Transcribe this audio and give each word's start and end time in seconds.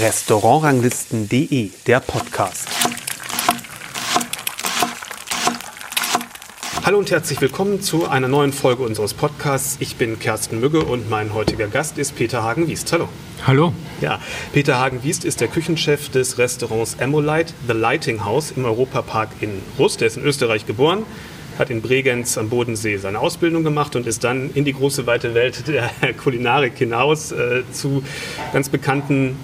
Restaurantranglisten.de, 0.00 1.70
der 1.86 2.00
Podcast. 2.00 2.68
Hallo 6.84 6.98
und 6.98 7.08
herzlich 7.12 7.40
willkommen 7.40 7.80
zu 7.80 8.08
einer 8.08 8.26
neuen 8.26 8.52
Folge 8.52 8.82
unseres 8.82 9.14
Podcasts. 9.14 9.76
Ich 9.78 9.94
bin 9.94 10.18
Kersten 10.18 10.58
Mügge 10.58 10.84
und 10.84 11.08
mein 11.08 11.32
heutiger 11.32 11.68
Gast 11.68 11.96
ist 11.98 12.16
Peter 12.16 12.42
Hagen-Wiest. 12.42 12.92
Hallo. 12.92 13.08
Hallo. 13.46 13.72
Ja, 14.00 14.18
Peter 14.52 14.80
Hagen-Wiest 14.80 15.24
ist 15.24 15.40
der 15.40 15.46
Küchenchef 15.46 16.08
des 16.08 16.38
Restaurants 16.38 16.94
Emolite, 16.94 17.54
The 17.68 17.74
Lighting 17.74 18.24
House 18.24 18.50
im 18.50 18.64
Europapark 18.64 19.28
in 19.40 19.62
Rust. 19.78 20.00
Er 20.00 20.08
ist 20.08 20.16
in 20.16 20.24
Österreich 20.24 20.66
geboren, 20.66 21.06
hat 21.58 21.70
in 21.70 21.82
Bregenz 21.82 22.38
am 22.38 22.48
Bodensee 22.48 22.96
seine 22.96 23.18
Ausbildung 23.20 23.64
gemacht 23.64 23.96
und 23.96 24.06
ist 24.06 24.24
dann 24.24 24.50
in 24.54 24.64
die 24.64 24.72
große 24.72 25.06
weite 25.06 25.34
Welt 25.34 25.66
der 25.68 25.90
Kulinarik 26.16 26.76
hinaus 26.76 27.32
äh, 27.32 27.62
zu 27.72 28.02
ganz 28.52 28.68
bekannten 28.68 29.36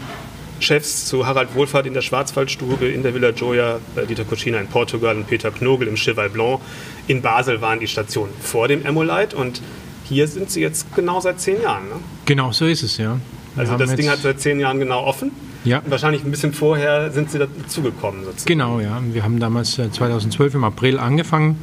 Chefs, 0.61 1.07
zu 1.07 1.27
Harald 1.27 1.55
Wohlfahrt 1.55 1.87
in 1.87 1.95
der 1.95 2.03
Schwarzwaldstube, 2.03 2.87
in 2.87 3.03
der 3.03 3.15
Villa 3.15 3.33
Gioia, 3.33 3.81
bei 3.95 4.05
Dieter 4.05 4.25
Cucina 4.25 4.59
in 4.59 4.69
Portugal 4.69 5.17
und 5.17 5.27
Peter 5.27 5.51
Knogel 5.51 5.89
im 5.89 5.97
Cheval 5.97 6.31
Blanc. 6.31 6.61
In 7.09 7.21
Basel 7.21 7.61
waren 7.61 7.81
die 7.81 7.89
Stationen 7.89 8.33
vor 8.41 8.69
dem 8.69 8.85
Emolite 8.87 9.37
und 9.37 9.61
hier 10.05 10.29
sind 10.29 10.51
sie 10.51 10.61
jetzt 10.61 10.95
genau 10.95 11.21
seit 11.21 11.41
zehn 11.41 11.61
Jahren. 11.61 11.89
Ne? 11.89 11.95
Genau 12.27 12.53
so 12.53 12.67
ist 12.67 12.83
es, 12.83 12.97
ja. 12.97 13.19
Wir 13.55 13.61
also 13.61 13.77
das 13.77 13.95
Ding 13.97 14.09
hat 14.09 14.21
seit 14.21 14.41
zehn 14.41 14.61
Jahren 14.61 14.79
genau 14.79 15.05
offen. 15.05 15.33
Ja. 15.65 15.79
Und 15.79 15.91
wahrscheinlich 15.91 16.25
ein 16.25 16.31
bisschen 16.31 16.53
vorher 16.53 17.11
sind 17.13 17.31
Sie 17.31 17.39
dazugekommen. 17.39 18.25
Genau, 18.47 18.81
ja. 18.81 19.01
Wir 19.13 19.23
haben 19.23 19.39
damals 19.39 19.75
2012 19.75 20.55
äh, 20.55 20.57
im 20.57 20.65
April 20.65 20.99
angefangen 20.99 21.59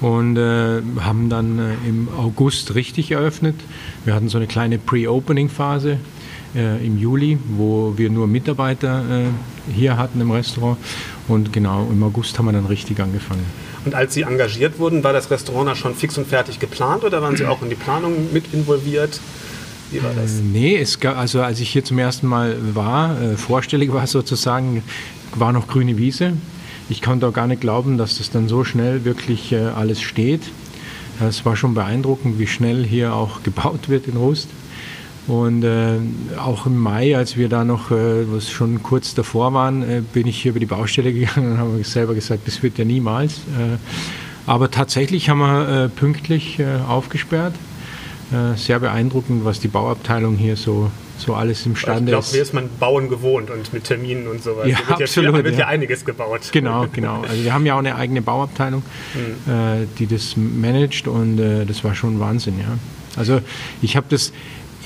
und 0.00 0.36
äh, 0.36 0.82
haben 1.00 1.28
dann 1.28 1.58
äh, 1.58 1.88
im 1.88 2.08
August 2.16 2.74
richtig 2.74 3.10
eröffnet. 3.10 3.56
Wir 4.04 4.14
hatten 4.14 4.28
so 4.28 4.38
eine 4.38 4.46
kleine 4.46 4.78
Pre-Opening-Phase 4.78 5.98
äh, 6.54 6.86
im 6.86 6.98
Juli, 6.98 7.38
wo 7.56 7.94
wir 7.96 8.10
nur 8.10 8.26
Mitarbeiter 8.26 9.04
äh, 9.08 9.72
hier 9.72 9.96
hatten 9.96 10.20
im 10.20 10.30
Restaurant 10.30 10.78
und 11.28 11.52
genau 11.52 11.88
im 11.90 12.02
August 12.02 12.38
haben 12.38 12.46
wir 12.46 12.52
dann 12.52 12.66
richtig 12.66 13.00
angefangen. 13.00 13.44
Und 13.84 13.94
als 13.94 14.14
Sie 14.14 14.22
engagiert 14.22 14.78
wurden, 14.78 15.04
war 15.04 15.12
das 15.12 15.30
Restaurant 15.30 15.68
da 15.68 15.76
schon 15.76 15.94
fix 15.94 16.18
und 16.18 16.26
fertig 16.26 16.58
geplant 16.58 17.04
oder 17.04 17.22
waren 17.22 17.36
Sie 17.36 17.46
auch 17.46 17.62
in 17.62 17.68
die 17.68 17.76
Planung 17.76 18.32
mit 18.32 18.52
involviert? 18.52 19.20
Wie 19.90 20.02
war 20.02 20.10
das? 20.12 20.38
Äh, 20.38 20.42
nee, 20.42 20.76
es 20.76 20.98
gab, 20.98 21.16
also 21.16 21.40
als 21.40 21.60
ich 21.60 21.70
hier 21.70 21.84
zum 21.84 21.98
ersten 21.98 22.26
Mal 22.26 22.56
war, 22.74 23.20
äh, 23.20 23.36
vorstellig 23.36 23.92
war 23.92 24.06
sozusagen, 24.06 24.82
war 25.34 25.52
noch 25.52 25.68
grüne 25.68 25.96
Wiese. 25.96 26.32
Ich 26.88 27.02
konnte 27.02 27.26
auch 27.26 27.32
gar 27.32 27.48
nicht 27.48 27.60
glauben, 27.60 27.98
dass 27.98 28.18
das 28.18 28.30
dann 28.30 28.46
so 28.46 28.62
schnell 28.62 29.04
wirklich 29.04 29.52
äh, 29.52 29.56
alles 29.56 30.00
steht. 30.00 30.42
Es 31.20 31.44
war 31.44 31.56
schon 31.56 31.74
beeindruckend, 31.74 32.38
wie 32.38 32.46
schnell 32.46 32.84
hier 32.84 33.14
auch 33.14 33.42
gebaut 33.44 33.88
wird 33.88 34.06
in 34.06 34.16
Rust. 34.16 34.48
Und 35.26 35.64
äh, 35.64 35.98
auch 36.38 36.66
im 36.66 36.78
Mai, 36.78 37.16
als 37.16 37.36
wir 37.36 37.48
da 37.48 37.64
noch, 37.64 37.90
äh, 37.90 38.32
was 38.32 38.48
schon 38.48 38.84
kurz 38.84 39.14
davor 39.14 39.52
waren, 39.52 40.06
bin 40.12 40.28
ich 40.28 40.40
hier 40.40 40.50
über 40.50 40.60
die 40.60 40.66
Baustelle 40.66 41.12
gegangen 41.14 41.52
und 41.52 41.58
habe 41.58 41.82
selber 41.82 42.14
gesagt, 42.14 42.46
das 42.46 42.62
wird 42.62 42.78
ja 42.78 42.84
niemals. 42.84 43.40
Aber 44.46 44.70
tatsächlich 44.70 45.28
haben 45.28 45.40
wir 45.40 45.90
pünktlich 45.96 46.60
aufgesperrt 46.88 47.54
sehr 48.54 48.78
beeindruckend, 48.78 49.44
was 49.44 49.58
die 49.58 49.66
Bauabteilung 49.66 50.36
hier 50.36 50.56
so, 50.56 50.90
so 51.18 51.34
alles 51.34 51.66
imstande 51.66 52.12
ist. 52.12 52.26
Ich 52.26 52.32
glaube, 52.32 52.42
ist 52.42 52.54
man 52.54 52.68
Bauen 52.78 53.08
gewohnt 53.08 53.50
und 53.50 53.72
mit 53.72 53.84
Terminen 53.84 54.26
und 54.26 54.42
sowas. 54.42 54.68
Ja, 54.68 54.78
da 54.82 54.88
wird 54.90 55.02
absolut, 55.02 55.36
ja, 55.36 55.44
wird 55.44 55.54
ja. 55.54 55.60
ja 55.60 55.66
einiges 55.66 56.04
gebaut. 56.04 56.40
Genau, 56.52 56.86
genau. 56.92 57.22
Also 57.22 57.42
wir 57.42 57.52
haben 57.52 57.66
ja 57.66 57.74
auch 57.74 57.80
eine 57.80 57.96
eigene 57.96 58.22
Bauabteilung, 58.22 58.82
mhm. 59.14 59.88
die 59.98 60.06
das 60.06 60.36
managt 60.36 61.08
und 61.08 61.38
äh, 61.38 61.64
das 61.64 61.84
war 61.84 61.94
schon 61.94 62.20
Wahnsinn, 62.20 62.58
ja. 62.58 62.78
Also 63.16 63.40
ich 63.80 63.96
habe 63.96 64.06
das 64.10 64.32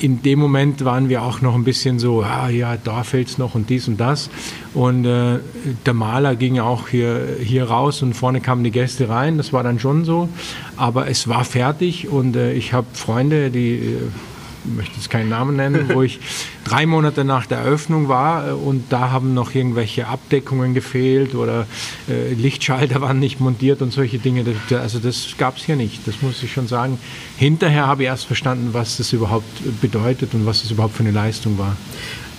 in 0.01 0.23
dem 0.23 0.39
Moment 0.39 0.85
waren 0.85 1.09
wir 1.09 1.23
auch 1.23 1.43
noch 1.43 1.55
ein 1.55 1.65
bisschen 1.65 1.99
so, 1.99 2.23
ah, 2.23 2.49
ja, 2.49 2.77
da 2.77 3.03
fällt 3.03 3.29
es 3.29 3.39
noch 3.39 3.55
und 3.55 3.69
dies 3.69 3.87
und 3.87 3.99
das. 3.99 4.31
Und 4.73 5.05
äh, 5.05 5.41
der 5.85 5.95
Maler 5.95 6.37
ging 6.37 6.59
auch 6.59 6.89
hier, 6.89 7.37
hier 7.43 7.65
raus 7.65 8.03
und 8.03 8.15
vorne 8.15 8.41
kamen 8.41 8.65
die 8.65 8.71
Gäste 8.71 9.09
rein. 9.09 9.37
Das 9.37 9.53
war 9.53 9.63
dann 9.63 9.79
schon 9.79 10.05
so. 10.05 10.29
Aber 10.77 11.09
es 11.09 11.29
war 11.29 11.45
fertig 11.45 12.09
und 12.09 12.35
äh, 12.35 12.53
ich 12.53 12.73
habe 12.73 12.87
Freunde, 12.95 13.51
die 13.51 13.75
äh, 13.75 13.97
ich 13.99 14.30
möchte 14.65 14.97
jetzt 14.97 15.11
keinen 15.11 15.29
Namen 15.29 15.57
nennen, 15.57 15.91
wo 15.93 16.03
ich 16.03 16.21
drei 16.65 16.87
Monate 16.87 17.25
nach 17.25 17.47
der 17.47 17.59
Eröffnung 17.59 18.09
war 18.09 18.49
äh, 18.49 18.53
und 18.53 18.93
da 18.93 19.11
haben 19.11 19.35
noch 19.35 19.55
irgendwelche 19.55 20.07
Abdeckungen 20.07 20.75
gefehlt 20.75 21.35
oder 21.35 21.67
äh, 22.09 22.33
Lichtschalter 22.35 23.01
waren 23.01 23.19
nicht 23.19 23.41
montiert 23.41 23.83
und 23.83 23.93
solche 23.93 24.19
Dinge. 24.19 24.45
Also 24.71 24.99
das 24.99 25.35
gab 25.39 25.57
es 25.57 25.65
hier 25.65 25.77
nicht, 25.77 26.07
das 26.07 26.23
muss 26.23 26.43
ich 26.43 26.53
schon 26.53 26.69
sagen. 26.69 26.99
Hinterher 27.37 27.87
habe 27.87 28.03
ich 28.03 28.09
erst 28.09 28.27
verstanden, 28.27 28.71
was 28.73 28.97
das 28.97 29.13
überhaupt 29.13 29.81
bedeutet 29.81 30.35
und 30.35 30.47
was 30.47 30.63
das 30.63 30.71
überhaupt 30.71 30.95
für 30.95 31.03
eine 31.03 31.13
Leistung 31.13 31.59
war. 31.59 31.77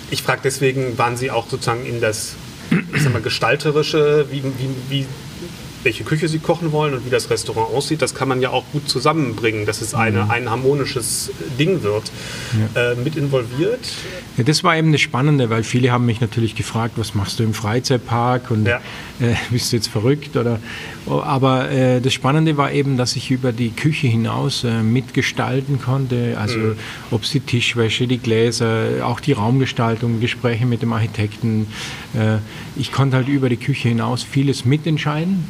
Ich 0.10 0.24
frage 0.24 0.42
deswegen, 0.44 0.98
waren 0.98 1.16
Sie 1.16 1.31
auch 1.31 1.48
sozusagen 1.48 1.86
in 1.86 2.02
das 2.02 2.36
ich 2.94 3.02
sag 3.02 3.14
mal, 3.14 3.22
gestalterische, 3.22 4.26
wie, 4.30 4.44
wie, 4.44 4.70
wie 4.90 5.06
welche 5.84 6.03
Küche 6.03 6.28
sie 6.28 6.40
kochen 6.40 6.72
wollen 6.72 6.94
und 6.94 7.06
wie 7.06 7.09
das 7.09 7.30
Restaurant 7.30 7.74
aussieht, 7.74 8.02
das 8.02 8.16
kann 8.16 8.28
man 8.28 8.42
ja 8.42 8.50
auch 8.50 8.64
gut 8.72 8.90
zusammenbringen, 8.90 9.66
dass 9.66 9.81
es 9.81 9.94
eine, 9.94 10.25
mhm. 10.25 10.31
ein 10.31 10.50
harmonisches 10.50 11.31
Ding 11.59 11.84
wird. 11.84 12.12
Ja. 12.75 12.92
Äh, 12.92 12.96
mit 12.96 13.16
involviert? 13.16 13.80
Ja, 14.38 14.44
das 14.44 14.64
war 14.64 14.78
eben 14.78 14.92
das 14.92 15.02
Spannende, 15.02 15.50
weil 15.50 15.64
viele 15.64 15.92
haben 15.92 16.06
mich 16.06 16.22
natürlich 16.22 16.56
gefragt, 16.56 16.94
was 16.97 17.16
machst 17.16 17.40
du 17.40 17.44
im 17.44 17.53
Freizeitpark 17.53 18.52
und 18.52 18.66
ja. 18.66 18.78
äh, 19.19 19.36
bist 19.50 19.72
du 19.72 19.78
jetzt 19.78 19.88
verrückt? 19.88 20.38
Oder, 20.38 20.59
aber 21.08 21.69
äh, 21.69 22.00
das 22.00 22.13
Spannende 22.13 22.58
war 22.58 22.72
eben, 22.72 22.98
dass 22.98 23.16
ich 23.16 23.31
über 23.31 23.52
die 23.52 23.72
Küche 23.72 24.08
hinaus 24.08 24.63
äh, 24.63 24.81
mitgestalten 24.81 25.81
konnte, 25.81 26.38
also 26.40 26.58
mhm. 26.58 26.75
ob 27.12 27.24
es 27.24 27.31
die 27.31 27.40
Tischwäsche, 27.40 28.08
die 28.08 28.19
Gläser, 28.19 29.06
auch 29.06 29.19
die 29.19 29.34
Raumgestaltung, 29.34 30.19
Gespräche 30.19 30.66
mit 30.66 30.81
dem 30.81 30.94
Architekten. 30.94 31.68
Äh, 32.13 32.38
ich 32.75 32.92
konnte 32.92 33.18
halt 33.18 33.28
über 33.28 33.50
die 33.50 33.58
Küche 33.58 33.90
hinaus 33.90 34.24
vieles 34.24 34.66
mitentscheiden. 34.66 35.46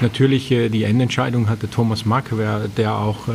Natürlich, 0.00 0.50
äh, 0.50 0.68
die 0.68 0.84
Endentscheidung 0.84 1.48
hatte 1.48 1.68
Thomas 1.68 2.04
Mack, 2.04 2.30
der 2.76 2.94
auch 2.94 3.28
äh, 3.28 3.32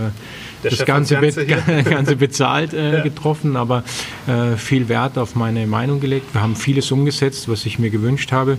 das 0.64 0.86
Ganze, 0.86 1.16
Ganze, 1.16 1.46
Ganze, 1.84 2.16
bezahlt 2.16 2.74
äh, 2.74 2.98
ja. 2.98 3.04
getroffen, 3.04 3.56
aber 3.56 3.84
äh, 4.28 4.56
viel 4.58 4.90
Wert 4.90 5.18
auf 5.18 5.36
meine 5.36 5.66
Meinung 5.66 6.00
gelegt. 6.00 6.34
Wir 6.34 6.42
haben 6.42 6.56
vieles 6.56 6.92
umgesetzt, 6.92 7.50
was 7.50 7.66
ich 7.66 7.80
mir 7.80 7.90
gewünscht 7.90 8.32
habe. 8.32 8.58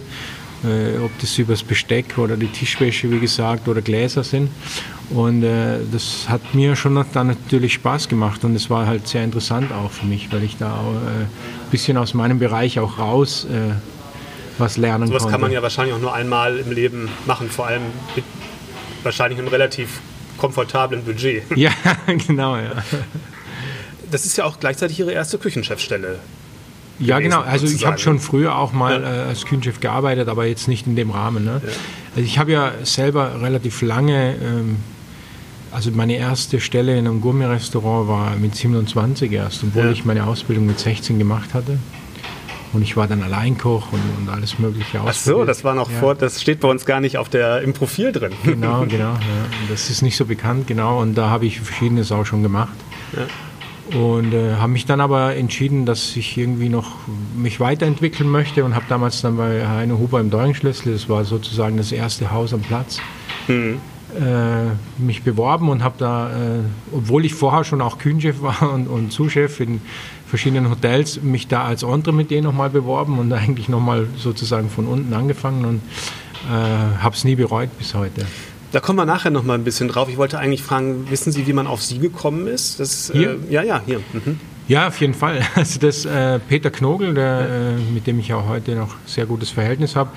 Äh, 0.64 0.98
ob 1.04 1.10
das 1.20 1.36
übers 1.38 1.64
Besteck 1.64 2.18
oder 2.18 2.36
die 2.36 2.46
Tischwäsche, 2.46 3.10
wie 3.10 3.18
gesagt, 3.18 3.66
oder 3.66 3.82
Gläser 3.82 4.22
sind. 4.22 4.48
Und 5.10 5.42
das 5.42 6.26
hat 6.28 6.54
mir 6.54 6.74
schon 6.74 7.04
dann 7.12 7.26
natürlich 7.26 7.74
Spaß 7.74 8.08
gemacht 8.08 8.44
und 8.44 8.54
es 8.54 8.70
war 8.70 8.86
halt 8.86 9.06
sehr 9.06 9.22
interessant 9.22 9.70
auch 9.70 9.90
für 9.90 10.06
mich, 10.06 10.32
weil 10.32 10.42
ich 10.42 10.56
da 10.56 10.72
ein 10.72 11.26
bisschen 11.70 11.98
aus 11.98 12.14
meinem 12.14 12.38
Bereich 12.38 12.78
auch 12.78 12.98
raus 12.98 13.46
was 14.58 14.76
lernen 14.76 15.08
Sowas 15.08 15.22
konnte. 15.22 15.32
kann 15.32 15.40
man 15.40 15.52
ja 15.52 15.62
wahrscheinlich 15.62 15.94
auch 15.94 16.00
nur 16.00 16.14
einmal 16.14 16.58
im 16.58 16.70
Leben 16.72 17.08
machen, 17.26 17.50
vor 17.50 17.66
allem 17.66 17.82
mit 18.14 18.24
wahrscheinlich 19.02 19.38
einem 19.38 19.48
relativ 19.48 20.00
komfortablen 20.36 21.04
Budget. 21.04 21.44
Ja, 21.56 21.70
genau, 22.06 22.56
ja. 22.56 22.72
Das 24.10 24.26
ist 24.26 24.36
ja 24.36 24.44
auch 24.44 24.58
gleichzeitig 24.60 24.98
Ihre 24.98 25.12
erste 25.12 25.38
Küchenchefstelle. 25.38 26.18
Ja, 26.98 27.18
genau. 27.18 27.40
Also 27.40 27.66
ich 27.66 27.84
habe 27.86 27.98
schon 27.98 28.18
früher 28.18 28.56
auch 28.56 28.72
mal 28.72 29.02
ja. 29.02 29.24
äh, 29.24 29.28
als 29.28 29.44
Küchenchef 29.44 29.80
gearbeitet, 29.80 30.28
aber 30.28 30.46
jetzt 30.46 30.68
nicht 30.68 30.86
in 30.86 30.96
dem 30.96 31.10
Rahmen. 31.10 31.44
Ne? 31.44 31.60
Ja. 31.64 31.72
Also 32.16 32.26
ich 32.26 32.38
habe 32.38 32.52
ja 32.52 32.72
selber 32.82 33.40
relativ 33.40 33.82
lange, 33.82 34.34
ähm, 34.34 34.76
also 35.70 35.90
meine 35.90 36.16
erste 36.16 36.60
Stelle 36.60 36.98
in 36.98 37.06
einem 37.06 37.20
Gourmet-Restaurant 37.20 38.08
war 38.08 38.36
mit 38.36 38.54
27 38.54 39.32
erst, 39.32 39.64
obwohl 39.64 39.86
ja. 39.86 39.90
ich 39.90 40.04
meine 40.04 40.26
Ausbildung 40.26 40.66
mit 40.66 40.78
16 40.78 41.18
gemacht 41.18 41.54
hatte. 41.54 41.78
Und 42.72 42.82
ich 42.82 42.96
war 42.96 43.06
dann 43.06 43.22
Alleinkoch 43.22 43.92
und, 43.92 44.00
und 44.18 44.28
alles 44.30 44.58
Mögliche 44.58 45.00
aus. 45.02 45.08
Ach 45.10 45.14
so, 45.14 45.44
das 45.44 45.62
war 45.62 45.74
noch 45.74 45.90
ja. 45.90 45.98
vor, 45.98 46.14
das 46.14 46.40
steht 46.40 46.60
bei 46.60 46.68
uns 46.68 46.86
gar 46.86 47.00
nicht 47.00 47.18
auf 47.18 47.28
der, 47.28 47.60
im 47.60 47.74
Profil 47.74 48.12
drin. 48.12 48.32
Genau, 48.44 48.86
genau. 48.88 49.12
Ja. 49.12 49.20
Das 49.68 49.90
ist 49.90 50.02
nicht 50.02 50.16
so 50.16 50.24
bekannt, 50.24 50.66
genau. 50.66 51.00
Und 51.00 51.14
da 51.14 51.28
habe 51.28 51.44
ich 51.44 51.60
verschiedenes 51.60 52.10
auch 52.12 52.24
schon 52.24 52.42
gemacht. 52.42 52.76
Ja. 53.14 53.26
Und 53.98 54.32
äh, 54.32 54.54
habe 54.54 54.72
mich 54.72 54.86
dann 54.86 55.00
aber 55.00 55.36
entschieden, 55.36 55.84
dass 55.84 56.16
ich 56.16 56.38
irgendwie 56.38 56.70
noch 56.70 56.96
mich 57.36 57.60
weiterentwickeln 57.60 58.30
möchte 58.30 58.64
und 58.64 58.74
habe 58.74 58.86
damals 58.88 59.20
dann 59.20 59.36
bei 59.36 59.66
Heine 59.66 59.98
Huber 59.98 60.20
im 60.20 60.30
Deuringschlüssel, 60.30 60.92
das 60.92 61.08
war 61.08 61.24
sozusagen 61.24 61.76
das 61.76 61.92
erste 61.92 62.30
Haus 62.30 62.54
am 62.54 62.60
Platz, 62.60 63.00
mhm. 63.48 63.80
äh, 64.18 65.02
mich 65.02 65.24
beworben 65.24 65.68
und 65.68 65.82
habe 65.82 65.96
da, 65.98 66.30
äh, 66.30 66.60
obwohl 66.92 67.26
ich 67.26 67.34
vorher 67.34 67.64
schon 67.64 67.82
auch 67.82 67.98
Kühnchef 67.98 68.40
war 68.42 68.72
und, 68.72 68.86
und 68.86 69.12
Zuschef 69.12 69.60
in 69.60 69.82
verschiedenen 70.32 70.70
Hotels 70.70 71.20
mich 71.22 71.46
da 71.46 71.64
als 71.64 71.82
Entremetier 71.82 72.40
nochmal 72.40 72.70
beworben 72.70 73.18
und 73.18 73.30
eigentlich 73.34 73.68
nochmal 73.68 74.06
sozusagen 74.16 74.70
von 74.70 74.86
unten 74.86 75.12
angefangen 75.12 75.66
und 75.66 75.82
äh, 76.48 77.02
habe 77.02 77.14
es 77.14 77.24
nie 77.24 77.34
bereut 77.34 77.68
bis 77.76 77.92
heute. 77.92 78.24
Da 78.72 78.80
kommen 78.80 78.98
wir 78.98 79.04
nachher 79.04 79.30
noch 79.30 79.42
mal 79.42 79.52
ein 79.52 79.64
bisschen 79.64 79.88
drauf. 79.88 80.08
Ich 80.08 80.16
wollte 80.16 80.38
eigentlich 80.38 80.62
fragen, 80.62 81.10
wissen 81.10 81.32
Sie, 81.32 81.46
wie 81.46 81.52
man 81.52 81.66
auf 81.66 81.82
Sie 81.82 81.98
gekommen 81.98 82.46
ist? 82.46 82.80
Das, 82.80 83.10
äh, 83.10 83.12
hier? 83.12 83.30
Äh, 83.32 83.52
ja, 83.52 83.62
ja, 83.62 83.82
hier. 83.84 83.98
Mhm. 84.14 84.40
Ja, 84.68 84.88
auf 84.88 84.98
jeden 85.02 85.12
Fall. 85.12 85.42
Also 85.54 85.78
das 85.78 86.06
äh, 86.06 86.38
Peter 86.38 86.70
Knogel, 86.70 87.12
der, 87.12 87.76
äh, 87.76 87.92
mit 87.92 88.06
dem 88.06 88.18
ich 88.18 88.32
auch 88.32 88.48
heute 88.48 88.74
noch 88.74 88.94
sehr 89.04 89.26
gutes 89.26 89.50
Verhältnis 89.50 89.96
habe, 89.96 90.12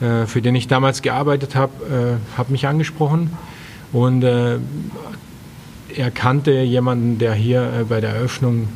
äh, 0.00 0.26
für 0.26 0.42
den 0.42 0.56
ich 0.56 0.66
damals 0.66 1.00
gearbeitet 1.00 1.54
habe, 1.54 2.18
äh, 2.34 2.36
hat 2.36 2.50
mich 2.50 2.66
angesprochen 2.66 3.30
und 3.92 4.24
er 4.24 6.10
kannte 6.12 6.50
jemanden, 6.50 7.18
der 7.18 7.34
hier 7.34 7.86
bei 7.88 8.00
der 8.00 8.16
Eröffnung 8.16 8.66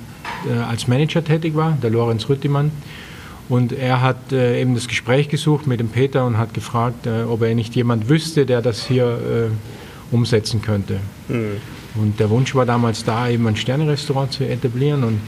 als 0.68 0.88
Manager 0.88 1.24
tätig 1.24 1.54
war, 1.56 1.76
der 1.82 1.90
Lorenz 1.90 2.28
Rüttimann. 2.28 2.70
Und 3.48 3.72
er 3.72 4.02
hat 4.02 4.32
äh, 4.32 4.60
eben 4.60 4.74
das 4.74 4.88
Gespräch 4.88 5.28
gesucht 5.28 5.66
mit 5.66 5.80
dem 5.80 5.88
Peter 5.88 6.26
und 6.26 6.36
hat 6.36 6.52
gefragt, 6.52 7.06
äh, 7.06 7.22
ob 7.22 7.42
er 7.42 7.54
nicht 7.54 7.74
jemand 7.74 8.08
wüsste, 8.08 8.44
der 8.44 8.60
das 8.60 8.86
hier 8.86 9.06
äh, 9.06 10.14
umsetzen 10.14 10.60
könnte. 10.60 11.00
Mhm. 11.28 11.56
Und 11.94 12.20
der 12.20 12.28
Wunsch 12.28 12.54
war 12.54 12.66
damals 12.66 13.04
da, 13.04 13.28
eben 13.28 13.46
ein 13.46 13.56
Sternerestaurant 13.56 14.32
zu 14.32 14.46
etablieren 14.46 15.02
und 15.02 15.20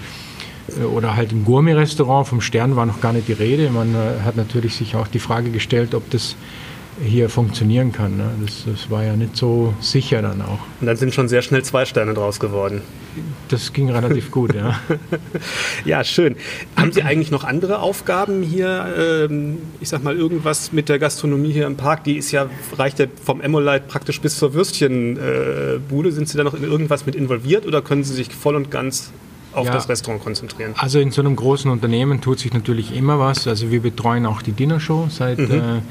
äh, 0.79 0.85
oder 0.85 1.17
halt 1.17 1.33
ein 1.33 1.45
Gourmet-Restaurant. 1.45 2.29
Vom 2.29 2.43
Stern 2.43 2.77
war 2.77 2.85
noch 2.85 3.01
gar 3.01 3.15
nicht 3.15 3.29
die 3.29 3.33
Rede. 3.33 3.71
Man 3.71 3.95
äh, 3.95 4.23
hat 4.23 4.37
natürlich 4.37 4.75
sich 4.75 4.97
auch 4.97 5.09
die 5.09 5.19
Frage 5.19 5.51
gestellt, 5.51 5.95
ob 5.95 6.11
das 6.11 6.37
hier 7.03 7.29
funktionieren 7.29 7.93
kann. 7.93 8.17
Ne? 8.17 8.31
Das, 8.45 8.65
das, 8.67 8.91
war 8.91 9.05
ja 9.05 9.17
nicht 9.17 9.37
so 9.37 9.75
sicher 9.81 10.23
dann 10.23 10.43
auch. 10.43 10.59
Und 10.81 10.87
dann 10.87 10.97
sind 10.97 11.15
schon 11.15 11.29
sehr 11.29 11.43
schnell 11.43 11.63
zwei 11.63 11.85
Sterne 11.85 12.15
draus 12.15 12.41
geworden. 12.41 12.83
Das 13.49 13.73
ging 13.73 13.91
relativ 13.91 14.31
gut, 14.31 14.55
ja. 14.55 14.79
ja, 15.85 16.05
schön. 16.05 16.37
Haben 16.77 16.93
Sie 16.93 17.03
eigentlich 17.03 17.31
noch 17.31 17.45
andere 17.45 17.81
Aufgaben 17.81 18.43
hier? 18.43 18.87
Ähm, 18.97 19.59
ich 19.81 19.89
sag 19.89 20.05
mal, 20.05 20.17
irgendwas 20.17 20.73
mit 20.73 20.89
der 20.89 20.99
Gastronomie 20.99 21.53
hier 21.53 21.67
im 21.67 21.77
Park? 21.77 22.05
Die 22.05 22.17
ist 22.17 22.33
ja, 22.33 22.49
reicht 22.77 22.99
ja 22.99 23.07
vom 23.25 23.41
Emolite 23.41 23.85
praktisch 23.89 24.21
bis 24.21 24.39
zur 24.39 24.55
Würstchenbude. 24.55 26.13
Sind 26.13 26.29
Sie 26.29 26.37
da 26.37 26.45
noch 26.45 26.55
in 26.55 26.65
irgendwas 26.65 27.07
mit 27.07 27.15
involviert 27.15 27.67
oder 27.67 27.83
können 27.83 28.05
Sie 28.05 28.15
sich 28.15 28.35
voll 28.35 28.57
und 28.57 28.71
ganz 28.71 29.11
auf 29.53 29.67
ja, 29.67 29.73
das 29.73 29.89
Restaurant 29.89 30.23
konzentrieren? 30.23 30.75
Also 30.77 31.01
in 31.01 31.11
so 31.11 31.23
einem 31.23 31.37
großen 31.37 31.71
Unternehmen 31.71 32.21
tut 32.21 32.39
sich 32.39 32.53
natürlich 32.53 32.95
immer 32.95 33.19
was. 33.19 33.47
Also 33.47 33.71
wir 33.71 33.81
betreuen 33.81 34.27
auch 34.27 34.43
die 34.43 34.53
Dinnershow 34.53 35.09
seit, 35.11 35.39
mhm. 35.39 35.51
äh, 35.51 35.83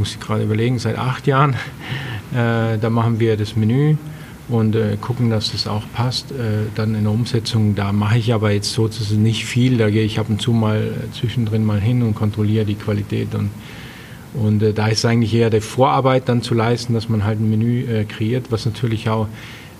muss 0.00 0.12
ich 0.12 0.20
gerade 0.20 0.42
überlegen, 0.42 0.78
seit 0.78 0.98
acht 0.98 1.26
Jahren. 1.26 1.54
Äh, 2.32 2.78
da 2.78 2.90
machen 2.90 3.20
wir 3.20 3.36
das 3.36 3.54
Menü 3.54 3.96
und 4.48 4.74
äh, 4.74 4.96
gucken, 5.00 5.30
dass 5.30 5.52
das 5.52 5.66
auch 5.66 5.82
passt. 5.92 6.32
Äh, 6.32 6.68
dann 6.74 6.94
in 6.94 7.04
der 7.04 7.12
Umsetzung, 7.12 7.74
da 7.74 7.92
mache 7.92 8.18
ich 8.18 8.32
aber 8.32 8.50
jetzt 8.50 8.72
sozusagen 8.72 9.22
nicht 9.22 9.44
viel. 9.44 9.76
Da 9.76 9.90
gehe 9.90 10.04
ich 10.04 10.18
ab 10.18 10.26
und 10.28 10.40
zu 10.40 10.52
mal 10.52 10.78
äh, 10.78 11.12
zwischendrin 11.12 11.64
mal 11.64 11.80
hin 11.80 12.02
und 12.02 12.14
kontrolliere 12.14 12.64
die 12.64 12.76
Qualität. 12.76 13.34
Und, 13.34 13.50
und 14.32 14.62
äh, 14.62 14.72
da 14.72 14.88
ist 14.88 15.04
eigentlich 15.04 15.34
eher 15.34 15.50
die 15.50 15.60
Vorarbeit 15.60 16.28
dann 16.30 16.40
zu 16.40 16.54
leisten, 16.54 16.94
dass 16.94 17.08
man 17.08 17.24
halt 17.24 17.38
ein 17.38 17.50
Menü 17.50 17.84
äh, 17.84 18.04
kreiert, 18.04 18.46
was 18.50 18.64
natürlich 18.64 19.10
auch 19.10 19.28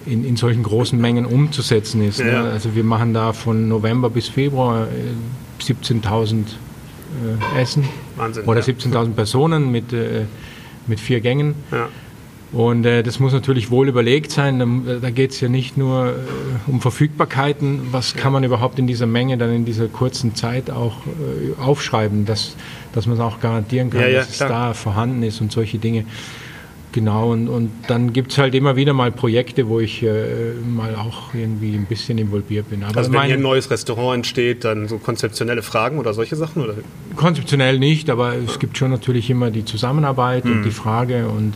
in, 0.05 0.25
in 0.25 0.37
solchen 0.37 0.63
großen 0.63 1.01
Mengen 1.01 1.25
umzusetzen 1.25 2.03
ist. 2.07 2.21
Ne? 2.21 2.31
Ja. 2.31 2.43
Ne? 2.43 2.51
Also 2.51 2.75
wir 2.75 2.85
machen 2.85 3.15
da 3.15 3.33
von 3.33 3.69
November 3.69 4.11
bis 4.11 4.29
Februar 4.29 4.87
17.000 5.63 6.45
äh, 7.57 7.61
Essen 7.61 7.85
Wahnsinn, 8.17 8.45
oder 8.45 8.61
ja. 8.61 8.67
17.000 8.67 9.13
Personen 9.13 9.71
mit, 9.71 9.93
äh, 9.93 10.25
mit 10.87 11.01
vier 11.01 11.21
Gängen. 11.21 11.55
Ja. 11.71 11.89
Und 12.53 12.85
äh, 12.85 13.05
das 13.05 13.21
muss 13.21 13.33
natürlich 13.33 13.71
wohl 13.71 13.89
überlegt 13.89 14.33
sein. 14.33 14.59
Da, 14.59 14.95
da 15.01 15.11
geht 15.11 15.31
es 15.31 15.41
ja 15.41 15.49
nicht 15.49 15.77
nur 15.77 16.09
äh, 16.09 16.71
um 16.71 16.81
Verfügbarkeiten, 16.81 17.93
was 17.93 18.15
kann 18.15 18.33
man 18.33 18.43
überhaupt 18.43 18.79
in 18.81 18.89
dieser 18.89 19.07
Menge 19.07 19.39
dann 19.39 19.55
in 19.55 19.65
dieser 19.65 19.87
kurzen 19.87 20.35
Zeit 20.35 20.69
auch 20.69 20.97
äh, 21.07 21.61
aufschreiben, 21.63 22.27
dass, 22.27 22.57
dass 22.93 23.07
man 23.07 23.17
es 23.17 23.21
auch 23.21 23.41
garantieren 23.41 23.91
kann, 23.91 24.01
ja, 24.01 24.19
dass 24.19 24.31
es 24.31 24.39
da 24.39 24.75
vorhanden 24.75 25.23
ist 25.23 25.41
und 25.41 25.53
solche 25.53 25.79
Dinge. 25.79 26.05
Genau, 26.93 27.31
und, 27.31 27.49
und 27.49 27.71
dann 27.87 28.13
gibt 28.13 28.33
es 28.33 28.39
halt 28.39 28.55
immer 28.55 28.75
wieder 28.75 28.93
mal 28.93 29.13
Projekte, 29.13 29.69
wo 29.69 29.79
ich 29.79 30.03
äh, 30.03 30.55
mal 30.69 30.97
auch 30.97 31.33
irgendwie 31.35 31.75
ein 31.75 31.87
bisschen 31.87 32.19
involviert 32.19 32.69
bin. 32.69 32.83
Aber 32.83 32.97
also 32.97 33.13
wenn 33.13 33.23
hier 33.23 33.35
ein 33.35 33.43
neues 33.43 33.71
Restaurant 33.71 34.17
entsteht, 34.17 34.65
dann 34.65 34.89
so 34.89 34.99
konzeptionelle 34.99 35.63
Fragen 35.63 35.99
oder 35.99 36.15
solche 36.15 36.35
Sachen? 36.35 36.63
Oder? 36.63 36.75
Konzeptionell 37.15 37.79
nicht, 37.79 38.11
aber 38.11 38.35
es 38.35 38.59
gibt 38.59 38.77
schon 38.77 38.91
natürlich 38.91 39.31
immer 39.31 39.53
die 39.53 39.65
Zusammenarbeit 39.65 40.45
mhm. 40.45 40.53
und 40.53 40.63
die 40.65 40.73
Frage 40.73 41.29
und 41.29 41.55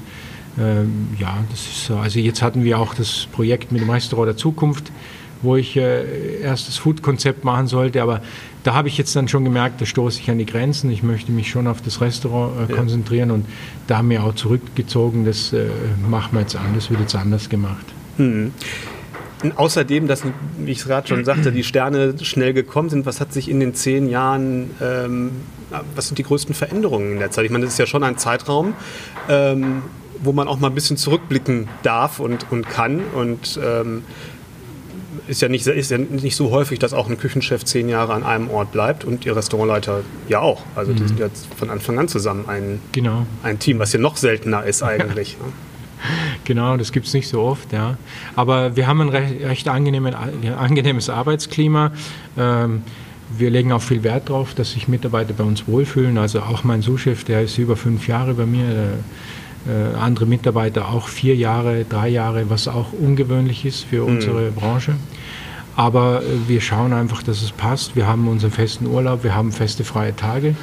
ähm, 0.56 1.08
ja, 1.18 1.42
das 1.50 1.60
ist 1.60 1.86
so. 1.86 1.96
Also 1.96 2.20
jetzt 2.20 2.40
hatten 2.40 2.62
wir 2.62 2.78
auch 2.78 2.94
das 2.94 3.26
Projekt 3.32 3.72
mit 3.72 3.82
dem 3.82 3.90
Restaurant 3.90 4.28
der 4.28 4.36
Zukunft, 4.36 4.92
wo 5.42 5.56
ich 5.56 5.76
äh, 5.76 6.40
erst 6.42 6.68
das 6.68 6.76
Food-Konzept 6.76 7.44
machen 7.44 7.66
sollte, 7.66 8.02
aber 8.02 8.22
da 8.64 8.74
habe 8.74 8.88
ich 8.88 8.98
jetzt 8.98 9.14
dann 9.14 9.28
schon 9.28 9.44
gemerkt, 9.44 9.80
da 9.80 9.86
stoße 9.86 10.20
ich 10.20 10.30
an 10.30 10.38
die 10.38 10.46
Grenzen. 10.46 10.90
Ich 10.90 11.02
möchte 11.02 11.30
mich 11.30 11.50
schon 11.50 11.66
auf 11.66 11.82
das 11.82 12.00
Restaurant 12.00 12.70
äh, 12.70 12.72
konzentrieren 12.72 13.28
ja. 13.28 13.34
und 13.34 13.46
da 13.86 13.98
haben 13.98 14.10
wir 14.10 14.24
auch 14.24 14.34
zurückgezogen, 14.34 15.24
das 15.24 15.52
äh, 15.52 15.66
machen 16.08 16.30
wir 16.32 16.40
jetzt 16.40 16.56
anders, 16.56 16.90
wird 16.90 17.00
jetzt 17.00 17.14
anders 17.14 17.48
gemacht. 17.48 17.84
Und 19.42 19.58
außerdem, 19.58 20.08
dass, 20.08 20.22
wie 20.58 20.70
ich 20.70 20.78
es 20.78 20.86
gerade 20.86 21.06
schon 21.06 21.26
sagte, 21.26 21.52
die 21.52 21.64
Sterne 21.64 22.14
schnell 22.22 22.54
gekommen 22.54 22.88
sind, 22.88 23.04
was 23.04 23.20
hat 23.20 23.34
sich 23.34 23.50
in 23.50 23.60
den 23.60 23.74
zehn 23.74 24.08
Jahren, 24.08 24.70
ähm, 24.80 25.32
was 25.94 26.06
sind 26.08 26.18
die 26.18 26.22
größten 26.22 26.54
Veränderungen 26.54 27.12
in 27.12 27.18
der 27.18 27.30
Zeit? 27.30 27.44
Ich 27.44 27.50
meine, 27.50 27.66
das 27.66 27.74
ist 27.74 27.78
ja 27.78 27.86
schon 27.86 28.02
ein 28.02 28.16
Zeitraum, 28.16 28.72
ähm, 29.28 29.82
wo 30.22 30.32
man 30.32 30.48
auch 30.48 30.58
mal 30.58 30.68
ein 30.68 30.74
bisschen 30.74 30.96
zurückblicken 30.96 31.68
darf 31.82 32.20
und, 32.20 32.50
und 32.50 32.70
kann. 32.70 33.02
Und 33.14 33.60
ähm, 33.62 34.04
ist 35.26 35.42
ja, 35.42 35.48
nicht, 35.48 35.66
ist 35.66 35.90
ja 35.90 35.98
nicht 35.98 36.36
so 36.36 36.50
häufig, 36.50 36.78
dass 36.78 36.92
auch 36.92 37.08
ein 37.08 37.18
Küchenchef 37.18 37.64
zehn 37.64 37.88
Jahre 37.88 38.12
an 38.12 38.24
einem 38.24 38.50
Ort 38.50 38.72
bleibt 38.72 39.04
und 39.04 39.24
ihr 39.24 39.34
Restaurantleiter 39.34 40.02
ja 40.28 40.40
auch. 40.40 40.62
Also 40.74 40.92
die 40.92 41.02
mhm. 41.02 41.08
sind 41.08 41.20
jetzt 41.20 41.46
von 41.54 41.70
Anfang 41.70 41.98
an 41.98 42.08
zusammen 42.08 42.44
ein, 42.48 42.80
genau. 42.92 43.26
ein 43.42 43.58
Team, 43.58 43.78
was 43.78 43.92
ja 43.92 43.98
noch 43.98 44.16
seltener 44.16 44.64
ist 44.64 44.82
eigentlich. 44.82 45.38
Ne? 45.38 45.46
Genau, 46.44 46.76
das 46.76 46.92
gibt 46.92 47.06
es 47.06 47.14
nicht 47.14 47.28
so 47.28 47.40
oft, 47.40 47.72
ja. 47.72 47.96
Aber 48.36 48.76
wir 48.76 48.86
haben 48.86 49.00
ein 49.00 49.08
recht, 49.08 49.42
recht 49.42 49.68
angenehmes, 49.68 51.08
Arbeitsklima. 51.08 51.92
Ähm, 52.36 52.82
wir 53.38 53.48
legen 53.48 53.72
auch 53.72 53.80
viel 53.80 54.02
Wert 54.02 54.28
darauf, 54.28 54.54
dass 54.54 54.72
sich 54.72 54.86
Mitarbeiter 54.86 55.32
bei 55.32 55.44
uns 55.44 55.66
wohlfühlen. 55.66 56.18
Also 56.18 56.40
auch 56.40 56.62
mein 56.62 56.82
Suchchef, 56.82 57.24
der 57.24 57.40
ist 57.40 57.56
über 57.56 57.76
fünf 57.76 58.06
Jahre 58.06 58.34
bei 58.34 58.44
mir. 58.44 58.98
Äh, 59.66 59.96
andere 59.96 60.26
Mitarbeiter 60.26 60.88
auch 60.90 61.08
vier 61.08 61.36
Jahre, 61.36 61.84
drei 61.88 62.08
Jahre, 62.08 62.50
was 62.50 62.68
auch 62.68 62.92
ungewöhnlich 62.92 63.64
ist 63.64 63.84
für 63.84 64.02
mhm. 64.02 64.16
unsere 64.16 64.50
Branche. 64.50 64.94
Aber 65.74 66.22
äh, 66.22 66.48
wir 66.48 66.60
schauen 66.60 66.92
einfach, 66.92 67.22
dass 67.22 67.42
es 67.42 67.50
passt. 67.50 67.96
Wir 67.96 68.06
haben 68.06 68.28
unseren 68.28 68.50
festen 68.50 68.86
Urlaub, 68.86 69.24
wir 69.24 69.34
haben 69.34 69.52
feste 69.52 69.84
freie 69.84 70.14
Tage. 70.14 70.54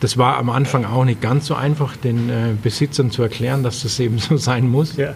Das 0.00 0.18
war 0.18 0.36
am 0.36 0.50
Anfang 0.50 0.84
auch 0.84 1.04
nicht 1.04 1.20
ganz 1.20 1.46
so 1.46 1.54
einfach, 1.54 1.96
den 1.96 2.28
äh, 2.28 2.52
Besitzern 2.62 3.10
zu 3.10 3.22
erklären, 3.22 3.62
dass 3.62 3.82
das 3.82 3.98
eben 3.98 4.18
so 4.18 4.36
sein 4.36 4.68
muss. 4.68 4.96
Ja. 4.96 5.14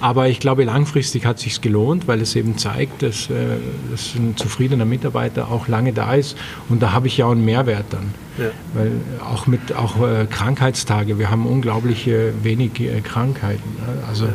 Aber 0.00 0.28
ich 0.28 0.40
glaube, 0.40 0.64
langfristig 0.64 1.26
hat 1.26 1.36
es 1.36 1.42
sich 1.42 1.60
gelohnt, 1.60 2.06
weil 2.08 2.20
es 2.20 2.36
eben 2.36 2.56
zeigt, 2.56 3.02
dass, 3.02 3.28
äh, 3.30 3.56
dass, 3.90 4.14
ein 4.14 4.36
zufriedener 4.36 4.84
Mitarbeiter 4.84 5.50
auch 5.50 5.68
lange 5.68 5.92
da 5.92 6.14
ist. 6.14 6.36
Und 6.68 6.82
da 6.82 6.92
habe 6.92 7.08
ich 7.08 7.16
ja 7.18 7.26
auch 7.26 7.32
einen 7.32 7.44
Mehrwert 7.44 7.86
dann. 7.90 8.14
Ja. 8.38 8.50
Weil 8.74 8.92
auch 9.24 9.46
mit 9.46 9.74
auch 9.74 10.00
äh, 10.00 10.26
Krankheitstage, 10.26 11.18
wir 11.18 11.30
haben 11.30 11.46
unglaublich 11.46 12.08
wenig 12.42 12.72
Krankheiten. 13.04 13.76
Ne? 13.78 14.04
Also 14.08 14.26
ja. 14.26 14.32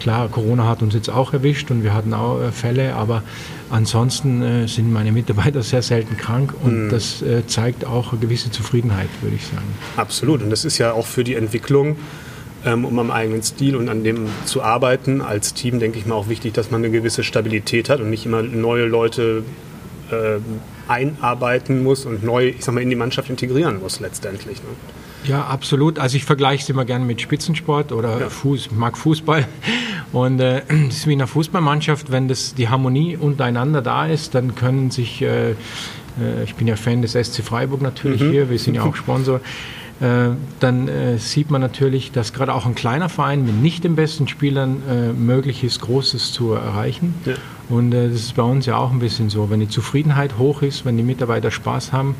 Klar, 0.00 0.28
Corona 0.28 0.68
hat 0.68 0.82
uns 0.82 0.94
jetzt 0.94 1.10
auch 1.10 1.32
erwischt 1.32 1.70
und 1.70 1.82
wir 1.82 1.94
hatten 1.94 2.14
auch 2.14 2.40
äh, 2.40 2.52
Fälle, 2.52 2.94
aber 2.94 3.22
Ansonsten 3.68 4.42
äh, 4.42 4.68
sind 4.68 4.92
meine 4.92 5.10
Mitarbeiter 5.10 5.62
sehr 5.62 5.82
selten 5.82 6.16
krank 6.16 6.54
und 6.62 6.86
mhm. 6.86 6.88
das 6.88 7.20
äh, 7.22 7.46
zeigt 7.46 7.84
auch 7.84 8.12
eine 8.12 8.20
gewisse 8.20 8.50
Zufriedenheit, 8.50 9.08
würde 9.22 9.36
ich 9.36 9.46
sagen. 9.46 9.66
Absolut. 9.96 10.42
Und 10.42 10.50
das 10.50 10.64
ist 10.64 10.78
ja 10.78 10.92
auch 10.92 11.06
für 11.06 11.24
die 11.24 11.34
Entwicklung, 11.34 11.96
ähm, 12.64 12.84
um 12.84 12.98
am 12.98 13.10
eigenen 13.10 13.42
Stil 13.42 13.74
und 13.74 13.88
an 13.88 14.04
dem 14.04 14.28
zu 14.44 14.62
arbeiten, 14.62 15.20
als 15.20 15.52
Team, 15.52 15.80
denke 15.80 15.98
ich 15.98 16.06
mal, 16.06 16.14
auch 16.14 16.28
wichtig, 16.28 16.54
dass 16.54 16.70
man 16.70 16.84
eine 16.84 16.92
gewisse 16.92 17.24
Stabilität 17.24 17.88
hat 17.88 18.00
und 18.00 18.08
nicht 18.08 18.24
immer 18.24 18.42
neue 18.42 18.86
Leute 18.86 19.42
äh, 20.12 20.38
einarbeiten 20.86 21.82
muss 21.82 22.06
und 22.06 22.22
neu, 22.22 22.50
ich 22.50 22.64
sag 22.64 22.72
mal, 22.72 22.82
in 22.82 22.90
die 22.90 22.96
Mannschaft 22.96 23.30
integrieren 23.30 23.80
muss 23.80 23.98
letztendlich. 23.98 24.58
Ne? 24.58 24.68
Ja, 25.24 25.44
absolut. 25.46 25.98
Also 25.98 26.16
ich 26.16 26.24
vergleiche 26.24 26.62
es 26.62 26.68
immer 26.68 26.84
gerne 26.84 27.04
mit 27.04 27.20
Spitzensport 27.20 27.90
oder 27.90 28.20
ja. 28.20 28.30
Fuß, 28.30 28.70
mag 28.70 28.96
Fußball. 28.96 29.48
Und 30.16 30.40
äh, 30.40 30.62
das 30.86 30.96
ist 30.96 31.06
wie 31.06 31.12
in 31.12 31.20
einer 31.20 31.26
Fußballmannschaft, 31.26 32.10
wenn 32.10 32.26
das, 32.26 32.54
die 32.54 32.70
Harmonie 32.70 33.18
untereinander 33.18 33.82
da 33.82 34.06
ist, 34.06 34.34
dann 34.34 34.54
können 34.54 34.90
sich, 34.90 35.20
äh, 35.20 35.50
äh 35.50 35.54
ich 36.42 36.54
bin 36.54 36.66
ja 36.66 36.76
Fan 36.76 37.02
des 37.02 37.12
SC 37.12 37.42
Freiburg 37.44 37.82
natürlich 37.82 38.22
mhm. 38.22 38.30
hier, 38.30 38.48
wir 38.48 38.58
sind 38.58 38.76
ja 38.76 38.82
auch 38.84 38.96
Sponsor, 38.96 39.42
äh, 40.00 40.30
dann 40.58 40.88
äh, 40.88 41.18
sieht 41.18 41.50
man 41.50 41.60
natürlich, 41.60 42.12
dass 42.12 42.32
gerade 42.32 42.54
auch 42.54 42.64
ein 42.64 42.74
kleiner 42.74 43.10
Verein 43.10 43.44
mit 43.44 43.56
nicht 43.56 43.84
den 43.84 43.94
besten 43.94 44.26
Spielern 44.26 44.82
äh, 44.88 45.12
möglich 45.12 45.62
ist, 45.62 45.82
Großes 45.82 46.32
zu 46.32 46.52
erreichen. 46.54 47.12
Ja. 47.26 47.34
Und 47.68 47.90
das 47.90 48.12
ist 48.12 48.36
bei 48.36 48.42
uns 48.42 48.64
ja 48.64 48.78
auch 48.78 48.92
ein 48.92 49.00
bisschen 49.00 49.28
so. 49.28 49.50
Wenn 49.50 49.60
die 49.60 49.68
Zufriedenheit 49.68 50.38
hoch 50.38 50.62
ist, 50.62 50.86
wenn 50.86 50.96
die 50.96 51.02
Mitarbeiter 51.02 51.50
Spaß 51.50 51.92
haben, 51.92 52.14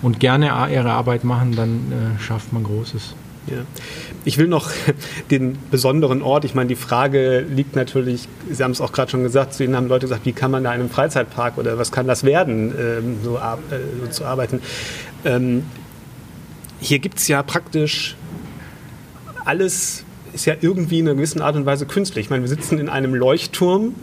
und 0.00 0.18
gerne 0.18 0.46
ihre 0.72 0.90
Arbeit 0.90 1.22
machen, 1.22 1.54
dann 1.54 1.92
äh, 1.92 2.20
schafft 2.20 2.52
man 2.52 2.64
Großes. 2.64 3.14
Ja. 3.48 3.58
Ich 4.24 4.38
will 4.38 4.46
noch 4.46 4.70
den 5.30 5.58
besonderen 5.70 6.22
Ort, 6.22 6.44
ich 6.44 6.54
meine, 6.54 6.68
die 6.68 6.76
Frage 6.76 7.40
liegt 7.40 7.74
natürlich, 7.76 8.28
Sie 8.50 8.62
haben 8.62 8.70
es 8.70 8.80
auch 8.80 8.92
gerade 8.92 9.10
schon 9.10 9.22
gesagt, 9.22 9.54
zu 9.54 9.64
Ihnen 9.64 9.76
haben 9.76 9.88
Leute 9.88 10.06
gesagt, 10.06 10.24
wie 10.26 10.32
kann 10.32 10.50
man 10.50 10.64
da 10.64 10.72
in 10.72 10.80
einem 10.80 10.90
Freizeitpark 10.90 11.58
oder 11.58 11.78
was 11.78 11.92
kann 11.92 12.06
das 12.06 12.24
werden, 12.24 12.74
ähm, 12.78 13.16
so, 13.22 13.36
äh, 13.36 13.40
so, 14.00 14.10
zu 14.10 14.24
arbeiten. 14.24 14.60
Ähm, 15.24 15.64
hier 16.80 16.98
gibt 16.98 17.18
es 17.18 17.28
ja 17.28 17.42
praktisch 17.42 18.16
alles, 19.44 20.04
ist 20.32 20.46
ja 20.46 20.54
irgendwie 20.60 21.00
in 21.00 21.08
einer 21.08 21.16
gewissen 21.16 21.40
Art 21.40 21.56
und 21.56 21.66
Weise 21.66 21.86
künstlich. 21.86 22.26
Ich 22.26 22.30
meine, 22.30 22.42
wir 22.42 22.48
sitzen 22.48 22.78
in 22.78 22.88
einem 22.88 23.14
Leuchtturm, 23.14 23.94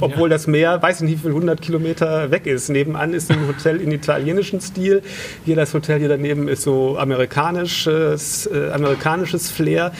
obwohl 0.00 0.30
ja. 0.30 0.36
das 0.36 0.46
Meer, 0.46 0.82
weiß 0.82 1.00
ich 1.00 1.08
nicht, 1.08 1.18
wie 1.18 1.22
viel 1.22 1.30
100 1.30 1.60
Kilometer 1.60 2.30
weg 2.30 2.46
ist. 2.46 2.68
Nebenan 2.68 3.14
ist 3.14 3.30
ein 3.30 3.46
Hotel 3.46 3.80
in 3.80 3.92
italienischen 3.92 4.60
Stil. 4.60 5.02
Hier 5.44 5.56
das 5.56 5.74
Hotel 5.74 5.98
hier 5.98 6.08
daneben 6.08 6.48
ist 6.48 6.62
so 6.62 6.98
amerikanisches, 6.98 8.46
äh, 8.46 8.70
amerikanisches 8.70 9.50
Flair. 9.50 9.92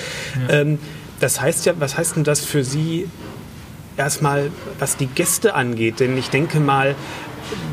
Ja. 0.48 0.54
Ähm, 0.60 0.78
das 1.20 1.40
heißt 1.40 1.66
ja, 1.66 1.74
was 1.78 1.98
heißt 1.98 2.16
denn 2.16 2.24
das 2.24 2.40
für 2.40 2.64
Sie 2.64 3.08
erstmal, 3.96 4.50
was 4.78 4.96
die 4.96 5.06
Gäste 5.06 5.54
angeht? 5.54 6.00
Denn 6.00 6.16
ich 6.16 6.30
denke 6.30 6.60
mal, 6.60 6.94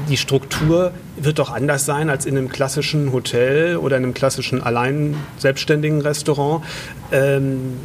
die 0.10 0.18
Struktur 0.18 0.92
wird 1.18 1.40
doch 1.40 1.52
anders 1.52 1.86
sein 1.86 2.10
als 2.10 2.26
in 2.26 2.38
einem 2.38 2.50
klassischen 2.50 3.12
Hotel 3.12 3.78
oder 3.78 3.98
in 3.98 4.04
einem 4.04 4.14
klassischen 4.14 4.62
allein 4.62 5.16
selbstständigen 5.38 6.02
Restaurant. 6.02 6.64
Ähm, 7.12 7.78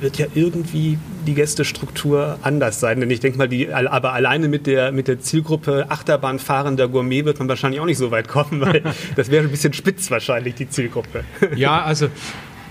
wird 0.00 0.18
ja 0.18 0.26
irgendwie 0.34 0.98
die 1.26 1.34
Gästestruktur 1.34 2.38
anders 2.42 2.80
sein. 2.80 3.00
Denn 3.00 3.10
ich 3.10 3.20
denke 3.20 3.38
mal, 3.38 3.48
die, 3.48 3.72
aber 3.72 4.12
alleine 4.12 4.48
mit 4.48 4.66
der, 4.66 4.92
mit 4.92 5.08
der 5.08 5.20
Zielgruppe 5.20 5.86
Achterbahnfahrender 5.88 6.88
Gourmet 6.88 7.24
wird 7.24 7.38
man 7.38 7.48
wahrscheinlich 7.48 7.80
auch 7.80 7.86
nicht 7.86 7.98
so 7.98 8.10
weit 8.10 8.28
kommen, 8.28 8.60
weil 8.60 8.82
das 9.16 9.30
wäre 9.30 9.44
ein 9.44 9.50
bisschen 9.50 9.72
spitz 9.72 10.10
wahrscheinlich, 10.10 10.54
die 10.54 10.68
Zielgruppe. 10.68 11.24
Ja, 11.56 11.82
also 11.82 12.08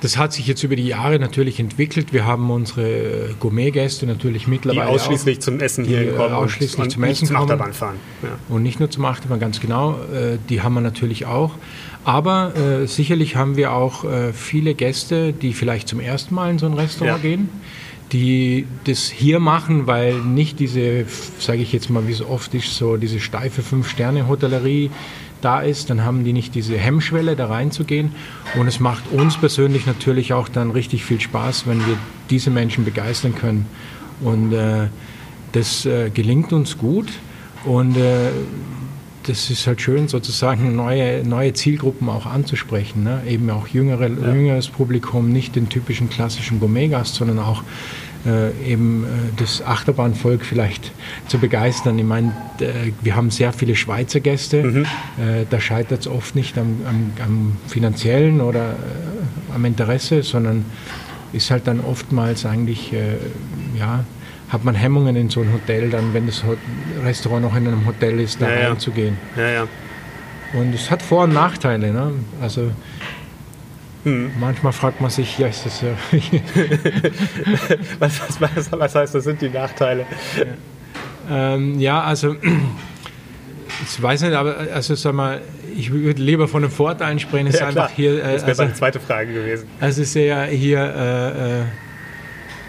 das 0.06 0.18
hat 0.18 0.34
sich 0.34 0.46
jetzt 0.46 0.62
über 0.62 0.76
die 0.76 0.86
Jahre 0.86 1.18
natürlich 1.18 1.60
entwickelt. 1.60 2.14
Wir 2.14 2.26
haben 2.26 2.52
unsere 2.52 3.32
Gourmet-Gäste 3.40 4.06
natürlich 4.06 4.48
mittlerweile. 4.48 4.88
Die 4.88 4.94
ausschließlich 4.94 5.38
auch, 5.40 5.42
zum 5.42 5.60
Essen 5.60 5.84
hier 5.84 6.14
kommen. 6.14 6.32
Ausschließlich 6.32 6.80
und, 6.80 6.92
zum 6.92 7.02
und 7.02 7.10
Essen 7.10 7.26
zum 7.26 7.38
Achterbahnfahren. 7.38 7.96
Ja. 8.22 8.30
Und 8.48 8.62
nicht 8.62 8.80
nur 8.80 8.92
zum 8.92 9.04
Achterbahn, 9.04 9.40
ganz 9.40 9.60
genau. 9.60 9.94
Äh, 10.14 10.38
die 10.48 10.62
haben 10.62 10.76
wir 10.76 10.82
natürlich 10.82 11.26
auch. 11.26 11.56
Aber 12.04 12.54
äh, 12.56 12.86
sicherlich 12.86 13.36
haben 13.36 13.58
wir 13.58 13.74
auch 13.74 14.04
äh, 14.04 14.32
viele 14.32 14.76
Gäste, 14.76 15.34
die 15.34 15.54
vielleicht 15.54 15.88
zum 15.88 16.00
ersten 16.00 16.36
Mal 16.36 16.52
in 16.52 16.60
so 16.60 16.68
ein 16.68 16.74
Restaurant 16.76 17.24
ja. 17.24 17.30
gehen, 17.30 17.50
die 18.12 18.68
das 18.84 19.10
hier 19.10 19.40
machen, 19.40 19.88
weil 19.88 20.20
nicht 20.20 20.60
diese, 20.60 21.06
sage 21.40 21.64
ich 21.64 21.74
jetzt 21.74 21.90
mal, 21.90 22.08
wie 22.08 22.12
es 22.12 22.22
oft 22.22 22.54
ist, 22.54 22.76
so 22.76 22.98
diese 22.98 23.20
steife 23.20 23.64
Fünf-Sterne-Hotellerie 23.64 24.92
da 25.46 25.62
ist, 25.62 25.90
dann 25.92 26.04
haben 26.04 26.24
die 26.24 26.34
nicht 26.34 26.56
diese 26.56 26.76
Hemmschwelle, 26.76 27.36
da 27.36 27.46
reinzugehen. 27.48 28.12
Und 28.60 28.68
es 28.68 28.80
macht 28.80 29.12
uns 29.12 29.38
persönlich 29.38 29.86
natürlich 29.86 30.34
auch 30.34 30.50
dann 30.50 30.72
richtig 30.72 31.06
viel 31.06 31.22
Spaß, 31.22 31.68
wenn 31.68 31.86
wir 31.86 31.98
diese 32.32 32.50
Menschen 32.50 32.84
begeistern 32.84 33.36
können. 33.36 33.68
Und 34.22 34.54
äh, 34.54 34.88
das 35.52 35.86
äh, 35.86 36.10
gelingt 36.10 36.52
uns 36.52 36.78
gut. 36.78 37.08
Und 37.64 37.96
äh, 37.96 38.32
das 39.28 39.50
ist 39.50 39.66
halt 39.68 39.82
schön, 39.82 40.08
sozusagen 40.08 40.76
neue, 40.76 41.24
neue 41.24 41.54
Zielgruppen 41.54 42.10
auch 42.10 42.26
anzusprechen. 42.26 43.04
Ne? 43.04 43.22
Eben 43.28 43.50
auch 43.50 43.68
jüngere, 43.68 44.08
ja. 44.08 44.34
jüngeres 44.34 44.68
Publikum, 44.68 45.32
nicht 45.32 45.56
den 45.56 45.70
typischen 45.70 46.10
klassischen 46.10 46.60
Gourmet-Gast, 46.60 47.16
sondern 47.16 47.40
auch 47.40 47.64
äh, 48.26 48.52
eben 48.72 49.04
äh, 49.04 49.08
das 49.38 49.62
Achterbahnvolk 49.62 50.44
vielleicht 50.44 50.92
zu 51.28 51.38
begeistern. 51.38 52.00
Ich 52.00 52.06
meine, 52.06 52.34
wir 53.02 53.16
haben 53.16 53.30
sehr 53.30 53.54
viele 53.54 53.76
Schweizer 53.76 54.20
Gäste. 54.20 54.64
Mhm. 54.64 54.84
Äh, 54.84 55.46
da 55.50 55.60
scheitert 55.60 56.02
es 56.02 56.08
oft 56.08 56.36
nicht 56.36 56.58
am, 56.58 56.82
am, 56.88 57.12
am 57.24 57.58
finanziellen 57.68 58.42
oder 58.42 58.72
äh, 58.72 59.56
am 59.56 59.64
Interesse, 59.66 60.24
sondern 60.24 60.66
ist 61.34 61.52
halt 61.52 61.68
dann 61.68 61.82
oftmals 61.82 62.46
eigentlich, 62.46 62.94
ja, 63.78 64.06
hat 64.50 64.64
man 64.64 64.74
Hemmungen 64.74 65.18
in 65.18 65.30
so 65.30 65.42
ein 65.42 65.52
Hotel, 65.52 65.90
dann, 65.90 66.14
wenn 66.14 66.28
das 66.28 66.44
Restaurant 67.04 67.44
noch 67.44 67.56
in 67.58 67.68
einem 67.68 67.86
Hotel 67.86 68.22
ist, 68.22 68.42
da 68.42 68.50
ja, 68.50 68.70
reinzugehen. 68.70 69.18
Ja. 69.36 69.50
Ja, 69.50 69.68
und 70.54 70.74
es 70.74 70.90
hat 70.90 71.02
Vor- 71.02 71.24
und 71.24 71.34
Nachteile. 71.34 71.92
Ne? 71.92 72.14
Also 72.42 72.72
hm. 74.06 74.32
manchmal 74.40 74.72
fragt 74.72 75.02
man 75.02 75.10
sich, 75.10 75.38
ja, 75.38 75.48
ist 75.48 75.66
das 75.66 75.82
ja. 75.82 75.90
was, 78.00 78.40
was, 78.40 78.72
was, 78.72 78.96
heißt, 78.96 79.16
das 79.16 79.24
sind 79.24 79.42
die 79.42 79.50
Nachteile? 79.50 80.06
Ähm, 81.30 81.80
ja, 81.80 82.02
also 82.02 82.36
ich 83.84 84.02
weiß 84.02 84.22
nicht, 84.22 84.34
aber 84.34 84.56
also 84.74 84.96
sag 84.96 85.14
mal, 85.14 85.42
ich 85.76 85.92
würde 85.92 86.22
lieber 86.22 86.48
von 86.48 86.62
den 86.62 86.72
Vorteilen 86.72 87.20
sprechen. 87.20 87.48
Es 87.48 87.60
ja, 87.60 87.70
ist 87.70 87.78
einfach 87.78 87.90
hier. 87.90 88.24
Äh, 88.24 88.34
das 88.34 88.42
wäre 88.42 88.48
also, 88.48 88.64
meine 88.64 88.74
zweite 88.76 89.00
Frage 89.00 89.34
gewesen. 89.34 89.68
Also 89.80 90.02
es 90.02 90.10
ist 90.10 90.16
ja 90.16 90.44
hier. 90.44 90.80
Äh, 90.80 91.62
äh, 91.62 91.64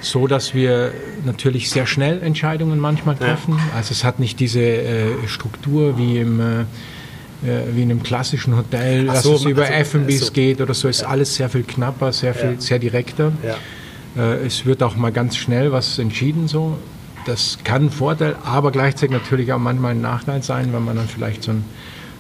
so, 0.01 0.27
dass 0.27 0.55
wir 0.55 0.93
natürlich 1.25 1.71
sehr 1.71 1.87
schnell 1.87 2.23
Entscheidungen 2.23 2.79
manchmal 2.79 3.17
treffen. 3.17 3.55
Ja. 3.55 3.77
Also 3.77 3.93
es 3.93 4.05
hat 4.05 4.21
nicht 4.21 4.39
diese 4.41 4.61
äh, 4.61 5.27
Struktur 5.27 5.99
wie 5.99 6.19
im 6.19 6.41
äh, 6.41 6.61
äh 6.61 6.65
wie 7.75 7.83
in 7.83 7.91
einem 7.91 8.03
klassischen 8.03 8.57
Hotel, 8.57 9.07
dass 9.07 9.23
so, 9.23 9.35
es 9.35 9.45
über 9.45 9.63
also, 9.63 9.99
F&Bs 9.99 10.27
so. 10.27 10.33
geht 10.33 10.61
oder 10.61 10.75
so, 10.75 10.89
ist 10.89 11.03
ja. 11.03 11.09
alles 11.09 11.35
sehr 11.35 11.49
viel 11.49 11.63
knapper, 11.63 12.13
sehr 12.13 12.35
viel, 12.35 12.53
ja. 12.53 12.61
sehr 12.61 12.79
direkter. 12.79 13.33
Äh, 14.17 14.47
es 14.47 14.65
wird 14.67 14.83
auch 14.83 14.97
mal 14.97 15.13
ganz 15.13 15.37
schnell 15.37 15.73
was 15.73 15.99
entschieden 15.99 16.49
so. 16.49 16.79
Das 17.27 17.59
kann 17.65 17.87
ein 17.87 17.91
Vorteil, 17.91 18.37
aber 18.45 18.71
gleichzeitig 18.71 19.11
natürlich 19.11 19.53
auch 19.53 19.59
manchmal 19.59 19.93
ein 19.93 20.01
Nachteil 20.01 20.43
sein, 20.43 20.73
wenn 20.73 20.85
man 20.85 20.97
dann 20.97 21.09
vielleicht 21.09 21.43
so 21.43 21.53
ein 21.53 21.65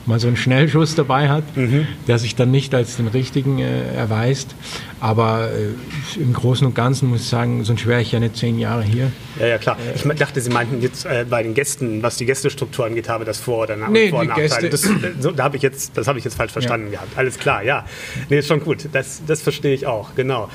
mal 0.07 0.21
so 0.21 0.29
einen 0.29 0.37
Schnellschuss 0.37 0.95
dabei 0.95 1.29
hat, 1.29 1.57
mhm. 1.57 1.87
der 2.07 2.19
sich 2.19 2.35
dann 2.35 2.51
nicht 2.51 2.75
als 2.75 2.97
den 2.97 3.09
richtigen 3.09 3.59
äh, 3.59 3.95
erweist. 3.95 4.55
Aber 5.01 5.51
äh, 5.51 6.21
im 6.21 6.33
Großen 6.33 6.67
und 6.67 6.75
Ganzen 6.75 7.09
muss 7.09 7.23
ich 7.23 7.29
sagen, 7.29 7.65
sonst 7.65 7.87
wäre 7.87 8.01
ich 8.01 8.13
ja 8.13 8.21
nicht 8.21 8.37
zehn 8.37 8.59
Jahre 8.59 8.83
hier. 8.83 9.11
Ja, 9.39 9.47
ja, 9.47 9.59
klar. 9.59 9.77
Ich 9.95 10.03
dachte, 10.03 10.41
Sie 10.41 10.51
meinten 10.51 10.81
jetzt 10.81 11.05
äh, 11.05 11.27
bei 11.29 11.43
den 11.43 11.55
Gästen, 11.55 12.03
was 12.03 12.17
die 12.17 12.25
Gästestruktur 12.25 12.87
angeht, 12.87 13.09
habe 13.09 13.25
das 13.25 13.39
Vor- 13.39 13.65
oder 13.65 13.77
Nach 13.77 13.89
nee, 13.89 14.11
Vor- 14.11 14.25
Nachteile. 14.25 14.71
Das, 14.71 14.89
so, 15.21 15.33
da 15.33 15.45
habe 15.45 15.57
ich 15.57 15.63
jetzt, 15.63 15.97
das 15.97 16.07
habe 16.07 16.19
ich 16.19 16.25
jetzt 16.25 16.37
falsch 16.37 16.53
verstanden 16.53 16.87
ja. 16.87 16.93
gehabt. 16.93 17.19
Alles 17.19 17.39
klar, 17.39 17.63
ja. 17.63 17.85
Nee, 18.29 18.39
ist 18.39 18.49
schon 18.49 18.61
gut. 18.61 18.89
Das, 18.93 19.23
das 19.27 19.43
verstehe 19.43 19.75
ich 19.75 19.87
auch, 19.87 20.15
genau. 20.15 20.49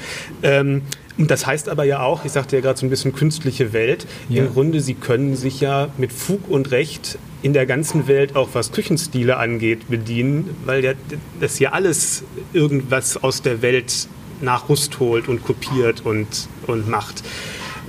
Ähm, 0.43 0.83
und 1.17 1.29
das 1.29 1.45
heißt 1.45 1.69
aber 1.69 1.83
ja 1.83 2.01
auch, 2.01 2.25
ich 2.25 2.31
sagte 2.31 2.55
ja 2.55 2.61
gerade 2.61 2.79
so 2.79 2.85
ein 2.85 2.89
bisschen 2.89 3.13
künstliche 3.13 3.73
Welt, 3.73 4.07
ja. 4.29 4.43
im 4.43 4.53
Grunde, 4.53 4.79
Sie 4.79 4.95
können 4.95 5.35
sich 5.35 5.61
ja 5.61 5.89
mit 5.97 6.11
Fug 6.11 6.49
und 6.49 6.71
Recht 6.71 7.19
in 7.41 7.53
der 7.53 7.65
ganzen 7.65 8.07
Welt 8.07 8.35
auch 8.35 8.49
was 8.53 8.71
Küchenstile 8.71 9.37
angeht 9.37 9.89
bedienen, 9.89 10.55
weil 10.65 10.83
ja, 10.83 10.93
das 11.39 11.59
ja 11.59 11.71
alles 11.71 12.23
irgendwas 12.53 13.21
aus 13.21 13.41
der 13.41 13.61
Welt 13.61 14.07
nach 14.41 14.69
Rust 14.69 14.99
holt 14.99 15.27
und 15.27 15.43
kopiert 15.43 16.05
und, 16.05 16.27
und 16.67 16.87
macht. 16.87 17.23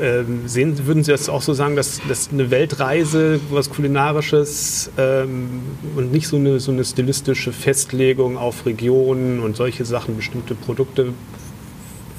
Ähm, 0.00 0.42
sehen, 0.46 0.86
würden 0.86 1.04
Sie 1.04 1.12
das 1.12 1.28
auch 1.28 1.42
so 1.42 1.52
sagen, 1.52 1.76
dass, 1.76 2.00
dass 2.08 2.30
eine 2.32 2.50
Weltreise, 2.50 3.40
was 3.50 3.68
Kulinarisches 3.68 4.90
ähm, 4.96 5.62
und 5.96 6.12
nicht 6.12 6.28
so 6.28 6.36
eine, 6.36 6.60
so 6.60 6.72
eine 6.72 6.84
stilistische 6.84 7.52
Festlegung 7.52 8.38
auf 8.38 8.64
Regionen 8.64 9.40
und 9.40 9.54
solche 9.54 9.84
Sachen, 9.84 10.16
bestimmte 10.16 10.54
Produkte 10.54 11.12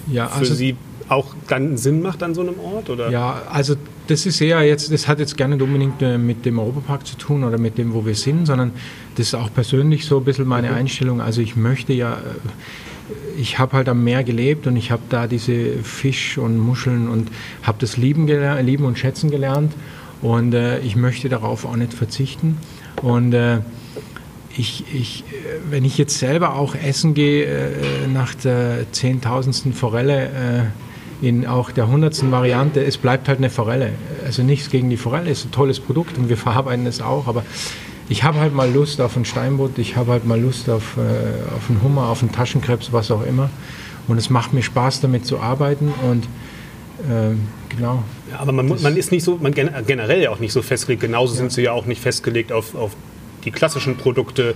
ja, 0.08 0.28
also, 0.28 0.40
für 0.40 0.54
Sie 0.54 0.76
auch 1.10 1.34
dann 1.48 1.78
Sinn 1.78 2.02
macht 2.02 2.22
an 2.22 2.36
so 2.36 2.42
einem 2.42 2.60
Ort? 2.60 2.90
Oder? 2.90 3.10
Ja, 3.10 3.42
also 3.50 3.76
das 4.08 4.26
ist 4.26 4.42
eher 4.42 4.62
jetzt, 4.64 4.92
das 4.92 5.08
hat 5.08 5.20
jetzt 5.20 5.38
gar 5.38 5.48
nicht 5.48 5.62
unbedingt 5.62 6.02
äh, 6.02 6.18
mit 6.18 6.46
dem 6.46 6.60
Europapark 6.60 7.06
zu 7.06 7.18
tun 7.18 7.44
oder 7.44 7.58
mit 7.58 7.78
dem, 7.78 7.94
wo 7.94 8.06
wir 8.06 8.16
sind, 8.16 8.46
sondern 8.46 8.72
das 9.16 9.28
ist 9.28 9.36
auch 9.36 9.54
persönlich 9.54 10.06
so 10.06 10.18
ein 10.18 10.24
bisschen 10.24 10.48
meine 10.48 10.70
mhm. 10.70 10.76
Einstellung. 10.76 11.22
Also 11.22 11.42
ich 11.42 11.56
möchte 11.56 11.94
ja, 11.94 12.14
äh, 12.14 13.40
ich 13.40 13.60
habe 13.60 13.74
halt 13.74 13.90
am 13.90 14.04
Meer 14.04 14.24
gelebt 14.24 14.68
und 14.68 14.76
ich 14.76 14.92
habe 14.92 15.04
da 15.10 15.28
diese 15.28 15.78
Fisch 15.84 16.38
und 16.38 16.58
Muscheln 16.58 17.08
und 17.08 17.30
habe 17.64 17.78
das 17.80 17.98
lieben, 17.98 18.28
lieben 18.28 18.86
und 18.86 18.98
schätzen 18.98 19.32
gelernt 19.32 19.74
und 20.22 20.54
äh, 20.54 20.80
ich 20.80 20.96
möchte 20.96 21.30
darauf 21.30 21.66
auch 21.66 21.76
nicht 21.76 21.94
verzichten. 21.94 22.58
Und 23.02 23.34
äh, 23.34 23.60
ich, 24.56 24.86
ich, 24.94 25.24
äh, 25.30 25.60
wenn 25.70 25.84
ich 25.84 25.98
jetzt 25.98 26.18
selber 26.20 26.56
auch 26.56 26.76
essen 26.76 27.14
gehe 27.14 27.46
äh, 27.46 28.08
nach 28.12 28.34
der 28.36 28.92
zehntausendsten 28.92 29.74
Forelle, 29.74 30.72
in 31.24 31.48
auch 31.48 31.72
der 31.72 31.88
hundertsten 31.88 32.32
Variante, 32.32 32.84
es 32.84 32.98
bleibt 32.98 33.30
halt 33.30 33.38
eine 33.38 33.50
Forelle. 33.50 33.94
Also 34.26 34.44
nichts 34.44 34.70
gegen 34.70 34.90
die 34.90 34.98
Forelle, 34.98 35.32
es 35.32 35.40
ist 35.40 35.46
ein 35.46 35.52
tolles 35.52 35.80
Produkt 35.80 36.18
und 36.18 36.28
wir 36.28 36.38
verarbeiten 36.48 36.86
es 36.86 37.02
auch, 37.02 37.28
aber 37.28 37.46
ich 38.10 38.26
habe 38.26 38.40
halt 38.40 38.54
mal 38.54 38.70
Lust 38.70 39.00
auf 39.00 39.16
ein 39.16 39.24
Steinbutt, 39.24 39.78
ich 39.78 39.96
habe 39.96 40.12
halt 40.12 40.26
mal 40.26 40.40
Lust 40.40 40.70
auf, 40.70 40.98
äh, 40.98 41.56
auf 41.56 41.70
einen 41.70 41.82
Hummer, 41.82 42.10
auf 42.10 42.22
einen 42.22 42.34
Taschenkrebs, 42.34 42.92
was 42.92 43.10
auch 43.10 43.26
immer. 43.26 43.50
Und 44.10 44.18
es 44.18 44.30
macht 44.30 44.52
mir 44.54 44.62
Spaß, 44.62 45.00
damit 45.00 45.26
zu 45.26 45.40
arbeiten 45.40 45.94
und 46.10 46.26
äh, 47.10 47.36
genau. 47.70 48.04
Ja, 48.30 48.40
aber 48.40 48.52
man, 48.52 48.68
man, 48.82 48.98
ist 48.98 49.14
nicht 49.14 49.24
so, 49.24 49.40
man 49.42 49.54
generell 49.54 50.22
ja 50.22 50.30
auch 50.30 50.40
nicht 50.40 50.52
so 50.52 50.62
festgelegt. 50.62 51.02
Genauso 51.02 51.34
ja. 51.36 51.38
sind 51.38 51.54
sie 51.54 51.62
ja 51.62 51.72
auch 51.72 51.86
nicht 51.86 52.02
festgelegt 52.02 52.52
auf, 52.52 52.76
auf 52.76 52.98
die 53.46 53.52
klassischen 53.52 53.98
Produkte, 53.98 54.56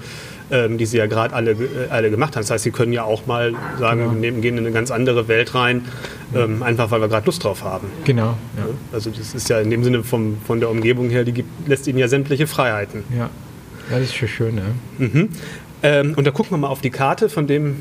ähm, 0.51 0.77
die 0.77 0.85
Sie 0.85 0.97
ja 0.97 1.07
gerade 1.07 1.33
alle, 1.33 1.51
äh, 1.51 1.89
alle 1.89 2.09
gemacht 2.09 2.35
haben. 2.35 2.43
Das 2.43 2.51
heißt, 2.51 2.63
Sie 2.63 2.71
können 2.71 2.93
ja 2.93 3.03
auch 3.03 3.25
mal 3.25 3.53
sagen, 3.79 4.01
genau. 4.01 4.21
wir 4.21 4.31
gehen 4.31 4.57
in 4.57 4.65
eine 4.65 4.71
ganz 4.71 4.91
andere 4.91 5.27
Welt 5.27 5.53
rein, 5.55 5.85
ähm, 6.35 6.63
einfach 6.63 6.91
weil 6.91 7.01
wir 7.01 7.07
gerade 7.07 7.25
Lust 7.25 7.43
drauf 7.43 7.63
haben. 7.63 7.87
Genau. 8.05 8.37
Ja. 8.57 8.65
Also 8.93 9.09
das 9.09 9.33
ist 9.35 9.49
ja 9.49 9.59
in 9.59 9.69
dem 9.69 9.83
Sinne 9.83 10.03
vom, 10.03 10.37
von 10.45 10.59
der 10.59 10.69
Umgebung 10.69 11.09
her, 11.09 11.23
die 11.23 11.33
gibt, 11.33 11.67
lässt 11.67 11.87
Ihnen 11.87 11.99
ja 11.99 12.07
sämtliche 12.07 12.47
Freiheiten. 12.47 13.03
Ja, 13.17 13.29
das 13.89 14.01
ist 14.01 14.15
schon 14.15 14.27
schön. 14.27 14.57
Ja. 14.57 15.05
Mhm. 15.05 15.29
Ähm, 15.83 16.15
und 16.15 16.25
da 16.25 16.31
gucken 16.31 16.51
wir 16.51 16.57
mal 16.57 16.69
auf 16.69 16.81
die 16.81 16.89
Karte, 16.89 17.29
von 17.29 17.45
dem, 17.45 17.77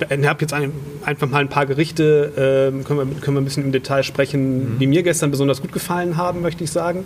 ich 0.00 0.26
habe 0.26 0.40
jetzt 0.40 0.54
ein, 0.54 0.72
einfach 1.04 1.28
mal 1.28 1.38
ein 1.38 1.48
paar 1.48 1.66
Gerichte, 1.66 2.32
ähm, 2.72 2.84
können, 2.84 3.10
wir, 3.10 3.20
können 3.20 3.36
wir 3.36 3.42
ein 3.42 3.44
bisschen 3.44 3.64
im 3.64 3.72
Detail 3.72 4.02
sprechen, 4.02 4.74
mhm. 4.74 4.78
die 4.78 4.86
mir 4.86 5.02
gestern 5.02 5.30
besonders 5.30 5.60
gut 5.60 5.72
gefallen 5.72 6.16
haben, 6.16 6.40
möchte 6.40 6.64
ich 6.64 6.70
sagen. 6.70 7.04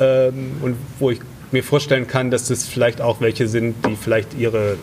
Ähm, 0.00 0.52
und 0.62 0.76
wo 0.98 1.10
ich 1.10 1.20
mir 1.52 1.64
vorstellen 1.64 2.06
kann, 2.06 2.30
dass 2.30 2.48
das 2.48 2.66
vielleicht 2.66 3.00
auch 3.00 3.20
welche 3.20 3.48
sind, 3.48 3.86
die 3.86 3.96
vielleicht 3.96 4.34
ihre, 4.34 4.76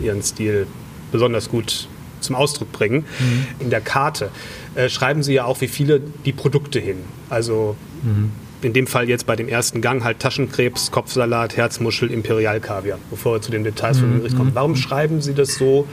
ihren 0.00 0.22
Stil 0.22 0.66
besonders 1.12 1.48
gut 1.48 1.88
zum 2.20 2.36
Ausdruck 2.36 2.70
bringen. 2.72 3.04
Mhm. 3.18 3.46
In 3.60 3.70
der 3.70 3.80
Karte 3.80 4.30
äh, 4.74 4.88
schreiben 4.88 5.22
Sie 5.22 5.34
ja 5.34 5.44
auch, 5.44 5.60
wie 5.60 5.68
viele 5.68 6.00
die 6.00 6.32
Produkte 6.32 6.78
hin. 6.78 6.98
Also 7.28 7.76
mhm. 8.02 8.30
in 8.62 8.72
dem 8.72 8.86
Fall 8.86 9.08
jetzt 9.08 9.26
bei 9.26 9.36
dem 9.36 9.48
ersten 9.48 9.80
Gang 9.80 10.04
halt 10.04 10.20
Taschenkrebs, 10.20 10.90
Kopfsalat, 10.90 11.56
Herzmuschel, 11.56 12.10
Imperialkaviar, 12.10 12.98
bevor 13.10 13.36
wir 13.36 13.42
zu 13.42 13.50
den 13.50 13.64
Details 13.64 13.96
mhm. 13.96 14.00
von 14.00 14.10
dem 14.10 14.18
Gericht 14.18 14.36
kommen. 14.36 14.50
Warum 14.54 14.76
schreiben 14.76 15.22
Sie 15.22 15.34
das 15.34 15.54
so 15.54 15.86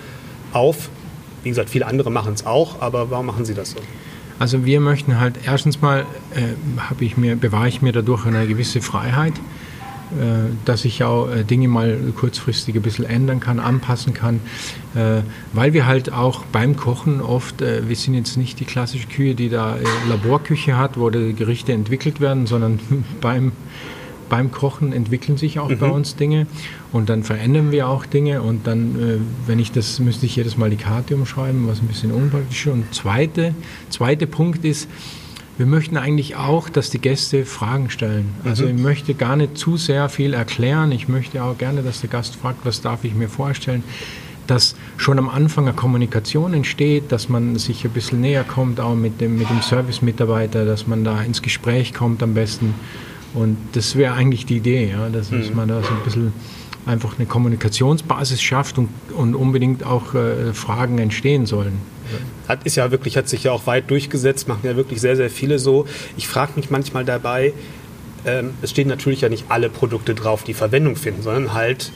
auf? 0.54 0.90
Wie 1.44 1.50
gesagt, 1.50 1.70
viele 1.70 1.86
andere 1.86 2.12
machen 2.12 2.34
es 2.34 2.46
auch, 2.46 2.82
aber 2.82 3.10
warum 3.10 3.28
machen 3.28 3.46
Sie 3.46 3.54
das 3.54 3.72
so? 3.72 3.78
Also 4.40 4.66
wir 4.66 4.80
möchten 4.82 5.20
halt 5.20 5.36
erstens 5.46 5.82
mal, 5.82 6.06
äh, 6.36 7.04
ich 7.04 7.18
mir, 7.18 7.36
bewahre 7.36 7.68
ich 7.68 7.82
mir 7.82 7.92
dadurch 7.92 8.26
eine 8.26 8.46
gewisse 8.46 8.82
Freiheit 8.82 9.34
dass 10.66 10.86
ich 10.86 11.04
auch 11.04 11.28
Dinge 11.50 11.68
mal 11.68 11.98
kurzfristig 12.16 12.76
ein 12.76 12.82
bisschen 12.82 13.06
ändern 13.06 13.40
kann, 13.40 13.60
anpassen 13.60 14.14
kann, 14.14 14.40
weil 15.54 15.74
wir 15.74 15.86
halt 15.86 16.12
auch 16.12 16.46
beim 16.46 16.76
Kochen 16.76 17.22
oft, 17.22 17.62
wir 17.62 17.96
sind 17.96 18.14
jetzt 18.14 18.38
nicht 18.38 18.60
die 18.60 18.66
klassische 18.66 19.08
Küche, 19.08 19.36
die 19.36 19.50
da 19.50 19.78
Laborküche 20.10 20.78
hat, 20.78 20.98
wo 20.98 21.10
die 21.10 21.34
Gerichte 21.34 21.74
entwickelt 21.74 22.22
werden, 22.22 22.48
sondern 22.48 22.80
beim 23.22 23.52
beim 24.30 24.52
Kochen 24.52 24.94
entwickeln 24.94 25.38
sich 25.38 25.60
auch 25.60 25.70
mhm. 25.70 25.80
bei 25.80 25.90
uns 25.90 26.16
Dinge 26.16 26.48
und 26.92 27.10
dann 27.10 27.24
verändern 27.24 27.72
wir 27.72 27.88
auch 27.88 28.06
Dinge 28.06 28.42
und 28.42 28.68
dann, 28.68 28.96
äh, 28.96 29.18
wenn 29.48 29.60
ich 29.60 29.72
das, 29.72 30.00
müsste 30.00 30.26
ich 30.26 30.36
jedes 30.36 30.58
Mal 30.58 30.70
die 30.70 30.78
Karte 30.78 31.16
umschreiben, 31.16 31.68
was 31.68 31.82
ein 31.82 31.88
bisschen 31.88 32.12
unpraktisch 32.12 32.68
ist. 32.68 32.74
Und 32.74 32.94
zweite, 32.94 33.54
zweite 33.90 34.28
Punkt 34.28 34.66
ist, 34.66 34.88
wir 35.58 35.66
möchten 35.66 35.98
eigentlich 35.98 36.36
auch, 36.36 36.70
dass 36.70 36.90
die 36.90 37.00
Gäste 37.00 37.46
Fragen 37.46 37.90
stellen. 37.90 38.30
Also 38.46 38.66
mhm. 38.66 38.76
ich 38.76 38.84
möchte 38.84 39.14
gar 39.16 39.36
nicht 39.36 39.58
zu 39.58 39.78
sehr 39.78 40.08
viel 40.10 40.34
erklären. 40.34 40.92
Ich 40.92 41.08
möchte 41.08 41.44
auch 41.44 41.58
gerne, 41.58 41.82
dass 41.82 42.02
der 42.02 42.10
Gast 42.10 42.36
fragt, 42.36 42.66
was 42.66 42.82
darf 42.82 43.04
ich 43.04 43.16
mir 43.16 43.30
vorstellen. 43.30 43.84
Dass 44.46 44.76
schon 44.96 45.20
am 45.20 45.28
Anfang 45.28 45.66
eine 45.68 45.76
Kommunikation 45.76 46.54
entsteht, 46.54 47.12
dass 47.12 47.28
man 47.28 47.58
sich 47.58 47.84
ein 47.84 47.92
bisschen 47.92 48.22
näher 48.22 48.44
kommt, 48.44 48.80
auch 48.80 48.96
mit 48.96 49.20
dem, 49.20 49.38
mit 49.38 49.50
dem 49.50 49.62
Service-Mitarbeiter, 49.62 50.64
dass 50.64 50.88
man 50.88 51.04
da 51.04 51.22
ins 51.22 51.42
Gespräch 51.42 51.94
kommt 51.94 52.24
am 52.24 52.34
besten. 52.34 52.74
Und 53.34 53.58
das 53.74 53.96
wäre 53.96 54.14
eigentlich 54.14 54.46
die 54.46 54.58
Idee, 54.58 54.92
ja, 54.92 55.10
dass 55.10 55.32
mhm. 55.32 55.50
man 55.54 55.68
da 55.68 55.82
so 55.82 55.90
ein 55.90 56.04
bisschen 56.04 56.34
einfach 56.88 57.18
eine 57.18 57.28
Kommunikationsbasis 57.28 58.42
schafft 58.42 58.78
und, 58.78 58.90
und 59.16 59.36
unbedingt 59.36 59.84
auch 59.84 60.14
äh, 60.14 60.54
Fragen 60.54 60.98
entstehen 61.00 61.46
sollen. 61.46 61.80
Hat, 62.48 62.66
ist 62.66 62.78
ja 62.78 62.90
wirklich, 62.92 63.18
hat 63.18 63.28
sich 63.28 63.44
ja 63.44 63.52
auch 63.52 63.68
weit 63.68 63.92
durchgesetzt, 63.92 64.48
machen 64.48 64.62
ja 64.64 64.76
wirklich 64.76 65.02
sehr, 65.02 65.16
sehr 65.18 65.30
viele 65.30 65.60
so. 65.60 65.86
Ich 66.16 66.28
frage 66.28 66.54
mich 66.56 66.70
manchmal 66.70 67.04
dabei, 67.04 67.54
ähm, 68.26 68.52
es 68.62 68.72
stehen 68.72 68.88
natürlich 68.88 69.22
ja 69.22 69.30
nicht 69.30 69.46
alle 69.50 69.70
Produkte 69.70 70.16
drauf, 70.16 70.44
die 70.44 70.54
Verwendung 70.54 70.96
finden, 70.96 71.22
sondern 71.22 71.54
halt 71.54 71.92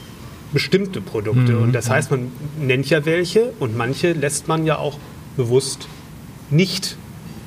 bestimmte 0.53 1.01
Produkte. 1.01 1.53
Mhm. 1.53 1.63
Und 1.63 1.71
das 1.73 1.89
heißt, 1.89 2.11
man 2.11 2.31
nennt 2.59 2.89
ja 2.89 3.05
welche 3.05 3.53
und 3.59 3.77
manche 3.77 4.11
lässt 4.11 4.47
man 4.47 4.65
ja 4.65 4.77
auch 4.77 4.97
bewusst 5.37 5.87
nicht 6.49 6.97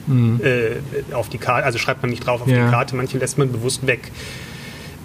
mhm. 0.06 0.40
äh, 0.42 1.14
auf 1.14 1.28
die 1.28 1.38
Karte, 1.38 1.66
also 1.66 1.78
schreibt 1.78 2.02
man 2.02 2.10
nicht 2.10 2.26
drauf 2.26 2.40
auf 2.40 2.48
ja. 2.48 2.64
die 2.64 2.70
Karte, 2.70 2.96
manche 2.96 3.18
lässt 3.18 3.36
man 3.36 3.52
bewusst 3.52 3.86
weg. 3.86 4.10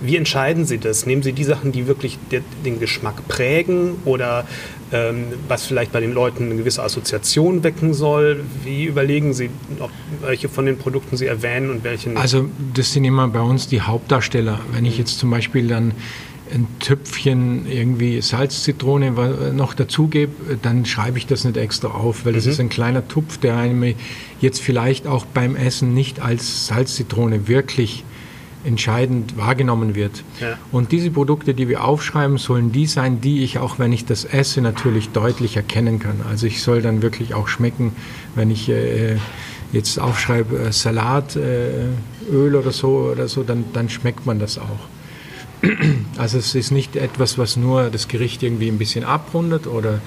Wie 0.01 0.15
entscheiden 0.15 0.65
Sie 0.65 0.77
das? 0.77 1.05
Nehmen 1.05 1.23
Sie 1.23 1.33
die 1.33 1.43
Sachen, 1.43 1.71
die 1.71 1.87
wirklich 1.87 2.17
den 2.31 2.79
Geschmack 2.79 3.27
prägen 3.27 3.95
oder 4.05 4.47
ähm, 4.91 5.25
was 5.47 5.65
vielleicht 5.65 5.91
bei 5.91 5.99
den 5.99 6.13
Leuten 6.13 6.45
eine 6.45 6.55
gewisse 6.55 6.81
Assoziation 6.83 7.63
wecken 7.63 7.93
soll? 7.93 8.43
Wie 8.63 8.85
überlegen 8.85 9.33
Sie, 9.33 9.49
ob, 9.79 9.91
welche 10.21 10.49
von 10.49 10.65
den 10.65 10.77
Produkten 10.77 11.17
Sie 11.17 11.25
erwähnen 11.25 11.69
und 11.69 11.83
welche 11.83 12.09
nicht? 12.09 12.19
Also 12.19 12.49
das 12.73 12.93
sind 12.93 13.03
immer 13.03 13.27
bei 13.27 13.41
uns 13.41 13.67
die 13.67 13.81
Hauptdarsteller. 13.81 14.59
Wenn 14.71 14.85
ich 14.85 14.97
jetzt 14.97 15.19
zum 15.19 15.29
Beispiel 15.29 15.67
dann 15.67 15.93
ein 16.53 16.67
Töpfchen 16.79 17.67
irgendwie 17.67 18.21
Salzzitrone 18.21 19.51
noch 19.53 19.73
dazugebe, 19.73 20.57
dann 20.61 20.85
schreibe 20.85 21.17
ich 21.17 21.27
das 21.27 21.43
nicht 21.43 21.57
extra 21.57 21.89
auf, 21.89 22.25
weil 22.25 22.33
das 22.33 22.45
mhm. 22.45 22.51
ist 22.51 22.59
ein 22.59 22.69
kleiner 22.69 23.07
Tupf, 23.07 23.37
der 23.37 23.57
einem 23.57 23.93
jetzt 24.41 24.61
vielleicht 24.61 25.05
auch 25.07 25.25
beim 25.25 25.55
Essen 25.55 25.93
nicht 25.93 26.21
als 26.21 26.67
Salzzitrone 26.67 27.47
wirklich 27.47 28.03
entscheidend 28.63 29.37
wahrgenommen 29.37 29.95
wird. 29.95 30.23
Ja. 30.39 30.57
Und 30.71 30.91
diese 30.91 31.11
Produkte, 31.11 31.53
die 31.53 31.67
wir 31.69 31.83
aufschreiben, 31.83 32.37
sollen 32.37 32.71
die 32.71 32.87
sein, 32.87 33.21
die 33.21 33.43
ich 33.43 33.59
auch, 33.59 33.79
wenn 33.79 33.93
ich 33.93 34.05
das 34.05 34.25
esse, 34.25 34.61
natürlich 34.61 35.09
deutlich 35.09 35.55
erkennen 35.55 35.99
kann. 35.99 36.21
Also 36.29 36.47
ich 36.47 36.61
soll 36.61 36.81
dann 36.81 37.01
wirklich 37.01 37.33
auch 37.33 37.47
schmecken, 37.47 37.95
wenn 38.35 38.51
ich 38.51 38.69
äh, 38.69 39.17
jetzt 39.71 39.99
aufschreibe 39.99 40.59
äh, 40.59 40.71
Salatöl 40.71 41.93
äh, 42.31 42.57
oder 42.57 42.71
so 42.71 43.09
oder 43.11 43.27
so, 43.27 43.43
dann, 43.43 43.65
dann 43.73 43.89
schmeckt 43.89 44.25
man 44.25 44.39
das 44.39 44.57
auch. 44.57 44.79
Also 46.17 46.37
es 46.37 46.53
ist 46.55 46.71
nicht 46.71 46.97
etwas, 46.97 47.37
was 47.37 47.55
nur 47.55 47.89
das 47.89 48.09
Gericht 48.09 48.43
irgendwie 48.43 48.67
ein 48.67 48.77
bisschen 48.77 49.05
abrundet 49.05 49.67
oder 49.67 50.01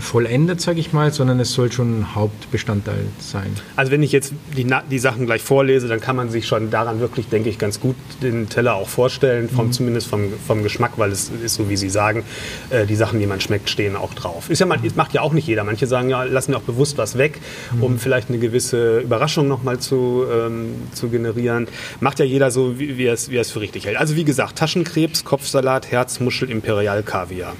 vollendet, 0.00 0.60
sage 0.60 0.80
ich 0.80 0.92
mal, 0.92 1.12
sondern 1.12 1.38
es 1.40 1.52
soll 1.52 1.70
schon 1.70 2.00
ein 2.00 2.14
Hauptbestandteil 2.14 3.04
sein. 3.20 3.54
Also 3.76 3.92
wenn 3.92 4.02
ich 4.02 4.12
jetzt 4.12 4.32
die, 4.56 4.66
die 4.90 4.98
Sachen 4.98 5.26
gleich 5.26 5.42
vorlese, 5.42 5.88
dann 5.88 6.00
kann 6.00 6.16
man 6.16 6.30
sich 6.30 6.46
schon 6.46 6.70
daran 6.70 7.00
wirklich, 7.00 7.28
denke 7.28 7.48
ich, 7.48 7.58
ganz 7.58 7.78
gut 7.78 7.96
den 8.22 8.48
Teller 8.48 8.74
auch 8.74 8.88
vorstellen, 8.88 9.48
vom, 9.48 9.66
mhm. 9.66 9.72
zumindest 9.72 10.08
vom, 10.08 10.32
vom 10.46 10.62
Geschmack, 10.62 10.92
weil 10.96 11.12
es 11.12 11.30
ist 11.44 11.54
so, 11.54 11.68
wie 11.68 11.76
Sie 11.76 11.90
sagen, 11.90 12.24
äh, 12.70 12.86
die 12.86 12.96
Sachen, 12.96 13.20
die 13.20 13.26
man 13.26 13.40
schmeckt, 13.40 13.70
stehen 13.70 13.94
auch 13.96 14.14
drauf. 14.14 14.50
Ist 14.50 14.58
ja 14.58 14.66
mal, 14.66 14.78
macht 14.96 15.14
ja 15.14 15.20
auch 15.20 15.32
nicht 15.32 15.46
jeder. 15.46 15.64
Manche 15.64 15.86
sagen 15.86 16.08
ja, 16.10 16.24
lassen 16.24 16.52
ja 16.52 16.58
auch 16.58 16.62
bewusst 16.62 16.98
was 16.98 17.16
weg, 17.16 17.38
mhm. 17.72 17.82
um 17.82 17.98
vielleicht 17.98 18.30
eine 18.30 18.38
gewisse 18.38 19.00
Überraschung 19.00 19.46
nochmal 19.48 19.78
zu, 19.78 20.24
ähm, 20.30 20.74
zu 20.92 21.08
generieren. 21.08 21.68
Macht 22.00 22.18
ja 22.18 22.24
jeder 22.24 22.50
so, 22.50 22.78
wie, 22.78 22.98
wie, 22.98 23.04
er 23.04 23.14
es, 23.14 23.30
wie 23.30 23.36
er 23.36 23.42
es 23.42 23.50
für 23.50 23.60
richtig 23.60 23.86
hält. 23.86 23.96
Also 23.96 24.16
wie 24.16 24.24
gesagt, 24.24 24.56
Taschenkrebs, 24.56 25.24
Kopfsalat, 25.24 25.90
Herzmuschel, 25.90 26.50
Imperial, 26.50 27.02
Kaviar. 27.02 27.54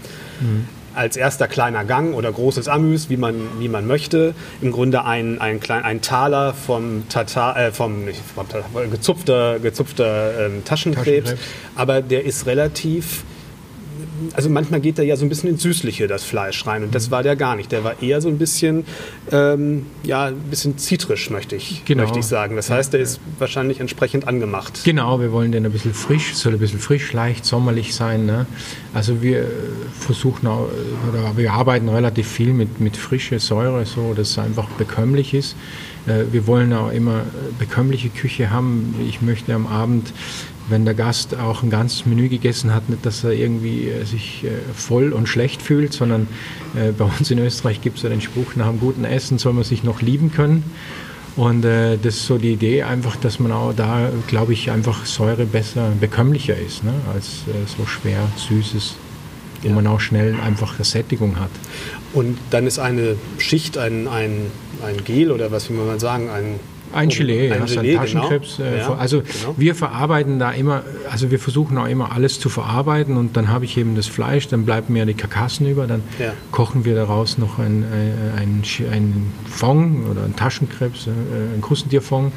Als 0.99 1.17
erster 1.17 1.47
kleiner 1.47 1.85
Gang 1.85 2.15
oder 2.15 2.33
großes 2.33 2.67
Amüs, 2.67 3.09
wie 3.09 3.17
man, 3.17 3.37
wie 3.61 3.69
man 3.69 3.87
möchte. 3.87 4.35
Im 4.61 4.73
Grunde 4.73 5.05
ein, 5.05 5.41
ein, 5.41 5.61
klein, 5.61 5.85
ein 5.85 6.03
Taler 6.03 6.55
vom, 6.55 7.09
Tatar, 7.09 7.57
äh, 7.57 7.71
vom, 7.71 8.05
nicht, 8.05 8.21
vom 8.35 8.47
gezupfter, 8.91 9.61
gezupfter 9.61 10.47
ähm, 10.47 10.65
Taschenkrebs. 10.65 11.31
Taschenkrebs. 11.31 11.41
Aber 11.77 12.03
der 12.03 12.25
ist 12.25 12.47
relativ 12.47 13.23
also 14.35 14.51
manchmal 14.51 14.81
geht 14.81 14.99
da 14.99 15.03
ja 15.03 15.17
so 15.17 15.25
ein 15.25 15.29
bisschen 15.29 15.51
ins 15.51 15.63
Süßliche, 15.63 16.07
das 16.07 16.25
Fleisch 16.25 16.67
rein. 16.67 16.83
Und 16.85 16.95
das 16.95 17.11
war 17.11 17.23
der 17.23 17.37
gar 17.37 17.57
nicht. 17.57 17.73
Der 17.73 17.85
war 17.85 18.03
eher 18.03 18.21
so 18.21 18.29
ein 18.29 18.39
bisschen, 18.39 18.85
ähm, 19.31 19.87
ja, 20.03 20.27
ein 20.27 20.39
bisschen 20.51 20.79
zitrisch, 20.79 21.31
möchte 21.31 21.57
ich, 21.57 21.85
genau. 21.85 22.03
möchte 22.03 22.19
ich 22.19 22.27
sagen. 22.27 22.57
Das 22.57 22.71
heißt, 22.71 22.93
der 22.93 23.01
ist 23.01 23.21
wahrscheinlich 23.39 23.81
entsprechend 23.81 24.27
angemacht. 24.27 24.81
Genau, 24.85 25.21
wir 25.21 25.33
wollen 25.33 25.53
den 25.53 25.65
ein 25.65 25.73
bisschen 25.73 25.95
frisch, 25.95 26.35
soll 26.35 26.55
ein 26.55 26.59
bisschen 26.59 26.81
frisch, 26.81 27.13
leicht, 27.13 27.45
sommerlich 27.45 27.95
sein. 27.95 28.27
Ne? 28.27 28.47
Also 28.95 29.23
wir 29.23 29.47
versuchen 29.99 30.47
auch, 30.47 30.69
oder 31.11 31.37
wir 31.37 31.53
arbeiten 31.53 31.89
relativ 31.89 32.29
viel 32.29 32.53
mit, 32.53 32.81
mit 32.81 32.97
frische 32.97 33.39
Säure, 33.39 33.85
so 33.87 34.15
dass 34.15 34.31
es 34.31 34.39
einfach 34.39 34.69
bekömmlich 34.71 35.35
ist. 35.35 35.57
Äh, 36.07 36.25
wir 36.33 36.47
wollen 36.47 36.73
auch 36.73 36.91
immer 36.91 37.23
bekömmliche 37.59 38.09
Küche 38.09 38.51
haben. 38.51 38.95
Ich 39.07 39.23
möchte 39.23 39.55
am 39.55 39.67
Abend 39.67 40.13
wenn 40.69 40.85
der 40.85 40.95
Gast 40.95 41.37
auch 41.37 41.63
ein 41.63 41.71
ganzes 41.71 42.07
Menü 42.07 42.29
gegessen 42.29 42.75
hat, 42.75 42.89
nicht, 42.89 43.05
dass 43.05 43.25
er 43.25 43.33
irgendwie 43.33 43.89
äh, 43.89 44.05
sich 44.05 44.45
äh, 44.45 44.51
voll 44.75 45.13
und 45.13 45.29
schlecht 45.29 45.63
fühlt, 45.63 45.93
sondern 45.93 46.29
äh, 46.75 46.93
bei 46.93 47.05
uns 47.05 47.31
in 47.31 47.39
Österreich 47.39 47.81
gibt 47.81 47.97
es 47.99 48.03
ja 48.03 48.09
den 48.09 48.21
Spruch, 48.21 48.57
nach 48.57 48.69
einem 48.69 48.81
guten 48.81 49.05
Essen 49.05 49.39
soll 49.39 49.53
man 49.53 49.65
sich 49.65 49.85
noch 49.85 50.03
lieben 50.03 50.33
können. 50.33 50.65
Und 51.37 51.65
äh, 51.65 51.97
das 51.97 52.17
ist 52.17 52.27
so 52.27 52.37
die 52.37 52.53
Idee 52.53 52.83
einfach, 52.83 53.15
dass 53.15 53.39
man 53.39 53.53
auch 53.53 53.73
da, 53.73 54.11
glaube 54.27 54.53
ich, 54.53 54.73
einfach 54.73 55.07
Säure 55.07 55.47
besser 55.47 55.93
bekömmlicher 56.01 56.57
ist, 56.57 56.83
ne, 56.83 56.93
als 57.15 57.45
äh, 57.47 57.67
so 57.77 57.87
schwer 57.87 58.27
Süßes, 58.37 58.97
wo 59.63 59.69
ja. 59.69 59.75
man 59.75 59.87
auch 59.87 60.01
schnell 60.01 60.35
einfach 60.41 60.75
eine 60.75 60.85
Sättigung 60.85 61.39
hat. 61.39 61.51
Und 62.13 62.39
dann 62.51 62.67
ist 62.67 62.81
eine 62.81 63.15
Schicht, 63.39 63.79
ein, 63.79 64.09
ein, 64.09 64.47
ein 64.85 65.05
Gel 65.05 65.31
oder 65.31 65.53
was 65.53 65.71
will 65.71 65.77
man 65.77 66.01
sagen, 66.01 66.29
ein 66.29 66.59
ein 66.93 67.09
Gelee, 67.09 67.53
ein, 67.53 67.67
ja, 67.67 67.75
Gelee, 67.75 67.97
ein 67.97 68.01
Taschenkrebs. 68.01 68.57
Genau. 68.57 68.69
Äh, 68.69 68.79
ja, 68.79 68.95
also 68.95 69.21
genau. 69.21 69.55
wir 69.57 69.75
verarbeiten 69.75 70.39
da 70.39 70.51
immer, 70.51 70.83
also 71.11 71.31
wir 71.31 71.39
versuchen 71.39 71.79
auch 71.79 71.87
immer 71.87 72.13
alles 72.13 72.41
zu 72.41 72.49
verarbeiten 72.49 73.17
und 73.17 73.37
dann 73.37 73.49
habe 73.49 73.65
ich 73.65 73.77
eben 73.77 73.95
das 73.95 74.07
Fleisch, 74.07 74.49
dann 74.49 74.65
bleiben 74.65 74.93
mir 74.93 75.07
die 75.07 75.15
Karkassen 75.15 75.67
über, 75.67 75.87
dann 75.87 76.03
ja. 76.19 76.33
kochen 76.53 76.85
wir 76.85 76.95
daraus 76.95 77.39
noch 77.39 77.59
ein, 77.59 77.83
äh, 77.85 78.41
ein, 78.41 78.63
ein 78.93 79.33
Fond 79.47 80.07
oder 80.09 80.25
ein 80.25 80.37
Taschenkrebs, 80.37 81.07
äh, 81.07 81.11
ein 81.57 81.61
Krustentierfond 81.61 82.33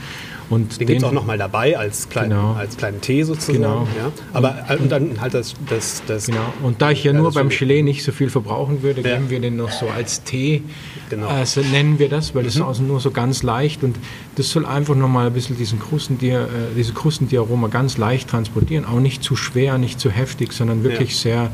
und 0.51 0.73
den, 0.73 0.79
den 0.79 0.87
gibt 0.87 0.99
es 0.99 1.03
auch 1.05 1.13
nochmal 1.13 1.37
dabei 1.37 1.77
als, 1.77 2.09
klein, 2.09 2.29
genau. 2.29 2.53
als 2.53 2.75
kleinen 2.75 2.99
Tee 2.99 3.23
sozusagen. 3.23 3.59
Genau. 3.59 3.87
Ja. 3.97 4.11
Aber 4.33 4.65
und, 4.69 4.81
und 4.81 4.91
dann 4.91 5.21
halt 5.21 5.33
das, 5.33 5.53
das, 5.69 6.03
das. 6.05 6.25
Genau. 6.27 6.53
Und 6.61 6.81
da 6.81 6.91
ich 6.91 7.03
ja, 7.03 7.13
nur 7.13 7.31
beim 7.31 7.49
Gelee 7.49 7.81
nicht 7.81 8.03
so 8.03 8.11
viel 8.11 8.29
verbrauchen 8.29 8.83
würde, 8.83 9.01
ja. 9.01 9.15
geben 9.15 9.29
wir 9.29 9.39
den 9.39 9.55
noch 9.55 9.71
so 9.71 9.87
als 9.87 10.23
Tee. 10.23 10.61
Genau. 11.09 11.29
Äh, 11.29 11.45
so 11.45 11.61
nennen 11.61 11.99
wir 11.99 12.09
das, 12.09 12.35
weil 12.35 12.43
das 12.43 12.55
mhm. 12.55 12.61
ist 12.61 12.67
also 12.67 12.83
nur 12.83 12.99
so 12.99 13.11
ganz 13.11 13.43
leicht 13.43 13.83
und 13.83 13.95
das 14.35 14.51
soll 14.51 14.65
einfach 14.65 14.95
nochmal 14.95 15.27
ein 15.27 15.33
bisschen 15.33 15.57
diesen 15.57 15.79
Krustentier, 15.79 16.41
äh, 16.41 16.75
diese 16.75 16.93
Krustentieraroma 16.93 17.69
ganz 17.69 17.97
leicht 17.97 18.29
transportieren. 18.29 18.85
Auch 18.85 18.99
nicht 18.99 19.23
zu 19.23 19.35
schwer, 19.37 19.77
nicht 19.77 19.99
zu 19.99 20.11
heftig, 20.11 20.51
sondern 20.51 20.83
wirklich 20.83 21.11
ja. 21.23 21.31
sehr 21.31 21.51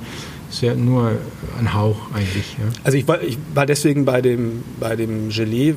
sehr 0.49 0.75
nur 0.75 1.11
ein 1.59 1.73
Hauch 1.73 1.97
eigentlich. 2.13 2.55
Ja. 2.57 2.65
Also 2.83 2.97
ich 2.97 3.07
war, 3.07 3.21
ich 3.21 3.37
war 3.53 3.65
deswegen 3.65 4.05
bei 4.05 4.21
dem, 4.21 4.63
bei 4.79 4.95
dem 4.95 5.29
Gelee, 5.29 5.75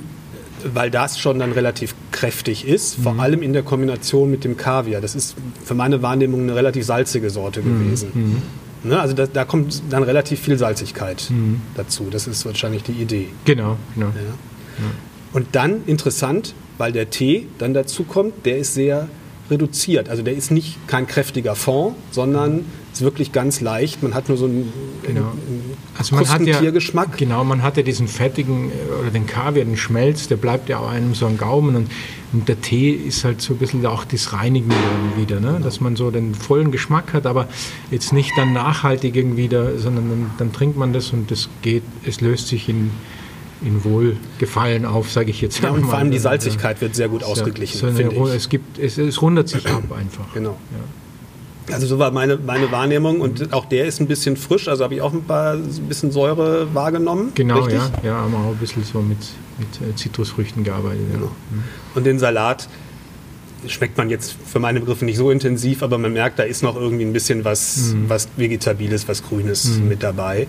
weil 0.74 0.90
das 0.90 1.18
schon 1.18 1.38
dann 1.38 1.52
relativ 1.52 1.94
kräftig 2.12 2.66
ist, 2.66 2.96
vor 3.02 3.14
mhm. 3.14 3.20
allem 3.20 3.42
in 3.42 3.52
der 3.52 3.62
Kombination 3.62 4.30
mit 4.30 4.44
dem 4.44 4.56
Kaviar. 4.56 5.00
Das 5.00 5.14
ist 5.14 5.36
für 5.64 5.74
meine 5.74 6.02
Wahrnehmung 6.02 6.42
eine 6.42 6.54
relativ 6.54 6.84
salzige 6.84 7.30
Sorte 7.30 7.62
mhm. 7.62 7.84
gewesen. 7.84 8.10
Mhm. 8.14 8.42
Ne, 8.82 8.98
also 8.98 9.14
da, 9.14 9.26
da, 9.26 9.44
kommt 9.44 9.82
dann 9.90 10.02
relativ 10.02 10.40
viel 10.40 10.56
Salzigkeit 10.56 11.26
mhm. 11.30 11.60
dazu. 11.74 12.08
Das 12.10 12.26
ist 12.26 12.46
wahrscheinlich 12.46 12.82
die 12.82 12.92
Idee. 12.92 13.28
Genau, 13.44 13.76
genau. 13.94 14.06
Ja. 14.06 14.12
Ja. 14.12 14.90
Und 15.32 15.48
dann 15.52 15.84
interessant, 15.86 16.54
weil 16.78 16.92
der 16.92 17.10
Tee 17.10 17.46
dann 17.58 17.74
dazu 17.74 18.04
kommt, 18.04 18.46
der 18.46 18.58
ist 18.58 18.74
sehr 18.74 19.08
reduziert. 19.50 20.08
Also 20.08 20.22
der 20.22 20.34
ist 20.34 20.50
nicht 20.50 20.86
kein 20.86 21.06
kräftiger 21.06 21.54
Fond, 21.56 21.96
sondern 22.10 22.64
ist 22.92 23.02
wirklich 23.02 23.32
ganz 23.32 23.60
leicht. 23.60 24.02
Man 24.02 24.14
hat 24.14 24.28
nur 24.28 24.36
so 24.36 24.46
einen, 24.46 24.72
genau. 25.02 25.32
also 25.96 26.16
man 26.16 26.28
hat 26.28 26.42
ja, 26.42 26.70
Geschmack. 26.70 27.16
Genau, 27.16 27.44
man 27.44 27.62
hat 27.62 27.76
ja 27.76 27.82
diesen 27.82 28.08
fettigen 28.08 28.70
äh, 28.70 29.00
oder 29.00 29.10
den 29.10 29.26
Kaviar, 29.26 29.64
den 29.64 29.76
Schmelz, 29.76 30.28
der 30.28 30.36
bleibt 30.36 30.68
ja 30.68 30.78
auch 30.78 30.88
einem 30.88 31.14
so 31.14 31.26
am 31.26 31.38
Gaumen 31.38 31.76
und, 31.76 31.90
und, 32.32 32.48
der 32.48 32.60
Tee 32.60 32.90
ist 32.90 33.24
halt 33.24 33.40
so 33.40 33.54
ein 33.54 33.58
bisschen 33.58 33.84
auch 33.86 34.04
das 34.04 34.32
Reinigen 34.32 34.72
wieder, 35.16 35.40
ne? 35.40 35.52
Genau. 35.52 35.64
dass 35.64 35.80
man 35.80 35.96
so 35.96 36.10
den 36.10 36.34
vollen 36.34 36.70
Geschmack 36.70 37.12
hat, 37.12 37.26
aber 37.26 37.48
jetzt 37.90 38.12
nicht 38.12 38.32
dann 38.36 38.52
nachhaltig 38.52 39.16
irgendwie, 39.16 39.48
da, 39.48 39.76
sondern 39.76 40.10
dann, 40.10 40.30
dann 40.38 40.52
trinkt 40.52 40.76
man 40.76 40.92
das 40.92 41.10
und 41.10 41.30
das 41.30 41.48
geht, 41.62 41.82
es 42.04 42.20
löst 42.20 42.48
sich 42.48 42.68
in 42.68 42.90
in 43.62 43.84
Wohlgefallen 43.84 44.86
auf, 44.86 45.10
sage 45.10 45.30
ich 45.30 45.40
jetzt 45.40 45.60
ja, 45.62 45.70
und 45.70 45.84
Vor 45.84 45.94
allem 45.94 46.10
die 46.10 46.18
Salzigkeit 46.18 46.80
wird 46.80 46.94
sehr 46.94 47.08
gut 47.08 47.22
ausgeglichen. 47.22 47.78
So 47.78 47.86
eine, 47.88 48.34
es, 48.34 48.48
gibt, 48.48 48.78
es, 48.78 48.96
es 48.96 49.20
rundet 49.20 49.48
sich 49.48 49.66
ab 49.66 49.82
einfach. 49.92 50.32
Genau. 50.32 50.56
Ja. 50.70 50.78
Also 51.70 51.86
so 51.86 51.98
war 51.98 52.10
meine, 52.10 52.36
meine 52.36 52.70
Wahrnehmung 52.72 53.20
und 53.20 53.52
auch 53.52 53.66
der 53.66 53.86
ist 53.86 54.00
ein 54.00 54.06
bisschen 54.06 54.36
frisch, 54.36 54.66
also 54.68 54.82
habe 54.84 54.94
ich 54.94 55.00
auch 55.00 55.12
ein 55.12 55.22
paar 55.22 55.54
ein 55.54 55.88
bisschen 55.88 56.10
Säure 56.10 56.74
wahrgenommen. 56.74 57.32
Genau, 57.34 57.60
richtig? 57.60 57.80
ja, 58.02 58.10
ja, 58.10 58.14
haben 58.16 58.32
wir 58.32 58.38
auch 58.38 58.52
ein 58.52 58.56
bisschen 58.56 58.82
so 58.82 59.00
mit, 59.00 59.18
mit 59.58 59.88
äh, 59.88 59.94
Zitrusfrüchten 59.94 60.64
gearbeitet. 60.64 61.02
Genau. 61.12 61.26
Ja. 61.26 61.30
Mhm. 61.50 61.64
Und 61.94 62.06
den 62.06 62.18
Salat 62.18 62.68
schmeckt 63.66 63.98
man 63.98 64.10
jetzt 64.10 64.34
für 64.44 64.58
meine 64.58 64.80
Begriffe 64.80 65.04
nicht 65.04 65.18
so 65.18 65.30
intensiv, 65.30 65.82
aber 65.82 65.98
man 65.98 66.12
merkt, 66.12 66.38
da 66.38 66.44
ist 66.44 66.62
noch 66.62 66.76
irgendwie 66.76 67.04
ein 67.04 67.12
bisschen 67.12 67.44
was, 67.44 67.92
mhm. 67.92 68.08
was 68.08 68.28
Vegetabiles, 68.36 69.06
was 69.06 69.22
Grünes 69.22 69.78
mhm. 69.78 69.88
mit 69.88 70.02
dabei. 70.02 70.46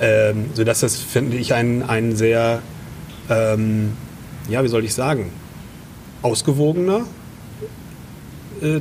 Ähm, 0.00 0.46
sodass 0.54 0.80
das, 0.80 0.96
finde 0.96 1.36
ich, 1.36 1.54
ein, 1.54 1.82
ein 1.82 2.16
sehr, 2.16 2.62
ähm, 3.28 3.92
ja, 4.48 4.62
wie 4.62 4.68
soll 4.68 4.84
ich 4.84 4.94
sagen, 4.94 5.30
ausgewogener 6.22 7.06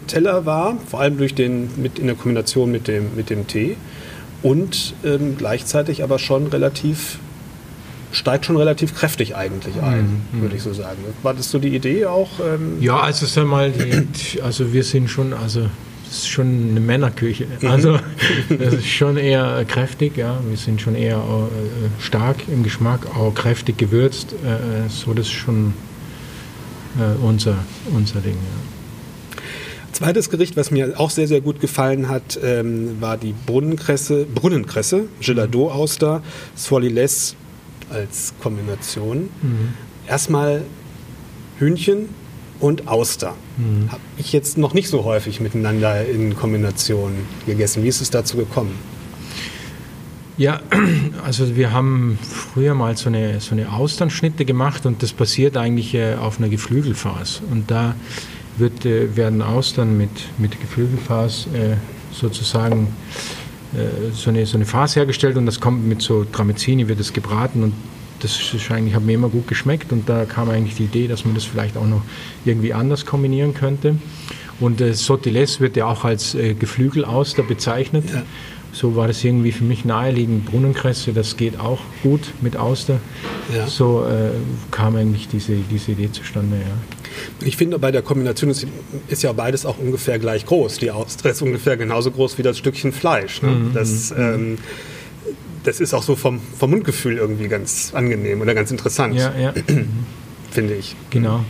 Teller 0.07 0.45
war, 0.45 0.77
vor 0.89 1.01
allem 1.01 1.17
durch 1.17 1.35
den, 1.35 1.69
mit, 1.75 1.99
in 1.99 2.07
der 2.07 2.15
Kombination 2.15 2.71
mit 2.71 2.87
dem, 2.87 3.15
mit 3.15 3.29
dem 3.29 3.47
Tee 3.47 3.75
und 4.43 4.93
ähm, 5.03 5.35
gleichzeitig 5.37 6.03
aber 6.03 6.19
schon 6.19 6.47
relativ 6.47 7.19
steigt 8.11 8.45
schon 8.45 8.57
relativ 8.57 8.95
kräftig 8.95 9.35
eigentlich 9.35 9.81
ein, 9.81 10.21
mhm. 10.31 10.41
würde 10.41 10.55
ich 10.55 10.63
so 10.63 10.73
sagen. 10.73 10.97
War 11.21 11.33
das 11.33 11.51
so 11.51 11.59
die 11.59 11.75
Idee 11.75 12.05
auch? 12.05 12.29
Ähm? 12.39 12.77
Ja, 12.79 13.01
also 13.01 13.25
sag 13.25 13.45
mal, 13.45 13.71
die, 13.71 14.41
also 14.41 14.71
wir 14.71 14.83
sind 14.83 15.09
schon, 15.09 15.33
also 15.33 15.67
das 16.05 16.19
ist 16.19 16.27
schon 16.29 16.69
eine 16.69 16.79
Männerküche. 16.79 17.45
Mhm. 17.59 17.67
Also 17.67 17.99
das 18.49 18.73
ist 18.75 18.87
schon 18.87 19.17
eher 19.17 19.65
kräftig, 19.65 20.15
ja. 20.15 20.39
Wir 20.47 20.57
sind 20.57 20.79
schon 20.79 20.95
eher 20.95 21.17
äh, 21.17 22.01
stark 22.01 22.37
im 22.47 22.63
Geschmack, 22.63 23.01
auch 23.15 23.33
kräftig 23.33 23.77
gewürzt. 23.77 24.33
Äh, 24.33 24.89
so 24.89 25.13
das 25.13 25.27
ist 25.27 25.33
schon 25.33 25.73
äh, 26.97 27.21
unser, 27.21 27.57
unser 27.93 28.21
Ding. 28.21 28.35
Ja. 28.35 28.74
Zweites 29.95 30.29
Gericht, 30.29 30.57
was 30.57 30.71
mir 30.71 30.99
auch 30.99 31.09
sehr, 31.09 31.25
sehr 31.27 31.39
gut 31.39 31.61
gefallen 31.61 32.09
hat, 32.09 32.37
ähm, 32.43 32.99
war 32.99 33.15
die 33.15 33.33
Brunnenkresse, 33.45 34.25
Brunnenkresse, 34.25 35.05
Geladot-Auster, 35.21 36.21
Soliles 36.53 37.37
als 37.89 38.33
Kombination. 38.41 39.29
Mhm. 39.41 39.73
Erstmal 40.05 40.63
Hühnchen, 41.59 42.09
und 42.59 42.87
Auster. 42.87 43.35
Mhm. 43.57 43.91
Habe 43.91 44.01
ich 44.17 44.33
jetzt 44.33 44.57
noch 44.57 44.73
nicht 44.73 44.89
so 44.89 45.03
häufig 45.03 45.39
miteinander 45.39 46.05
in 46.05 46.35
Kombination 46.35 47.13
gegessen. 47.45 47.83
Wie 47.83 47.87
ist 47.87 48.01
es 48.01 48.09
dazu 48.09 48.37
gekommen? 48.37 48.75
Ja, 50.37 50.61
also 51.25 51.55
wir 51.55 51.71
haben 51.71 52.17
früher 52.21 52.73
mal 52.73 52.97
so 52.97 53.09
eine, 53.09 53.39
so 53.39 53.51
eine 53.51 53.71
Austernschnitte 53.71 54.45
gemacht 54.45 54.85
und 54.85 55.01
das 55.01 55.13
basiert 55.13 55.57
eigentlich 55.57 55.93
äh, 55.93 56.15
auf 56.15 56.39
einer 56.39 56.49
Geflügelfass. 56.49 57.41
Und 57.51 57.71
da 57.71 57.95
wird, 58.57 58.85
äh, 58.85 59.15
werden 59.15 59.41
Austern 59.41 59.97
mit, 59.97 60.11
mit 60.37 60.59
Geflügelfass 60.59 61.47
äh, 61.53 61.75
sozusagen 62.11 62.87
äh, 63.73 64.11
so, 64.13 64.29
eine, 64.29 64.45
so 64.45 64.57
eine 64.57 64.65
Farce 64.65 64.95
hergestellt 64.95 65.37
und 65.37 65.45
das 65.45 65.59
kommt 65.59 65.87
mit 65.87 66.01
so 66.01 66.23
Tramezzini, 66.23 66.87
wird 66.87 66.99
es 66.99 67.13
gebraten 67.13 67.63
und 67.63 67.73
das 68.19 68.53
ist 68.53 68.71
eigentlich, 68.71 68.95
hat 68.95 69.03
mir 69.03 69.13
immer 69.13 69.29
gut 69.29 69.47
geschmeckt 69.47 69.91
und 69.91 70.07
da 70.07 70.25
kam 70.25 70.49
eigentlich 70.49 70.75
die 70.75 70.85
Idee, 70.85 71.07
dass 71.07 71.25
man 71.25 71.35
das 71.35 71.43
vielleicht 71.43 71.77
auch 71.77 71.85
noch 71.85 72.01
irgendwie 72.45 72.73
anders 72.73 73.05
kombinieren 73.05 73.53
könnte. 73.53 73.97
Und 74.59 74.79
äh, 74.79 74.93
Sotiles 74.93 75.59
wird 75.59 75.75
ja 75.75 75.85
auch 75.85 76.05
als 76.05 76.33
äh, 76.33 76.53
Geflügelauster 76.53 77.43
bezeichnet. 77.43 78.05
Ja. 78.11 78.23
So 78.75 78.97
war 78.97 79.07
das 79.07 79.23
irgendwie 79.23 79.53
für 79.53 79.63
mich 79.63 79.85
naheliegend. 79.85 80.47
Brunnenkresse, 80.47 81.13
das 81.13 81.37
geht 81.37 81.57
auch 81.57 81.79
gut 82.03 82.33
mit 82.41 82.57
Auster. 82.57 82.99
Ja. 83.55 83.67
So 83.67 84.03
äh, 84.05 84.31
kam 84.69 84.97
eigentlich 84.97 85.29
diese, 85.29 85.53
diese 85.71 85.93
Idee 85.93 86.11
zustande. 86.11 86.57
Ja. 86.57 87.45
Ich 87.47 87.55
finde, 87.55 87.79
bei 87.79 87.91
der 87.91 88.01
Kombination 88.01 88.49
ist, 88.49 88.67
ist, 89.07 89.23
ja 89.23 89.31
beides 89.31 89.65
auch 89.65 89.77
ungefähr 89.77 90.19
gleich 90.19 90.45
groß. 90.45 90.79
Die 90.79 90.91
Auster 90.91 91.29
ist 91.29 91.41
ungefähr 91.41 91.77
genauso 91.77 92.11
groß 92.11 92.37
wie 92.37 92.43
das 92.43 92.57
Stückchen 92.57 92.91
Fleisch. 92.91 93.41
Ne? 93.41 93.51
Mhm. 93.51 93.73
Das, 93.73 94.11
mhm. 94.11 94.17
ähm, 94.19 94.57
das 95.63 95.79
ist 95.79 95.93
auch 95.93 96.03
so 96.03 96.17
vom, 96.17 96.41
vom 96.59 96.69
Mundgefühl 96.69 97.15
irgendwie 97.17 97.47
ganz 97.47 97.93
angenehm 97.93 98.41
oder 98.41 98.53
ganz 98.53 98.71
interessant. 98.71 99.15
Ja, 99.15 99.33
ja. 99.39 99.53
Finde 100.51 100.75
ich. 100.75 100.97
Genau. 101.11 101.45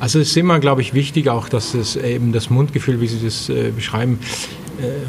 Also 0.00 0.18
es 0.18 0.30
ist 0.30 0.36
immer, 0.36 0.58
glaube 0.58 0.80
ich, 0.80 0.92
wichtig 0.92 1.28
auch, 1.28 1.48
dass 1.48 1.74
es 1.74 1.94
eben 1.94 2.32
das 2.32 2.50
Mundgefühl, 2.50 3.00
wie 3.00 3.06
Sie 3.06 3.24
das 3.24 3.48
äh, 3.48 3.70
beschreiben, 3.70 4.18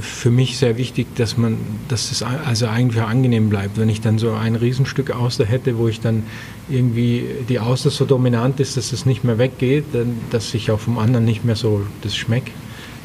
für 0.02 0.32
mich 0.32 0.58
sehr 0.58 0.78
wichtig, 0.78 1.08
dass 1.16 1.38
man, 1.38 1.58
dass 1.88 2.12
es 2.12 2.24
also 2.24 2.68
eigentlich 2.68 3.02
angenehm 3.02 3.50
bleibt. 3.50 3.78
Wenn 3.78 3.90
ich 3.90 4.02
dann 4.02 4.18
so 4.18 4.32
ein 4.34 4.56
Riesenstück 4.56 5.12
Auster 5.12 5.46
hätte, 5.46 5.78
wo 5.78 5.88
ich 5.88 6.00
dann 6.00 6.24
irgendwie 6.70 7.26
die 7.50 7.60
Auster 7.60 7.90
so 7.90 8.06
dominant 8.06 8.60
ist, 8.60 8.78
dass 8.78 8.94
es 8.94 9.06
nicht 9.06 9.24
mehr 9.24 9.38
weggeht, 9.38 9.86
dann, 9.94 10.18
dass 10.32 10.54
ich 10.54 10.72
auch 10.72 10.80
vom 10.80 10.98
anderen 10.98 11.26
nicht 11.26 11.46
mehr 11.46 11.56
so 11.56 11.86
das 12.02 12.16
schmeckt. 12.16 12.52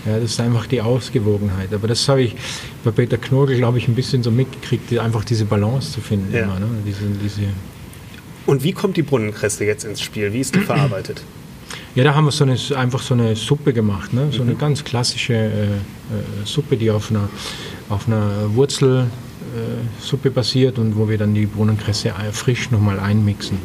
Ja, 0.07 0.21
das 0.21 0.33
ist 0.33 0.41
einfach 0.41 0.67
die 0.67 0.81
Ausgewogenheit. 0.81 1.73
Aber 1.75 1.89
das 1.89 2.09
habe 2.09 2.23
ich 2.23 2.37
bei 2.85 2.91
Peter 2.91 3.19
Knurgel, 3.19 3.57
glaube 3.57 3.79
ich, 3.79 3.89
ein 3.89 3.95
bisschen 3.95 4.23
so 4.23 4.31
mitgekriegt, 4.31 4.97
einfach 4.99 5.25
diese 5.25 5.45
Balance 5.45 5.93
zu 5.93 6.01
finden. 6.01 6.33
Ja. 6.33 6.45
Immer, 6.45 6.61
ne? 6.61 6.69
diese, 6.87 7.05
diese 7.23 7.43
Und 8.47 8.63
wie 8.63 8.73
kommt 8.73 8.97
die 8.97 9.03
Brunnenkresse 9.03 9.65
jetzt 9.65 9.85
ins 9.85 10.01
Spiel? 10.01 10.33
Wie 10.33 10.41
ist 10.41 10.55
die 10.55 10.61
verarbeitet? 10.61 11.23
Ja, 11.99 12.05
da 12.05 12.15
haben 12.15 12.27
wir 12.27 12.31
so 12.31 12.45
eine, 12.45 12.57
einfach 12.77 13.03
so 13.03 13.15
eine 13.15 13.35
Suppe 13.35 13.73
gemacht. 13.73 14.13
Ne? 14.13 14.29
So 14.31 14.45
mhm. 14.45 14.51
eine 14.51 14.59
ganz 14.59 14.85
klassische 14.85 15.35
äh, 15.35 15.65
äh, 15.65 15.79
Suppe, 16.45 16.77
die 16.77 16.93
auf 16.93 17.11
einer, 17.11 17.29
auf 17.89 18.07
einer 18.07 18.55
Wurzelsuppe 18.55 19.09
äh, 20.29 20.31
basiert 20.31 20.79
und 20.79 20.97
wo 20.97 21.09
wir 21.09 21.19
dann 21.19 21.35
die 21.35 21.47
Brunnenkresse 21.47 22.13
frisch 22.31 22.71
nochmal 22.71 23.01
einmixen. 23.01 23.59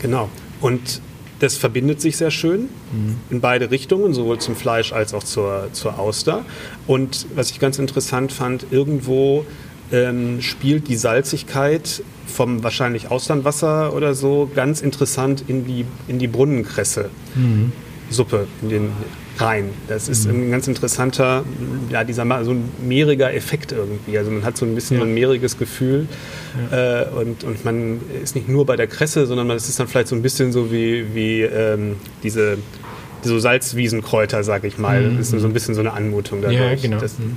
Genau. 0.00 0.28
Und 0.60 1.00
das 1.38 1.56
verbindet 1.56 2.00
sich 2.00 2.16
sehr 2.16 2.32
schön 2.32 2.62
mhm. 2.62 3.14
in 3.30 3.40
beide 3.40 3.70
Richtungen, 3.70 4.12
sowohl 4.12 4.38
zum 4.38 4.56
Fleisch 4.56 4.92
als 4.92 5.14
auch 5.14 5.22
zur, 5.22 5.68
zur 5.70 6.00
Auster. 6.00 6.44
Und 6.88 7.28
was 7.36 7.52
ich 7.52 7.60
ganz 7.60 7.78
interessant 7.78 8.32
fand, 8.32 8.66
irgendwo 8.72 9.46
ähm, 9.92 10.40
spielt 10.40 10.88
die 10.88 10.96
Salzigkeit 10.96 12.02
vom 12.26 12.62
wahrscheinlich 12.62 13.10
Austernwasser 13.10 13.94
oder 13.94 14.14
so 14.14 14.50
ganz 14.54 14.80
interessant 14.80 15.44
in 15.46 15.64
die, 15.64 15.84
in 16.08 16.18
die 16.18 16.28
Brunnenkresse. 16.28 17.10
Mhm. 17.34 17.72
Suppe, 18.10 18.46
in 18.62 18.68
den 18.68 18.92
rein. 19.38 19.70
Das 19.88 20.08
ist 20.08 20.26
mhm. 20.26 20.48
ein 20.48 20.50
ganz 20.50 20.68
interessanter, 20.68 21.44
ja, 21.90 22.04
dieser 22.04 22.24
so 22.44 22.52
ein 22.52 22.68
mehriger 22.86 23.34
Effekt 23.34 23.72
irgendwie. 23.72 24.16
Also 24.16 24.30
man 24.30 24.44
hat 24.44 24.56
so 24.56 24.64
ein 24.64 24.74
bisschen 24.74 24.98
ja. 24.98 25.04
ein 25.04 25.14
mehriges 25.14 25.58
Gefühl 25.58 26.06
ja. 26.70 27.02
äh, 27.02 27.08
und, 27.10 27.44
und 27.44 27.64
man 27.64 28.00
ist 28.22 28.34
nicht 28.34 28.48
nur 28.48 28.64
bei 28.66 28.76
der 28.76 28.86
Kresse, 28.86 29.26
sondern 29.26 29.46
man 29.46 29.56
ist 29.56 29.78
dann 29.78 29.88
vielleicht 29.88 30.08
so 30.08 30.16
ein 30.16 30.22
bisschen 30.22 30.52
so 30.52 30.72
wie, 30.72 31.14
wie 31.14 31.42
ähm, 31.42 31.96
diese 32.22 32.58
so 33.22 33.38
Salzwiesenkräuter, 33.38 34.44
sag 34.44 34.64
ich 34.64 34.78
mal. 34.78 35.02
Mhm. 35.02 35.18
Das 35.18 35.32
ist 35.32 35.40
so 35.40 35.46
ein 35.46 35.52
bisschen 35.52 35.74
so 35.74 35.80
eine 35.80 35.92
Anmutung 35.92 36.42
dadurch. 36.42 36.60
Ja, 36.60 36.74
genau. 36.74 37.00
Das, 37.00 37.18
mhm. 37.18 37.36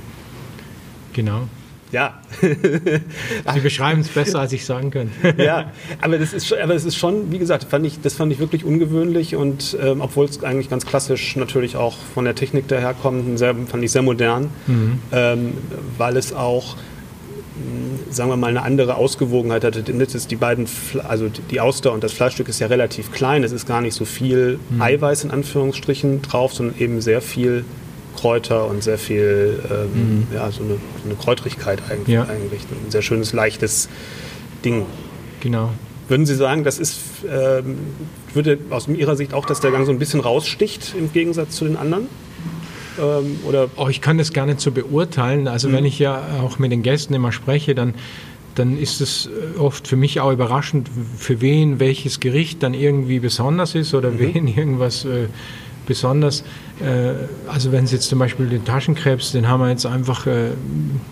Genau. 1.12 1.48
Ja. 1.92 2.20
Sie 2.40 3.60
beschreiben 3.60 4.00
es 4.00 4.08
besser, 4.08 4.40
als 4.40 4.52
ich 4.52 4.64
sagen 4.64 4.90
könnte. 4.90 5.12
ja, 5.42 5.72
aber 6.00 6.18
das, 6.18 6.32
ist, 6.32 6.52
aber 6.52 6.74
das 6.74 6.84
ist 6.84 6.96
schon, 6.96 7.32
wie 7.32 7.38
gesagt, 7.38 7.64
fand 7.64 7.84
ich, 7.86 8.00
das 8.00 8.14
fand 8.14 8.32
ich 8.32 8.38
wirklich 8.38 8.64
ungewöhnlich 8.64 9.36
und 9.36 9.76
ähm, 9.80 10.00
obwohl 10.00 10.26
es 10.26 10.42
eigentlich 10.44 10.70
ganz 10.70 10.86
klassisch 10.86 11.36
natürlich 11.36 11.76
auch 11.76 11.96
von 12.14 12.24
der 12.24 12.34
Technik 12.34 12.68
daherkommt, 12.68 13.38
sehr, 13.38 13.54
fand 13.54 13.82
ich 13.82 13.92
sehr 13.92 14.02
modern, 14.02 14.50
mhm. 14.66 14.98
ähm, 15.12 15.52
weil 15.98 16.16
es 16.16 16.32
auch 16.32 16.76
hm, 16.76 18.12
sagen 18.12 18.30
wir 18.30 18.36
mal, 18.36 18.48
eine 18.48 18.62
andere 18.62 18.94
Ausgewogenheit 18.94 19.64
hatte. 19.64 19.82
Die 19.82 20.36
beiden, 20.36 20.66
also 21.08 21.28
die 21.28 21.60
Auster 21.60 21.92
und 21.92 22.04
das 22.04 22.12
Fleischstück 22.12 22.48
ist 22.48 22.60
ja 22.60 22.68
relativ 22.68 23.12
klein. 23.12 23.44
Es 23.44 23.52
ist 23.52 23.66
gar 23.66 23.80
nicht 23.80 23.94
so 23.94 24.04
viel 24.04 24.58
mhm. 24.70 24.80
Eiweiß 24.80 25.24
in 25.24 25.30
Anführungsstrichen 25.30 26.22
drauf, 26.22 26.54
sondern 26.54 26.78
eben 26.78 27.00
sehr 27.00 27.20
viel 27.20 27.64
Kräuter 28.16 28.66
und 28.66 28.82
sehr 28.82 28.98
viel, 28.98 29.62
ähm, 29.70 29.86
mhm. 29.94 30.26
ja, 30.34 30.50
so 30.50 30.62
eine, 30.62 30.74
so 30.74 30.78
eine 31.06 31.14
Kräutrigkeit 31.14 31.80
eigentlich, 31.90 32.14
ja. 32.14 32.22
eigentlich. 32.22 32.62
Ein 32.62 32.90
sehr 32.90 33.02
schönes, 33.02 33.32
leichtes 33.32 33.88
Ding. 34.64 34.86
Genau. 35.40 35.70
Würden 36.08 36.26
Sie 36.26 36.34
sagen, 36.34 36.64
das 36.64 36.78
ist, 36.78 36.98
ähm, 37.28 37.78
würde 38.34 38.58
aus 38.70 38.88
Ihrer 38.88 39.16
Sicht 39.16 39.32
auch, 39.32 39.46
dass 39.46 39.60
der 39.60 39.70
Gang 39.70 39.86
so 39.86 39.92
ein 39.92 39.98
bisschen 39.98 40.20
raussticht 40.20 40.94
im 40.98 41.12
Gegensatz 41.12 41.56
zu 41.56 41.64
den 41.64 41.76
anderen? 41.76 42.08
Ähm, 42.98 43.38
oder? 43.46 43.68
Oh, 43.76 43.88
ich 43.88 44.00
kann 44.00 44.18
das 44.18 44.32
gar 44.32 44.46
nicht 44.46 44.60
so 44.60 44.72
beurteilen. 44.72 45.46
Also 45.46 45.68
mhm. 45.68 45.72
wenn 45.74 45.84
ich 45.84 45.98
ja 45.98 46.22
auch 46.42 46.58
mit 46.58 46.72
den 46.72 46.82
Gästen 46.82 47.14
immer 47.14 47.32
spreche, 47.32 47.74
dann 47.74 47.94
dann 48.54 48.78
ist 48.78 49.00
es 49.00 49.26
äh, 49.26 49.58
oft 49.58 49.86
für 49.86 49.96
mich 49.96 50.20
auch 50.20 50.32
überraschend, 50.32 50.90
für 51.16 51.40
wen 51.40 51.80
welches 51.80 52.20
Gericht 52.20 52.62
dann 52.62 52.74
irgendwie 52.74 53.20
besonders 53.20 53.74
ist 53.74 53.94
oder 53.94 54.10
mhm. 54.10 54.18
wen 54.18 54.48
irgendwas 54.56 55.04
äh, 55.04 55.28
besonders. 55.86 56.44
Äh, 56.80 57.12
also 57.48 57.72
wenn 57.72 57.86
Sie 57.86 57.96
jetzt 57.96 58.08
zum 58.08 58.18
Beispiel 58.18 58.46
den 58.46 58.64
Taschenkrebs, 58.64 59.32
den 59.32 59.48
haben 59.48 59.60
wir 59.60 59.70
jetzt 59.70 59.86
einfach 59.86 60.26
äh, 60.26 60.50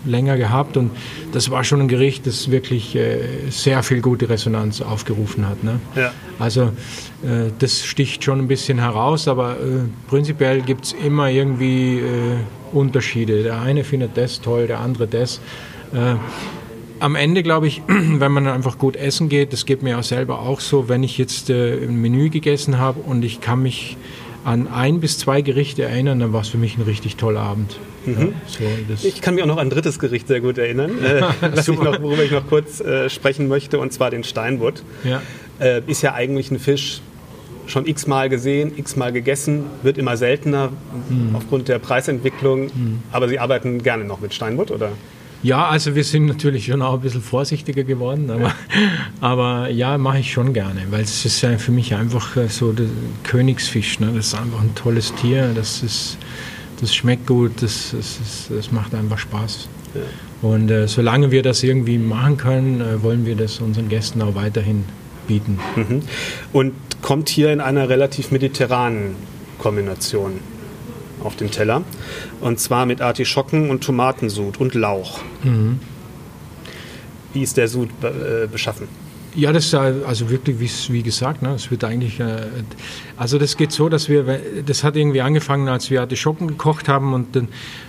länger 0.05 0.37
gehabt 0.37 0.77
und 0.77 0.91
das 1.31 1.49
war 1.51 1.63
schon 1.63 1.81
ein 1.81 1.87
Gericht, 1.87 2.27
das 2.27 2.51
wirklich 2.51 2.95
äh, 2.95 3.19
sehr 3.49 3.83
viel 3.83 4.01
gute 4.01 4.29
Resonanz 4.29 4.81
aufgerufen 4.81 5.47
hat. 5.47 5.63
Ne? 5.63 5.79
Ja. 5.95 6.11
Also 6.37 6.71
das 7.59 7.83
sticht 7.83 8.23
schon 8.23 8.39
ein 8.39 8.47
bisschen 8.47 8.79
heraus, 8.79 9.27
aber 9.27 9.57
prinzipiell 10.07 10.61
gibt 10.61 10.85
es 10.85 10.93
immer 10.93 11.29
irgendwie 11.29 12.01
Unterschiede. 12.71 13.43
Der 13.43 13.59
eine 13.59 13.83
findet 13.83 14.15
das 14.15 14.39
toll, 14.39 14.67
der 14.67 14.79
andere 14.79 15.05
das 15.05 15.41
am 16.99 17.15
Ende 17.15 17.43
glaube 17.43 17.67
ich, 17.67 17.81
wenn 17.87 18.31
man 18.31 18.47
einfach 18.47 18.77
gut 18.77 18.95
essen 18.95 19.29
geht, 19.29 19.53
das 19.53 19.65
geht 19.65 19.83
mir 19.83 19.97
auch 19.97 20.03
selber 20.03 20.39
auch 20.39 20.59
so, 20.59 20.89
wenn 20.89 21.03
ich 21.03 21.17
jetzt 21.17 21.49
äh, 21.49 21.83
ein 21.83 22.01
Menü 22.01 22.29
gegessen 22.29 22.77
habe 22.77 22.99
und 22.99 23.23
ich 23.23 23.41
kann 23.41 23.61
mich 23.63 23.97
an 24.43 24.67
ein 24.67 24.99
bis 24.99 25.17
zwei 25.17 25.41
Gerichte 25.41 25.83
erinnern, 25.83 26.19
dann 26.19 26.33
war 26.33 26.41
es 26.41 26.49
für 26.49 26.57
mich 26.57 26.77
ein 26.77 26.83
richtig 26.83 27.15
toller 27.17 27.41
Abend. 27.41 27.77
Mhm. 28.05 28.33
Ja, 28.59 28.95
so, 28.95 29.07
ich 29.07 29.21
kann 29.21 29.35
mich 29.35 29.43
auch 29.43 29.47
noch 29.47 29.57
an 29.57 29.67
ein 29.67 29.69
drittes 29.69 29.99
Gericht 29.99 30.27
sehr 30.27 30.41
gut 30.41 30.57
erinnern, 30.57 30.91
äh, 31.03 31.21
ich 31.59 31.67
noch, 31.67 32.01
worüber 32.01 32.23
ich 32.23 32.31
noch 32.31 32.47
kurz 32.47 32.79
äh, 32.79 33.09
sprechen 33.09 33.47
möchte, 33.47 33.79
und 33.79 33.91
zwar 33.91 34.11
den 34.11 34.23
Steinbutt. 34.23 34.83
Ja. 35.03 35.21
Äh, 35.59 35.81
ist 35.87 36.01
ja 36.01 36.13
eigentlich 36.13 36.51
ein 36.51 36.59
Fisch, 36.59 37.01
schon 37.67 37.85
x-mal 37.85 38.29
gesehen, 38.29 38.71
x-mal 38.77 39.11
gegessen, 39.11 39.65
wird 39.83 39.97
immer 39.97 40.17
seltener 40.17 40.71
mhm. 41.09 41.35
aufgrund 41.35 41.67
der 41.67 41.79
Preisentwicklung. 41.79 42.65
Mhm. 42.65 43.03
Aber 43.11 43.29
Sie 43.29 43.39
arbeiten 43.39 43.83
gerne 43.83 44.05
noch 44.05 44.19
mit 44.21 44.33
Steinbutt, 44.33 44.71
oder? 44.71 44.91
Ja, 45.41 45.69
also 45.69 45.95
wir 45.95 46.03
sind 46.03 46.25
natürlich 46.25 46.65
schon 46.65 46.81
auch 46.81 46.95
ein 46.95 46.99
bisschen 46.99 47.21
vorsichtiger 47.21 47.83
geworden, 47.83 48.29
aber, 48.29 48.53
aber 49.21 49.69
ja, 49.69 49.97
mache 49.97 50.19
ich 50.19 50.31
schon 50.31 50.53
gerne, 50.53 50.81
weil 50.89 51.01
es 51.01 51.23
ist 51.25 51.41
ja 51.41 51.57
für 51.57 51.71
mich 51.71 51.95
einfach 51.95 52.35
äh, 52.35 52.47
so 52.49 52.73
der 52.73 52.87
Königsfisch. 53.23 53.99
Ne? 53.99 54.11
Das 54.15 54.27
ist 54.27 54.35
einfach 54.35 54.61
ein 54.61 54.75
tolles 54.75 55.13
Tier, 55.15 55.51
das, 55.55 55.81
ist, 55.81 56.17
das 56.81 56.93
schmeckt 56.93 57.25
gut, 57.27 57.53
das, 57.61 57.91
das, 57.95 58.19
ist, 58.19 58.51
das 58.51 58.71
macht 58.71 58.93
einfach 58.93 59.17
Spaß. 59.17 59.69
Ja. 59.95 60.01
Und 60.41 60.69
äh, 60.71 60.87
solange 60.87 61.31
wir 61.31 61.41
das 61.41 61.63
irgendwie 61.63 61.97
machen 61.97 62.37
können, 62.37 62.81
äh, 62.81 63.01
wollen 63.01 63.25
wir 63.25 63.35
das 63.35 63.59
unseren 63.59 63.87
Gästen 63.87 64.21
auch 64.21 64.35
weiterhin 64.35 64.83
bieten. 65.27 65.59
Mhm. 65.75 66.01
Und 66.51 66.73
kommt 67.01 67.29
hier 67.29 67.53
in 67.53 67.61
einer 67.61 67.87
relativ 67.87 68.31
mediterranen 68.31 69.15
Kombination 69.57 70.39
auf 71.23 71.35
den 71.35 71.51
Teller. 71.51 71.83
Und 72.41 72.59
zwar 72.59 72.85
mit 72.85 73.01
Artischocken 73.01 73.69
und 73.69 73.83
Tomatensud 73.83 74.59
und 74.59 74.73
Lauch. 74.73 75.19
Mhm. 75.43 75.79
Wie 77.33 77.43
ist 77.43 77.57
der 77.57 77.67
Sud 77.67 77.89
äh, 78.01 78.47
beschaffen? 78.47 78.87
Ja, 79.35 79.51
das 79.51 79.65
ist 79.65 79.75
also 79.75 80.29
wirklich, 80.29 80.91
wie 80.91 81.03
gesagt, 81.03 81.43
ne, 81.43 81.53
es 81.53 81.69
wird 81.69 81.83
eigentlich, 81.83 82.19
äh, 82.19 82.47
also 83.15 83.37
das 83.37 83.57
geht 83.57 83.71
so, 83.71 83.87
dass 83.87 84.09
wir, 84.09 84.41
das 84.65 84.83
hat 84.83 84.95
irgendwie 84.95 85.21
angefangen, 85.21 85.67
als 85.67 85.91
wir 85.91 86.01
Artischocken 86.01 86.47
gekocht 86.47 86.87
haben 86.87 87.13
und 87.13 87.35
dann 87.35 87.47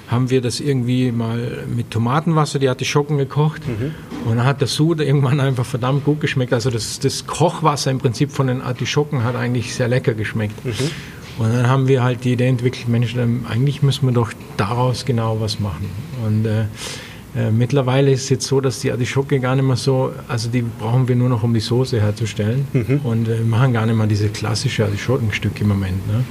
haben 0.09 0.29
wir 0.29 0.43
das 0.43 0.61
irgendwie 0.61 1.12
mal 1.12 1.64
mit 1.75 1.90
Tomatenwasser, 1.90 2.59
die 2.59 2.69
Artischocken 2.69 3.16
gekocht 3.16 3.66
mhm. 3.66 3.95
und 4.27 4.37
dann 4.37 4.45
hat 4.45 4.61
der 4.61 4.69
Sud 4.69 5.01
irgendwann 5.01 5.40
einfach 5.40 5.64
verdammt 5.64 6.05
gut 6.05 6.21
geschmeckt. 6.21 6.53
Also 6.53 6.69
das, 6.69 7.01
das 7.01 7.27
Kochwasser 7.27 7.90
im 7.90 7.99
Prinzip 7.99 8.33
von 8.33 8.47
den 8.47 8.61
Artischocken 8.61 9.25
hat 9.25 9.35
eigentlich 9.35 9.75
sehr 9.75 9.88
lecker 9.88 10.12
geschmeckt. 10.12 10.62
Mhm. 10.64 10.90
Und 11.40 11.55
dann 11.55 11.68
haben 11.68 11.88
wir 11.88 12.03
halt 12.03 12.24
die 12.24 12.35
Idee 12.35 12.48
entwickelt, 12.48 12.87
Mensch, 12.87 13.16
eigentlich 13.16 13.83
müssen 13.83 14.05
wir 14.07 14.12
doch 14.12 14.31
daraus 14.59 15.07
genau 15.07 15.40
was 15.40 15.59
machen. 15.59 15.88
Und 16.26 16.44
äh, 16.44 16.64
äh, 17.35 17.50
mittlerweile 17.50 18.12
ist 18.12 18.24
es 18.24 18.29
jetzt 18.29 18.46
so, 18.46 18.61
dass 18.61 18.81
die 18.81 18.92
Artischocke 18.92 19.40
gar 19.40 19.57
nicht 19.57 19.64
mehr 19.64 19.76
so, 19.76 20.12
also 20.29 20.50
die 20.50 20.61
brauchen 20.61 21.09
wir 21.09 21.16
nur 21.16 21.31
noch, 21.31 21.42
um 21.42 21.55
die 21.55 21.61
Soße 21.61 21.98
herzustellen. 21.98 22.66
Mhm. 22.74 23.00
Und 23.05 23.29
äh, 23.29 23.40
machen 23.40 23.72
gar 23.72 23.87
nicht 23.87 23.96
mehr 23.96 24.07
diese 24.07 24.29
klassische 24.29 24.85
Artischockenstück 24.85 25.59
im 25.62 25.68
Moment. 25.68 26.07
Ne? 26.09 26.24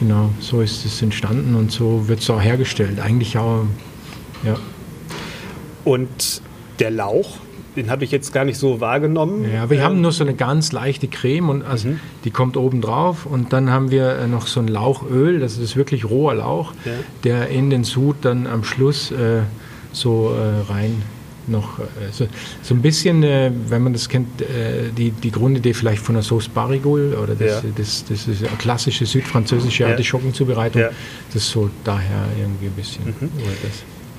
Genau, 0.00 0.30
so 0.40 0.62
ist 0.62 0.86
es 0.86 1.02
entstanden 1.02 1.54
und 1.54 1.70
so 1.70 2.08
wird 2.08 2.20
es 2.20 2.30
auch 2.30 2.40
hergestellt. 2.40 3.00
Eigentlich 3.00 3.36
auch, 3.36 3.66
ja. 4.42 4.56
Und 5.84 6.40
der 6.78 6.90
Lauch, 6.90 7.40
den 7.76 7.90
habe 7.90 8.04
ich 8.04 8.10
jetzt 8.10 8.32
gar 8.32 8.44
nicht 8.44 8.58
so 8.58 8.80
wahrgenommen. 8.80 9.44
Ja, 9.52 9.70
wir 9.70 9.78
ähm. 9.78 9.84
haben 9.84 10.00
nur 10.00 10.12
so 10.12 10.24
eine 10.24 10.34
ganz 10.34 10.72
leichte 10.72 11.08
Creme 11.08 11.48
und 11.48 11.62
also 11.62 11.88
mhm. 11.88 12.00
die 12.24 12.30
kommt 12.30 12.56
oben 12.56 12.80
drauf 12.80 13.26
und 13.26 13.52
dann 13.52 13.70
haben 13.70 13.90
wir 13.90 14.18
äh, 14.18 14.26
noch 14.26 14.46
so 14.46 14.60
ein 14.60 14.68
Lauchöl, 14.68 15.40
das 15.40 15.58
ist 15.58 15.76
wirklich 15.76 16.04
roher 16.04 16.34
Lauch, 16.34 16.72
ja. 16.84 16.92
der 17.24 17.48
in 17.48 17.70
den 17.70 17.84
Sud 17.84 18.16
dann 18.22 18.46
am 18.46 18.64
Schluss 18.64 19.10
äh, 19.10 19.42
so 19.92 20.34
äh, 20.34 20.70
rein 20.72 21.02
noch 21.46 21.78
äh, 21.78 21.82
so, 22.10 22.26
so, 22.62 22.74
ein 22.74 22.82
bisschen, 22.82 23.22
äh, 23.22 23.50
wenn 23.68 23.82
man 23.82 23.92
das 23.92 24.08
kennt, 24.08 24.40
äh, 24.40 24.90
die, 24.96 25.10
die 25.10 25.30
Grundidee 25.30 25.74
vielleicht 25.74 26.02
von 26.02 26.14
der 26.14 26.22
Sauce 26.22 26.48
Barigol 26.48 27.14
oder 27.14 27.34
das, 27.34 27.62
ja. 27.62 27.70
das, 27.76 28.04
das, 28.08 28.26
ist 28.26 28.42
eine 28.42 28.56
klassische 28.56 29.06
südfranzösische 29.06 29.86
Artischockenzubereitung. 29.86 30.82
Ja. 30.82 30.90
Das 31.32 31.42
ist 31.42 31.50
so 31.50 31.70
daher 31.84 32.28
irgendwie 32.38 32.66
ein 32.66 32.72
bisschen. 32.72 33.04
Mhm. 33.06 33.30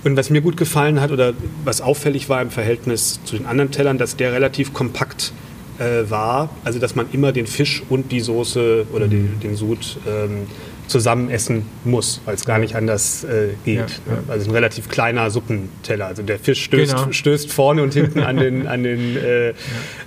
Und 0.06 0.16
was 0.16 0.30
mir 0.30 0.42
gut 0.42 0.56
gefallen 0.56 1.02
hat 1.02 1.12
oder 1.12 1.34
was 1.64 1.82
auffällig 1.82 2.30
war 2.30 2.40
im 2.40 2.52
Verhältnis 2.52 3.20
zu 3.26 3.36
den 3.36 3.48
anderen 3.48 3.72
Tellern, 3.72 3.98
dass 3.98 4.16
der 4.16 4.32
relativ 4.34 4.72
kompakt 4.72 5.34
äh, 5.80 6.08
war. 6.12 6.50
Also 6.64 6.78
dass 6.78 6.94
man 6.94 7.08
immer 7.12 7.32
den 7.32 7.48
Fisch 7.48 7.82
und 7.90 8.12
die 8.12 8.20
Soße 8.20 8.86
oder 8.94 9.08
den, 9.08 9.40
den 9.40 9.56
Sud 9.56 9.98
ähm, 10.08 10.46
zusammen 10.88 11.30
essen 11.30 11.66
muss, 11.84 12.22
weil 12.26 12.36
es 12.36 12.46
gar 12.46 12.60
nicht 12.60 12.76
anders 12.76 13.24
äh, 13.24 13.50
geht. 13.64 13.76
Ja, 13.78 13.86
ja. 13.86 14.24
Also 14.28 14.50
ein 14.50 14.54
relativ 14.54 14.90
kleiner 14.90 15.30
Suppenteller. 15.32 16.08
Also 16.08 16.24
der 16.24 16.40
Fisch 16.40 16.64
stößt, 16.64 16.96
genau. 16.96 17.12
stößt 17.12 17.52
vorne 17.52 17.84
und 17.84 17.94
hinten 17.94 18.20
an 18.20 18.38
den, 18.38 18.68
an, 18.68 18.84
den, 18.84 19.18
äh, 19.18 19.50
ja. 19.50 19.54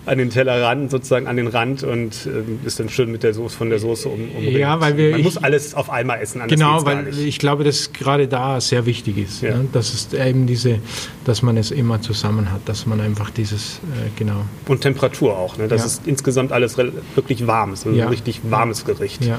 an 0.06 0.18
den 0.18 0.30
Tellerrand, 0.30 0.90
sozusagen 0.90 1.26
an 1.26 1.36
den 1.36 1.48
Rand 1.48 1.82
und 1.82 2.26
äh, 2.26 2.66
ist 2.66 2.78
dann 2.80 2.88
schön 2.88 3.10
mit 3.10 3.22
der 3.22 3.34
Soße, 3.34 3.56
von 3.56 3.70
der 3.70 3.78
Soße 3.78 4.08
um, 4.08 4.30
umringt. 4.36 4.58
Ja, 4.58 4.80
weil 4.80 4.96
wir, 4.96 5.10
Man 5.10 5.20
ich, 5.20 5.24
muss 5.24 5.36
alles 5.36 5.74
auf 5.74 5.90
einmal 5.90 6.20
essen. 6.20 6.42
Genau, 6.48 6.84
weil 6.84 7.08
ich 7.18 7.38
glaube, 7.38 7.64
dass 7.64 7.92
gerade 7.92 8.28
da 8.28 8.60
sehr 8.60 8.86
wichtig 8.86 9.18
ist. 9.18 9.42
Ne? 9.42 9.66
Das 9.72 9.92
ist 9.94 10.14
eben 10.14 10.46
diese, 10.46 10.78
dass 11.24 11.42
man 11.42 11.56
es 11.56 11.70
immer 11.70 12.00
zusammen 12.00 12.52
hat, 12.52 12.60
dass 12.66 12.86
man 12.86 13.00
einfach 13.00 13.30
dieses, 13.30 13.80
äh, 13.96 14.10
genau. 14.16 14.44
Und 14.66 14.80
Temperatur 14.80 15.36
auch, 15.36 15.56
ne? 15.58 15.68
dass 15.68 15.84
es 15.84 16.00
insgesamt 16.04 16.52
alles 16.52 16.76
wirklich 16.78 17.46
warm 17.46 17.72
ist, 17.72 17.86
also 17.86 18.00
ein 18.00 18.08
richtig 18.08 18.40
warmes 18.44 18.84
Gericht. 18.84 19.24
Ja. 19.24 19.38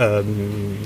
Ähm, 0.00 0.76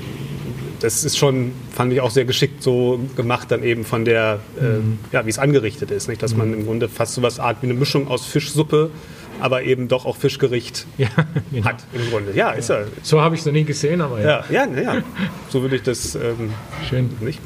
das 0.81 1.03
ist 1.03 1.17
schon, 1.17 1.53
fand 1.71 1.93
ich 1.93 2.01
auch 2.01 2.11
sehr 2.11 2.25
geschickt 2.25 2.61
so 2.61 2.99
gemacht, 3.15 3.49
dann 3.49 3.63
eben 3.63 3.85
von 3.85 4.05
der, 4.05 4.39
äh, 4.59 4.63
mhm. 4.63 4.99
ja, 5.11 5.25
wie 5.25 5.29
es 5.29 5.39
angerichtet 5.39 5.89
ist. 5.89 6.07
Nicht? 6.07 6.21
Dass 6.21 6.33
mhm. 6.33 6.39
man 6.39 6.53
im 6.53 6.65
Grunde 6.65 6.89
fast 6.89 7.15
so 7.15 7.21
was 7.21 7.39
Art 7.39 7.57
wie 7.61 7.67
eine 7.67 7.73
Mischung 7.73 8.07
aus 8.07 8.25
Fischsuppe, 8.25 8.91
aber 9.39 9.63
eben 9.63 9.87
doch 9.87 10.05
auch 10.05 10.17
Fischgericht 10.17 10.85
ja, 10.97 11.07
genau. 11.51 11.65
hat 11.65 11.83
im 11.93 12.09
Grunde. 12.09 12.33
Ja, 12.35 12.51
ist 12.51 12.69
ja. 12.69 12.81
So 13.01 13.21
habe 13.21 13.35
ich 13.35 13.41
es 13.41 13.45
noch 13.45 13.53
nie 13.53 13.63
gesehen, 13.63 14.01
aber 14.01 14.21
ja. 14.21 14.43
Ja, 14.49 14.67
ja, 14.67 14.81
ja. 14.81 15.03
so 15.49 15.61
würde 15.61 15.77
ich 15.77 15.83
das 15.83 16.15
ähm, 16.15 16.51
Schön. 16.89 17.09
nicht. 17.21 17.39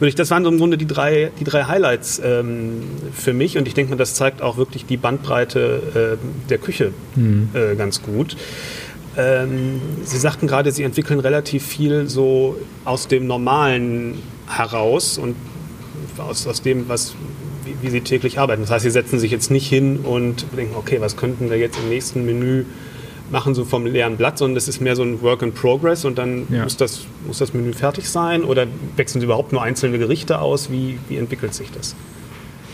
Ja. 0.00 0.10
das 0.10 0.30
waren 0.30 0.44
so 0.44 0.50
im 0.50 0.58
Grunde 0.58 0.76
die 0.76 0.86
drei, 0.86 1.30
die 1.40 1.44
drei 1.44 1.64
Highlights 1.64 2.20
ähm, 2.22 2.82
für 3.14 3.32
mich 3.32 3.56
und 3.56 3.66
ich 3.66 3.74
denke 3.74 3.90
mal, 3.90 3.96
das 3.96 4.14
zeigt 4.14 4.42
auch 4.42 4.56
wirklich 4.56 4.84
die 4.84 4.96
Bandbreite 4.96 6.18
äh, 6.20 6.48
der 6.50 6.58
Küche 6.58 6.92
mhm. 7.16 7.48
äh, 7.54 7.74
ganz 7.74 8.02
gut. 8.02 8.36
Ähm, 9.16 9.80
Sie 10.02 10.18
sagten 10.18 10.46
gerade, 10.46 10.72
Sie 10.72 10.82
entwickeln 10.82 11.20
relativ 11.20 11.64
viel 11.64 12.08
so 12.08 12.56
aus 12.84 13.08
dem 13.08 13.26
Normalen 13.26 14.22
heraus 14.48 15.18
und 15.18 15.36
aus, 16.18 16.46
aus 16.46 16.62
dem, 16.62 16.88
was, 16.88 17.14
wie, 17.64 17.74
wie, 17.80 17.90
Sie 17.90 18.00
täglich 18.00 18.38
arbeiten. 18.38 18.62
Das 18.62 18.70
heißt, 18.70 18.84
Sie 18.84 18.90
setzen 18.90 19.18
sich 19.18 19.30
jetzt 19.30 19.50
nicht 19.50 19.68
hin 19.68 19.98
und 19.98 20.46
denken, 20.56 20.74
okay, 20.76 21.00
was 21.00 21.16
könnten 21.16 21.50
wir 21.50 21.58
jetzt 21.58 21.78
im 21.78 21.88
nächsten 21.88 22.24
Menü 22.24 22.64
machen, 23.30 23.54
so 23.54 23.64
vom 23.64 23.86
leeren 23.86 24.16
Blatt, 24.16 24.38
sondern 24.38 24.54
das 24.54 24.68
ist 24.68 24.80
mehr 24.80 24.96
so 24.96 25.02
ein 25.02 25.22
Work 25.22 25.42
in 25.42 25.52
Progress 25.52 26.04
und 26.04 26.18
dann 26.18 26.46
ja. 26.50 26.64
muss, 26.64 26.76
das, 26.76 27.06
muss 27.26 27.38
das 27.38 27.54
Menü 27.54 27.72
fertig 27.72 28.08
sein 28.08 28.44
oder 28.44 28.66
wechseln 28.96 29.20
Sie 29.20 29.24
überhaupt 29.24 29.52
nur 29.52 29.62
einzelne 29.62 29.98
Gerichte 29.98 30.40
aus? 30.40 30.70
Wie, 30.70 30.98
wie 31.08 31.16
entwickelt 31.16 31.54
sich 31.54 31.70
das? 31.70 31.94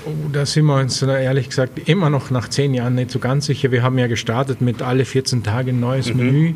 Oh, 0.06 0.28
da 0.32 0.46
sind 0.46 0.64
wir 0.64 0.76
uns 0.76 1.02
ehrlich 1.02 1.48
gesagt 1.48 1.88
immer 1.88 2.08
noch 2.08 2.30
nach 2.30 2.48
zehn 2.48 2.72
Jahren 2.72 2.94
nicht 2.94 3.10
so 3.10 3.18
ganz 3.18 3.46
sicher. 3.46 3.70
Wir 3.70 3.82
haben 3.82 3.98
ja 3.98 4.06
gestartet 4.06 4.60
mit 4.60 4.82
alle 4.82 5.04
14 5.04 5.42
Tage 5.42 5.70
ein 5.72 5.80
neues 5.80 6.12
mhm. 6.12 6.16
Menü, 6.16 6.54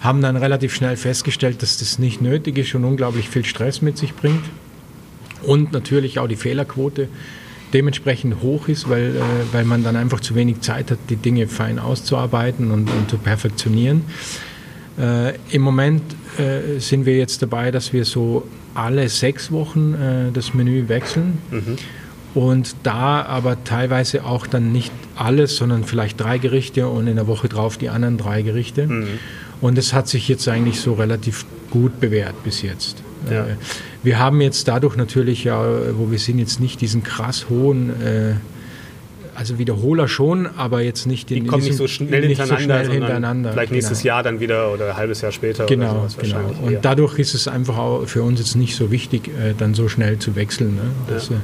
haben 0.00 0.20
dann 0.20 0.36
relativ 0.36 0.74
schnell 0.74 0.96
festgestellt, 0.96 1.62
dass 1.62 1.78
das 1.78 1.98
nicht 1.98 2.20
nötig 2.20 2.58
ist 2.58 2.74
und 2.74 2.84
unglaublich 2.84 3.30
viel 3.30 3.44
Stress 3.44 3.80
mit 3.80 3.96
sich 3.96 4.14
bringt. 4.14 4.44
Und 5.42 5.72
natürlich 5.72 6.18
auch 6.18 6.28
die 6.28 6.36
Fehlerquote 6.36 7.08
dementsprechend 7.72 8.42
hoch 8.42 8.68
ist, 8.68 8.88
weil, 8.88 9.16
äh, 9.16 9.20
weil 9.52 9.64
man 9.64 9.82
dann 9.82 9.96
einfach 9.96 10.20
zu 10.20 10.34
wenig 10.34 10.60
Zeit 10.60 10.90
hat, 10.90 10.98
die 11.08 11.16
Dinge 11.16 11.48
fein 11.48 11.78
auszuarbeiten 11.78 12.70
und, 12.70 12.90
und 12.90 13.10
zu 13.10 13.16
perfektionieren. 13.16 14.02
Äh, 14.98 15.34
Im 15.50 15.62
Moment 15.62 16.02
äh, 16.38 16.78
sind 16.80 17.06
wir 17.06 17.16
jetzt 17.16 17.42
dabei, 17.42 17.70
dass 17.70 17.92
wir 17.92 18.04
so 18.04 18.46
alle 18.74 19.08
sechs 19.08 19.50
Wochen 19.50 19.94
äh, 19.94 20.32
das 20.32 20.52
Menü 20.54 20.88
wechseln. 20.88 21.38
Mhm 21.50 21.78
und 22.34 22.74
da 22.82 23.22
aber 23.22 23.62
teilweise 23.64 24.24
auch 24.24 24.46
dann 24.46 24.72
nicht 24.72 24.92
alles, 25.16 25.56
sondern 25.56 25.84
vielleicht 25.84 26.20
drei 26.20 26.38
Gerichte 26.38 26.88
und 26.88 27.06
in 27.06 27.16
der 27.16 27.26
Woche 27.26 27.48
drauf 27.48 27.78
die 27.78 27.88
anderen 27.88 28.18
drei 28.18 28.42
Gerichte. 28.42 28.86
Mhm. 28.86 29.06
Und 29.60 29.78
es 29.78 29.92
hat 29.92 30.08
sich 30.08 30.28
jetzt 30.28 30.46
eigentlich 30.48 30.80
so 30.80 30.94
relativ 30.94 31.46
gut 31.70 32.00
bewährt 32.00 32.42
bis 32.44 32.62
jetzt. 32.62 33.02
Ja. 33.30 33.46
Äh, 33.46 33.56
wir 34.02 34.18
haben 34.18 34.40
jetzt 34.40 34.68
dadurch 34.68 34.96
natürlich 34.96 35.44
ja, 35.44 35.64
wo 35.96 36.10
wir 36.10 36.18
sind, 36.18 36.38
jetzt 36.38 36.60
nicht 36.60 36.80
diesen 36.80 37.02
krass 37.02 37.46
hohen 37.48 37.90
äh, 38.02 38.34
also 39.34 39.58
Wiederholer 39.58 40.06
schon, 40.06 40.46
aber 40.56 40.82
jetzt 40.82 41.06
nicht 41.06 41.30
in 41.30 41.44
Die 41.44 41.50
kommen 41.50 41.64
nicht 41.64 41.76
so 41.76 41.88
schnell 41.88 42.26
nicht 42.28 42.40
hintereinander, 42.40 42.78
so 42.78 42.84
schnell 42.84 43.00
hintereinander. 43.00 43.52
Vielleicht 43.52 43.72
nächstes 43.72 44.02
genau. 44.02 44.14
Jahr 44.14 44.22
dann 44.22 44.40
wieder 44.40 44.72
oder 44.72 44.90
ein 44.90 44.96
halbes 44.96 45.20
Jahr 45.20 45.32
später 45.32 45.66
genau, 45.66 46.00
oder 46.00 46.08
sowas 46.08 46.28
genau. 46.28 46.54
Und 46.62 46.78
dadurch 46.84 47.18
ist 47.18 47.34
es 47.34 47.48
einfach 47.48 47.76
auch 47.76 48.06
für 48.06 48.22
uns 48.22 48.38
jetzt 48.38 48.54
nicht 48.54 48.76
so 48.76 48.90
wichtig, 48.90 49.28
äh, 49.28 49.54
dann 49.56 49.74
so 49.74 49.88
schnell 49.88 50.18
zu 50.18 50.36
wechseln. 50.36 50.76
Ne? 50.76 50.82
Das, 51.08 51.28
ja. 51.30 51.36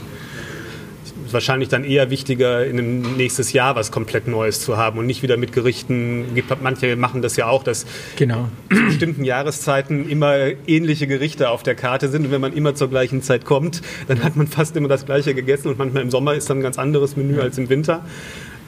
Wahrscheinlich 1.33 1.69
dann 1.69 1.85
eher 1.85 2.11
wichtiger, 2.11 2.64
in 2.66 2.79
einem 2.79 3.16
nächstes 3.16 3.53
Jahr 3.53 3.77
was 3.77 3.90
komplett 3.90 4.29
Neues 4.29 4.61
zu 4.61 4.77
haben 4.77 4.99
und 4.99 5.07
nicht 5.07 5.23
wieder 5.23 5.37
mit 5.37 5.53
Gerichten. 5.53 6.27
Manche 6.62 6.97
machen 6.97 7.23
das 7.23 7.37
ja 7.37 7.47
auch, 7.47 7.62
dass 7.62 7.87
genau. 8.16 8.49
zu 8.73 8.85
bestimmten 8.87 9.25
Jahreszeiten 9.25 10.09
immer 10.09 10.37
ähnliche 10.66 11.07
Gerichte 11.07 11.51
auf 11.51 11.62
der 11.62 11.75
Karte 11.75 12.09
sind. 12.09 12.27
Und 12.27 12.33
wenn 12.33 12.40
man 12.40 12.53
immer 12.53 12.75
zur 12.75 12.88
gleichen 12.88 13.23
Zeit 13.23 13.45
kommt, 13.45 13.83
dann 14.09 14.23
hat 14.23 14.37
man 14.37 14.47
fast 14.47 14.77
immer 14.77 14.88
das 14.88 15.07
Gleiche 15.07 15.35
gegessen 15.35 15.69
und 15.69 15.79
manchmal 15.79 16.03
im 16.03 16.11
Sommer 16.11 16.35
ist 16.35 16.51
dann 16.51 16.59
ein 16.59 16.62
ganz 16.62 16.79
anderes 16.79 17.16
Menü 17.16 17.37
ja. 17.37 17.43
als 17.43 17.59
im 17.59 17.69
Winter. 17.69 18.05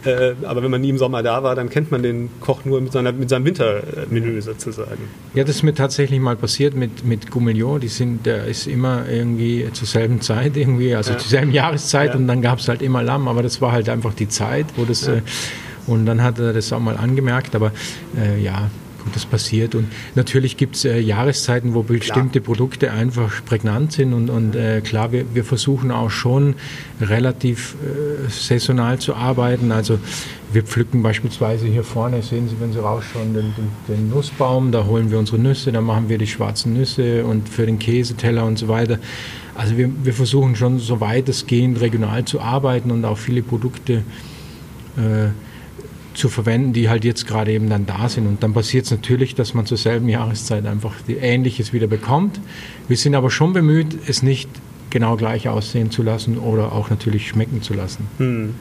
Äh, 0.05 0.35
aber 0.45 0.63
wenn 0.63 0.71
man 0.71 0.81
nie 0.81 0.91
im 0.91 0.99
Sommer 0.99 1.23
da 1.23 1.43
war, 1.43 1.55
dann 1.55 1.71
kennt 1.71 1.91
man 1.91 2.03
den 2.03 2.29
Koch 2.41 2.65
nur 2.65 2.81
mit, 2.81 2.93
seiner, 2.93 3.13
mit 3.13 3.29
seinem 3.29 3.45
Wintermenü 3.45 4.41
sozusagen. 4.41 5.09
Ja, 5.35 5.45
das 5.45 5.57
ist 5.57 5.63
mir 5.63 5.75
tatsächlich 5.75 6.21
mal 6.21 6.37
passiert 6.37 6.75
mit, 6.75 7.05
mit 7.05 7.31
Goumillon. 7.31 7.81
Die 7.81 7.89
sind, 7.89 8.27
der 8.27 8.47
ist 8.47 8.67
immer 8.67 9.09
irgendwie 9.09 9.69
zur 9.73 9.87
selben 9.87 10.21
Zeit, 10.21 10.57
irgendwie, 10.57 10.95
also 10.95 11.13
ja. 11.13 11.19
zur 11.19 11.29
selben 11.29 11.53
Jahreszeit 11.53 12.11
ja. 12.11 12.17
und 12.17 12.27
dann 12.27 12.43
gab 12.43 12.59
es 12.59 12.69
halt 12.69 12.83
immer 12.83 13.03
Lamm, 13.03 13.29
aber 13.29 13.43
das 13.43 13.61
war 13.61 13.73
halt 13.73 13.89
einfach 13.89 14.15
die 14.15 14.29
Zeit, 14.29 14.67
wo 14.77 14.85
das. 14.85 15.07
Ja. 15.07 15.15
Äh, 15.15 15.23
und 15.87 16.07
dann 16.07 16.23
hat 16.23 16.39
er 16.39 16.53
das 16.53 16.73
auch 16.73 16.79
mal 16.79 16.97
angemerkt, 16.97 17.57
aber 17.57 17.73
äh, 18.17 18.41
ja, 18.41 18.71
und 19.05 19.15
das 19.15 19.27
passiert. 19.27 19.75
Und 19.75 19.87
natürlich 20.15 20.57
gibt 20.57 20.77
es 20.77 20.85
äh, 20.85 20.99
Jahreszeiten, 20.99 21.75
wo 21.75 21.83
bestimmte 21.83 22.41
klar. 22.41 22.45
Produkte 22.45 22.91
einfach 22.93 23.45
prägnant 23.45 23.93
sind. 23.93 24.13
Und, 24.13 24.31
und 24.31 24.55
äh, 24.55 24.81
klar, 24.81 25.13
wir, 25.13 25.35
wir, 25.35 25.45
versuchen 25.45 25.91
auch 25.91 26.11
schon 26.11 26.55
relativ 27.01 27.75
äh, 27.83 28.31
saisonal 28.31 28.99
zu 28.99 29.15
arbeiten. 29.15 29.73
Also 29.73 29.99
wir 30.53 30.63
pflücken 30.63 31.03
beispielsweise 31.03 31.67
hier 31.67 31.85
vorne, 31.85 32.23
sehen 32.23 32.49
Sie, 32.49 32.57
wenn 32.61 32.73
Sie 32.73 32.79
rausschauen, 32.79 33.35
den, 33.35 33.55
den, 33.57 33.69
den, 33.89 34.11
Nussbaum, 34.11 34.71
da 34.71 34.85
holen 34.85 35.11
wir 35.11 35.19
unsere 35.19 35.39
Nüsse, 35.39 35.73
da 35.73 35.81
machen 35.81 36.09
wir 36.09 36.19
die 36.19 36.27
schwarzen 36.27 36.75
Nüsse 36.75 37.25
und 37.25 37.49
für 37.49 37.67
den 37.67 37.79
Käseteller 37.79 38.45
und 38.45 38.59
so 38.59 38.69
weiter. 38.69 38.99
Also 39.55 39.77
wir, 39.77 39.91
wir 40.03 40.15
versuchen 40.15 40.57
schon 40.57 40.79
so 40.79 41.01
weitestgehend 41.01 41.81
regional 41.81 42.25
zu 42.25 42.41
arbeiten 42.41 42.91
und 42.91 43.05
auch 43.05 43.19
viele 43.19 43.43
Produkte 43.43 44.03
äh, 44.97 45.29
zu 46.15 46.29
verwenden, 46.29 46.73
die 46.73 46.89
halt 46.89 47.05
jetzt 47.05 47.27
gerade 47.27 47.53
eben 47.53 47.69
dann 47.69 47.87
da 47.87 48.09
sind. 48.09 48.27
Und 48.27 48.43
dann 48.43 48.53
passiert 48.53 48.85
es 48.87 48.91
natürlich, 48.91 49.35
dass 49.35 49.55
man 49.55 49.67
zur 49.67 49.77
selben 49.77 50.09
Jahreszeit 50.09 50.67
einfach 50.67 50.95
die 51.07 51.17
Ähnliches 51.17 51.73
wieder 51.73 51.87
bekommt. 51.87 52.41
Wir 52.89 52.97
sind 52.97 53.15
aber 53.15 53.31
schon 53.31 53.53
bemüht, 53.53 53.97
es 54.07 54.23
nicht 54.23 54.49
genau 54.91 55.17
gleich 55.17 55.49
aussehen 55.49 55.91
zu 55.91 56.03
lassen 56.03 56.39
oder 56.39 56.73
auch 56.73 56.91
natürlich 56.91 57.29
schmecken 57.29 57.63
zu 57.63 57.75
lassen. 57.75 58.07
Hm. 58.19 58.55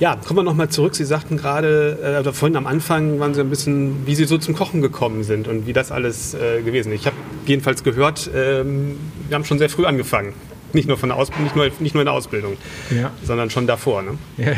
Ja, 0.00 0.16
kommen 0.16 0.38
wir 0.38 0.42
nochmal 0.42 0.70
zurück. 0.70 0.94
Sie 0.94 1.04
sagten 1.04 1.36
gerade, 1.36 1.98
äh, 2.02 2.06
also 2.14 2.32
vorhin 2.32 2.56
am 2.56 2.66
Anfang 2.66 3.20
waren 3.20 3.34
Sie 3.34 3.40
ein 3.42 3.50
bisschen, 3.50 4.06
wie 4.06 4.14
Sie 4.14 4.24
so 4.24 4.38
zum 4.38 4.54
Kochen 4.54 4.80
gekommen 4.80 5.24
sind 5.24 5.46
und 5.46 5.66
wie 5.66 5.74
das 5.74 5.92
alles 5.92 6.32
äh, 6.32 6.62
gewesen 6.62 6.90
ist. 6.92 7.00
Ich 7.00 7.06
habe 7.06 7.16
jedenfalls 7.44 7.84
gehört, 7.84 8.30
ähm, 8.34 8.96
wir 9.28 9.34
haben 9.34 9.44
schon 9.44 9.58
sehr 9.58 9.68
früh 9.68 9.84
angefangen. 9.84 10.32
Nicht 10.74 10.88
nur, 10.88 10.96
von 10.96 11.10
Ausbildung, 11.10 11.44
nicht, 11.44 11.56
nur, 11.56 11.70
nicht 11.80 11.94
nur 11.94 12.02
in 12.02 12.06
der 12.06 12.14
Ausbildung, 12.14 12.56
ja. 12.90 13.10
sondern 13.24 13.50
schon 13.50 13.66
davor. 13.66 14.02
Ne? 14.02 14.18
Ja, 14.36 14.52
ja. 14.52 14.56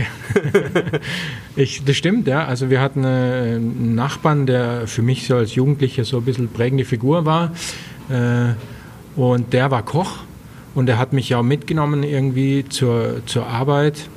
ich, 1.56 1.84
das 1.84 1.96
stimmt, 1.96 2.26
ja. 2.26 2.44
Also 2.44 2.70
wir 2.70 2.80
hatten 2.80 3.04
einen 3.04 3.94
Nachbarn, 3.94 4.46
der 4.46 4.86
für 4.86 5.02
mich 5.02 5.26
so 5.26 5.36
als 5.36 5.54
Jugendlicher 5.54 6.04
so 6.04 6.18
ein 6.18 6.24
bisschen 6.24 6.48
prägende 6.48 6.84
Figur 6.84 7.24
war. 7.24 7.52
Äh, 8.10 8.54
und 9.18 9.52
der 9.52 9.70
war 9.70 9.82
Koch 9.84 10.18
und 10.74 10.86
der 10.86 10.98
hat 10.98 11.12
mich 11.12 11.34
auch 11.34 11.42
mitgenommen 11.42 12.02
irgendwie 12.02 12.64
zur, 12.68 13.24
zur 13.26 13.46
Arbeit. 13.46 14.08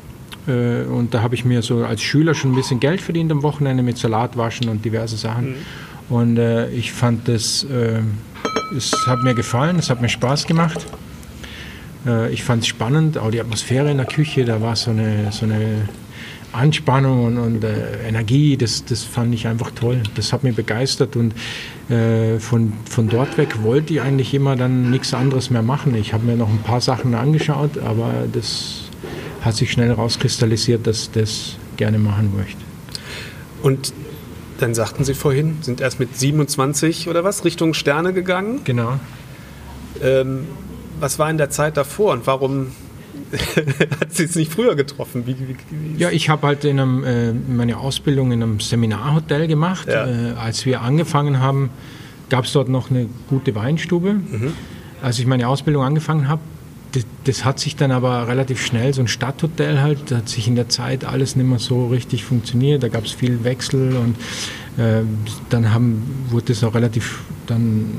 Äh, 0.47 0.84
und 0.84 1.13
da 1.13 1.21
habe 1.21 1.36
ich 1.36 1.45
mir 1.45 1.62
so 1.62 1.84
als 1.86 2.01
Schüler 2.01 2.34
schon 2.34 2.51
ein 2.51 2.55
bisschen 2.55 2.79
Geld 2.79 3.01
verdient 3.01 3.31
am 3.31 3.43
Wochenende 3.43 3.84
mit 3.84 3.97
Salatwaschen 3.97 4.69
und 4.69 4.84
diverse 4.84 5.17
Sachen. 5.17 5.49
Mhm. 5.49 5.55
Und 6.15 6.38
äh, 6.38 6.69
ich 6.69 6.91
fand 6.91 7.27
das, 7.27 7.65
es 8.77 8.93
hat 9.08 9.23
mir 9.23 9.34
gefallen, 9.34 9.79
es 9.79 9.89
hat 9.89 10.01
mir 10.01 10.10
Spaß 10.10 10.45
gemacht. 10.45 10.86
Äh, 12.06 12.32
ich 12.32 12.44
fand 12.44 12.63
es 12.63 12.68
spannend, 12.68 13.18
auch 13.18 13.32
die 13.32 13.39
Atmosphäre 13.39 13.91
in 13.91 13.98
der 13.98 14.06
Küche, 14.06 14.46
da 14.46 14.62
war 14.62 14.76
so 14.76 14.91
eine, 14.91 15.32
so 15.32 15.46
eine 15.46 15.89
Anspannung 16.52 17.26
und, 17.26 17.38
und 17.38 17.63
äh, 17.63 18.08
Energie, 18.08 18.58
das, 18.58 18.86
das 18.86 19.04
fand 19.04 19.34
ich 19.34 19.48
einfach 19.48 19.72
toll. 19.72 20.02
Das 20.15 20.32
hat 20.32 20.44
mich 20.44 20.56
begeistert 20.56 21.15
und 21.15 21.34
äh, 21.89 22.39
von, 22.39 22.74
von 22.89 23.10
dort 23.10 23.38
weg 23.38 23.63
wollte 23.63 23.94
ich 23.94 24.02
eigentlich 24.02 24.34
immer 24.34 24.56
dann 24.56 24.89
nichts 24.89 25.13
anderes 25.13 25.50
mehr 25.50 25.62
machen. 25.62 25.96
Ich 25.96 26.13
habe 26.13 26.26
mir 26.26 26.36
noch 26.36 26.50
ein 26.50 26.60
paar 26.60 26.82
Sachen 26.82 27.13
angeschaut, 27.13 27.78
aber 27.78 28.12
das 28.32 28.84
hat 29.41 29.56
sich 29.56 29.72
schnell 29.72 29.91
rauskristallisiert, 29.91 30.88
dass 30.88 31.04
ich 31.04 31.12
das 31.12 31.56
gerne 31.78 32.00
machen 32.00 32.34
möchte. 32.36 32.62
Und 33.62 33.94
dann 34.60 34.74
sagten 34.74 35.04
Sie 35.04 35.13
vorhin, 35.13 35.58
sind 35.62 35.82
erst 35.82 36.00
mit 36.00 36.18
27 36.18 37.10
oder 37.10 37.24
was 37.24 37.44
Richtung 37.44 37.74
Sterne 37.74 38.13
gegangen? 38.13 38.62
Genau. 38.63 39.00
Ähm, 40.02 40.46
was 40.99 41.19
war 41.19 41.29
in 41.29 41.38
der 41.38 41.49
Zeit 41.49 41.77
davor 41.77 42.13
und 42.13 42.27
warum 42.27 42.67
hat 43.99 44.13
sie 44.13 44.23
es 44.23 44.36
nicht 44.36 44.51
früher 44.51 44.75
getroffen? 44.75 45.25
Wie, 45.25 45.36
wie, 45.38 45.55
wie 45.69 46.01
ja, 46.01 46.10
ich 46.10 46.29
habe 46.29 46.47
halt 46.47 46.63
in 46.63 46.79
einem, 46.79 47.03
äh, 47.03 47.34
meine 47.34 47.77
Ausbildung 47.77 48.31
in 48.31 48.43
einem 48.43 48.60
Seminarhotel 48.60 49.47
gemacht. 49.47 49.88
Ja. 49.88 50.05
Äh, 50.05 50.34
als 50.34 50.65
wir 50.65 50.81
angefangen 50.81 51.39
haben, 51.39 51.69
gab 52.29 52.45
es 52.45 52.53
dort 52.53 52.69
noch 52.69 52.89
eine 52.89 53.08
gute 53.29 53.55
Weinstube. 53.55 54.13
Mhm. 54.13 54.53
Als 55.01 55.19
ich 55.19 55.25
meine 55.25 55.47
Ausbildung 55.47 55.84
angefangen 55.84 56.27
habe, 56.27 56.41
das, 56.93 57.05
das, 57.25 57.45
hat 57.45 57.60
sich 57.60 57.75
dann 57.75 57.91
aber 57.91 58.27
relativ 58.27 58.65
schnell, 58.65 58.93
so 58.93 59.01
ein 59.01 59.08
Stadthotel 59.08 59.81
halt, 59.81 60.12
hat 60.12 60.29
sich 60.29 60.47
in 60.47 60.55
der 60.55 60.69
Zeit 60.69 61.03
alles 61.03 61.36
nicht 61.36 61.47
mehr 61.47 61.60
so 61.60 61.88
richtig 61.88 62.23
funktioniert. 62.23 62.84
Da 62.84 62.88
gab 62.88 63.05
es 63.05 63.12
viel 63.12 63.43
Wechsel 63.43 63.97
und 63.97 64.15
dann 65.49 65.73
haben, 65.73 66.03
wurde 66.29 66.51
es 66.51 66.63
auch 66.63 66.75
relativ 66.75 67.21
dann 67.47 67.91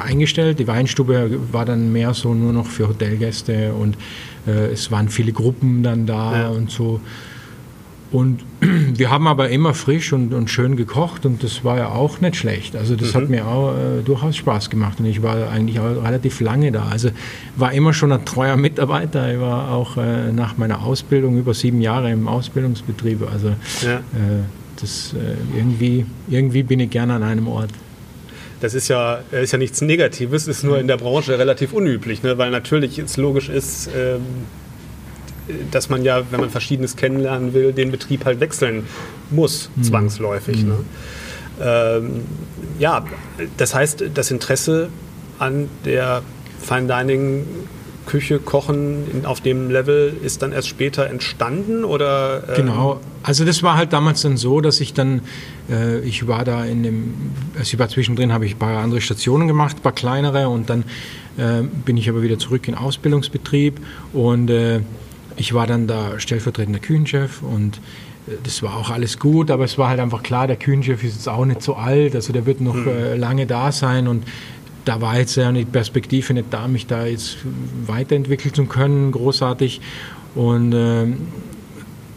äh, 0.00 0.08
eingestellt. 0.10 0.58
Die 0.58 0.66
Weinstube 0.66 1.38
war 1.52 1.64
dann 1.64 1.92
mehr 1.92 2.14
so 2.14 2.34
nur 2.34 2.52
noch 2.52 2.66
für 2.66 2.88
Hotelgäste 2.88 3.72
und 3.72 3.96
äh, 4.46 4.72
es 4.72 4.90
waren 4.90 5.08
viele 5.08 5.32
Gruppen 5.32 5.82
dann 5.82 6.06
da 6.06 6.42
ja. 6.42 6.48
und 6.48 6.70
so. 6.70 7.00
Und 8.10 8.40
wir 8.60 9.10
haben 9.10 9.26
aber 9.26 9.50
immer 9.50 9.74
frisch 9.74 10.12
und, 10.12 10.32
und, 10.32 10.48
schön 10.48 10.76
gekocht 10.76 11.26
und 11.26 11.42
das 11.42 11.62
war 11.62 11.76
ja 11.76 11.88
auch 11.90 12.20
nicht 12.20 12.36
schlecht. 12.36 12.74
Also 12.74 12.96
das 12.96 13.12
mhm. 13.12 13.18
hat 13.18 13.28
mir 13.28 13.46
auch 13.46 13.74
äh, 13.74 14.02
durchaus 14.02 14.36
Spaß 14.36 14.70
gemacht 14.70 14.98
und 14.98 15.06
ich 15.06 15.22
war 15.22 15.50
eigentlich 15.50 15.78
auch 15.78 16.02
relativ 16.02 16.40
lange 16.40 16.72
da. 16.72 16.86
Also 16.90 17.10
war 17.56 17.72
immer 17.72 17.92
schon 17.92 18.12
ein 18.12 18.24
treuer 18.24 18.56
Mitarbeiter. 18.56 19.32
Ich 19.32 19.40
war 19.40 19.72
auch 19.72 19.98
äh, 19.98 20.32
nach 20.32 20.56
meiner 20.56 20.82
Ausbildung 20.82 21.38
über 21.38 21.52
sieben 21.52 21.82
Jahre 21.82 22.10
im 22.10 22.28
Ausbildungsbetrieb. 22.28 23.30
Also 23.30 23.48
ja. 23.82 24.00
Äh, 24.78 24.80
das, 24.80 25.14
äh, 25.14 25.56
irgendwie, 25.56 26.06
irgendwie 26.28 26.62
bin 26.62 26.80
ich 26.80 26.90
gerne 26.90 27.14
an 27.14 27.22
einem 27.22 27.48
Ort. 27.48 27.70
Das 28.60 28.74
ist 28.74 28.88
ja, 28.88 29.20
ist 29.30 29.52
ja 29.52 29.58
nichts 29.58 29.80
Negatives, 29.80 30.48
ist 30.48 30.64
nur 30.64 30.78
in 30.78 30.88
der 30.88 30.96
Branche 30.96 31.38
relativ 31.38 31.72
unüblich, 31.72 32.22
ne? 32.22 32.38
weil 32.38 32.50
natürlich 32.50 32.98
es 32.98 33.16
logisch 33.16 33.48
ist, 33.48 33.88
ähm, 33.96 34.22
dass 35.70 35.88
man 35.88 36.02
ja, 36.02 36.22
wenn 36.30 36.40
man 36.40 36.50
Verschiedenes 36.50 36.96
kennenlernen 36.96 37.54
will, 37.54 37.72
den 37.72 37.90
Betrieb 37.92 38.24
halt 38.24 38.40
wechseln 38.40 38.84
muss, 39.30 39.70
mhm. 39.76 39.82
zwangsläufig. 39.84 40.64
Mhm. 40.64 40.68
Ne? 40.68 40.76
Ähm, 41.60 42.20
ja, 42.78 43.04
das 43.56 43.74
heißt, 43.74 44.04
das 44.14 44.30
Interesse 44.30 44.88
an 45.38 45.68
der 45.84 46.22
Fine 46.60 46.88
Dining 46.88 47.46
Küche, 48.08 48.38
Kochen 48.38 49.24
auf 49.24 49.42
dem 49.42 49.70
Level 49.70 50.14
ist 50.22 50.40
dann 50.40 50.52
erst 50.52 50.66
später 50.66 51.10
entstanden 51.10 51.84
oder? 51.84 52.42
Ähm 52.48 52.54
genau, 52.56 53.00
also 53.22 53.44
das 53.44 53.62
war 53.62 53.76
halt 53.76 53.92
damals 53.92 54.22
dann 54.22 54.38
so, 54.38 54.62
dass 54.62 54.80
ich 54.80 54.94
dann, 54.94 55.20
äh, 55.70 56.00
ich 56.00 56.26
war 56.26 56.44
da 56.44 56.64
in 56.64 56.82
dem, 56.82 57.14
also 57.52 57.74
ich 57.74 57.78
war 57.78 57.88
zwischendrin, 57.90 58.32
habe 58.32 58.46
ich 58.46 58.54
ein 58.54 58.58
paar 58.58 58.78
andere 58.78 59.02
Stationen 59.02 59.46
gemacht, 59.46 59.76
ein 59.76 59.82
paar 59.82 59.92
kleinere 59.92 60.48
und 60.48 60.70
dann 60.70 60.84
äh, 61.36 61.62
bin 61.84 61.98
ich 61.98 62.08
aber 62.08 62.22
wieder 62.22 62.38
zurück 62.38 62.66
in 62.66 62.74
Ausbildungsbetrieb 62.74 63.78
und 64.14 64.48
äh, 64.48 64.80
ich 65.36 65.52
war 65.52 65.66
dann 65.66 65.86
da 65.86 66.18
stellvertretender 66.18 66.80
Küchenchef 66.80 67.42
und 67.42 67.76
äh, 68.26 68.32
das 68.42 68.62
war 68.62 68.74
auch 68.78 68.88
alles 68.88 69.18
gut, 69.18 69.50
aber 69.50 69.64
es 69.64 69.76
war 69.76 69.90
halt 69.90 70.00
einfach 70.00 70.22
klar, 70.22 70.46
der 70.46 70.56
Küchenchef 70.56 71.04
ist 71.04 71.16
jetzt 71.16 71.28
auch 71.28 71.44
nicht 71.44 71.60
so 71.60 71.74
alt, 71.74 72.14
also 72.14 72.32
der 72.32 72.46
wird 72.46 72.62
noch 72.62 72.74
mhm. 72.74 72.88
äh, 72.88 73.16
lange 73.16 73.46
da 73.46 73.70
sein 73.70 74.08
und 74.08 74.24
da 74.88 75.02
war 75.02 75.18
jetzt 75.18 75.36
ja 75.36 75.52
die 75.52 75.66
Perspektive 75.66 76.32
nicht 76.32 76.46
da, 76.50 76.66
mich 76.66 76.86
da 76.86 77.04
jetzt 77.04 77.36
weiterentwickeln 77.86 78.54
zu 78.54 78.64
können, 78.64 79.12
großartig. 79.12 79.82
Und 80.34 80.72
äh, 80.72 81.06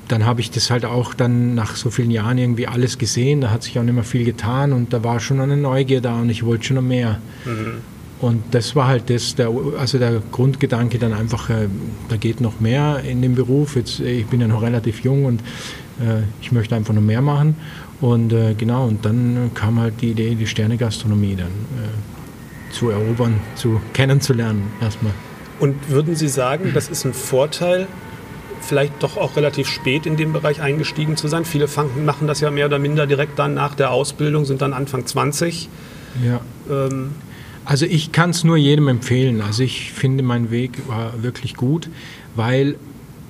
dann 0.08 0.26
habe 0.26 0.40
ich 0.40 0.52
das 0.52 0.72
halt 0.72 0.86
auch 0.86 1.14
dann 1.14 1.54
nach 1.54 1.76
so 1.76 1.90
vielen 1.90 2.12
Jahren 2.12 2.38
irgendwie 2.38 2.68
alles 2.68 2.98
gesehen. 2.98 3.42
Da 3.42 3.52
hat 3.52 3.64
sich 3.64 3.78
auch 3.78 3.84
nicht 3.84 3.94
mehr 3.94 4.06
viel 4.06 4.24
getan 4.24 4.72
und 4.72 4.94
da 4.94 5.04
war 5.04 5.20
schon 5.20 5.42
eine 5.42 5.58
Neugier 5.58 6.00
da 6.00 6.22
und 6.22 6.30
ich 6.30 6.46
wollte 6.46 6.64
schon 6.64 6.76
noch 6.78 6.84
mehr. 6.84 7.20
Mhm. 7.44 7.82
Und 8.22 8.42
das 8.52 8.74
war 8.74 8.88
halt 8.88 9.10
das, 9.10 9.36
der, 9.36 9.52
also 9.78 9.98
der 9.98 10.22
Grundgedanke 10.32 10.98
dann 10.98 11.12
einfach, 11.12 11.50
äh, 11.50 11.68
da 12.08 12.16
geht 12.16 12.40
noch 12.40 12.62
mehr 12.62 13.02
in 13.04 13.22
dem 13.22 13.36
Beruf. 13.36 13.76
Jetzt, 13.76 14.00
ich 14.00 14.28
bin 14.28 14.40
ja 14.40 14.48
noch 14.48 14.62
relativ 14.62 15.04
jung 15.04 15.26
und 15.26 15.42
äh, 16.00 16.22
ich 16.42 16.54
möchte 16.54 16.74
einfach 16.74 16.94
noch 16.94 17.02
mehr 17.02 17.22
machen. 17.22 17.56
Und 18.00 18.32
äh, 18.32 18.54
genau, 18.54 18.88
und 18.88 19.04
dann 19.04 19.52
kam 19.56 19.78
halt 19.78 19.96
die 20.00 20.12
Idee, 20.12 20.36
die 20.36 20.48
Sternegastronomie 20.48 21.36
dann 21.36 21.48
äh, 21.48 22.21
zu 22.72 22.90
erobern, 22.90 23.40
zu 23.56 23.82
kennenzulernen 23.94 24.72
erstmal. 24.82 25.14
Und 25.60 25.90
würden 25.90 26.16
Sie 26.16 26.28
sagen, 26.28 26.72
das 26.74 26.90
ist 26.90 27.06
ein 27.06 27.14
Vorteil 27.14 27.88
vielleicht 28.62 29.02
doch 29.04 29.18
auch 29.18 29.36
relativ 29.36 29.68
spät 29.68 30.06
in 30.06 30.18
dem 30.18 30.34
Bereich 30.34 30.62
eingestiegen 30.62 31.18
zu 31.18 31.28
sein. 31.28 31.46
Viele 31.46 31.68
fangen, 31.68 32.06
machen 32.06 32.28
das 32.28 32.40
ja 32.40 32.52
mehr 32.52 32.68
oder 32.68 32.80
minder 32.80 33.08
direkt 33.08 33.38
dann 33.40 33.54
nach 33.54 33.76
der 33.76 33.92
Ausbildung, 33.92 34.46
sind 34.46 34.62
dann 34.62 34.74
Anfang 34.74 35.06
20. 35.06 35.70
Ja. 36.26 36.42
Ähm, 36.70 37.12
also 37.66 37.86
ich 37.86 38.12
kann 38.12 38.32
es 38.32 38.44
nur 38.44 38.58
jedem 38.58 38.88
empfehlen. 38.88 39.42
Also 39.42 39.64
ich 39.64 39.92
finde, 39.92 40.24
mein 40.24 40.52
Weg 40.52 40.88
war 40.88 41.24
wirklich 41.24 41.56
gut, 41.56 41.90
weil 42.36 42.76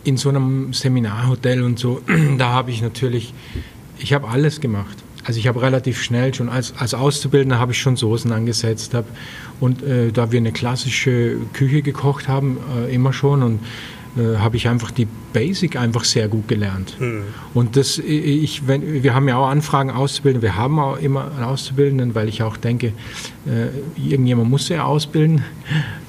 in 0.03 0.17
so 0.17 0.29
einem 0.29 0.73
Seminarhotel 0.73 1.63
und 1.63 1.79
so, 1.79 2.01
da 2.37 2.49
habe 2.49 2.71
ich 2.71 2.81
natürlich, 2.81 3.33
ich 3.99 4.13
habe 4.13 4.27
alles 4.27 4.61
gemacht. 4.61 4.97
Also 5.31 5.39
ich 5.39 5.47
habe 5.47 5.61
relativ 5.61 6.01
schnell 6.01 6.33
schon 6.33 6.49
als, 6.49 6.73
als 6.77 6.93
Auszubildender 6.93 7.57
habe 7.57 7.71
ich 7.71 7.79
schon 7.79 7.95
Soßen 7.95 8.33
angesetzt 8.33 8.93
habe 8.93 9.07
und 9.61 9.81
äh, 9.81 10.11
da 10.11 10.33
wir 10.33 10.39
eine 10.39 10.51
klassische 10.51 11.37
Küche 11.53 11.81
gekocht 11.83 12.27
haben 12.27 12.57
äh, 12.75 12.93
immer 12.93 13.13
schon 13.13 13.41
und 13.41 13.59
äh, 14.17 14.39
habe 14.39 14.57
ich 14.57 14.67
einfach 14.67 14.91
die 14.91 15.07
Basic 15.31 15.77
einfach 15.77 16.03
sehr 16.03 16.27
gut 16.27 16.49
gelernt. 16.49 16.95
Hm. 16.99 17.21
Und 17.53 17.77
das, 17.77 17.97
ich, 17.97 18.67
wenn, 18.67 19.03
wir 19.03 19.13
haben 19.13 19.29
ja 19.29 19.37
auch 19.37 19.47
Anfragen 19.47 19.89
auszubilden, 19.89 20.41
wir 20.41 20.57
haben 20.57 20.77
auch 20.79 20.97
immer 20.97 21.31
einen 21.31 21.45
Auszubildenden, 21.45 22.13
weil 22.13 22.27
ich 22.27 22.43
auch 22.43 22.57
denke, 22.57 22.87
äh, 23.47 23.69
irgendjemand 23.95 24.49
muss 24.49 24.67
ja 24.67 24.83
ausbilden. 24.83 25.45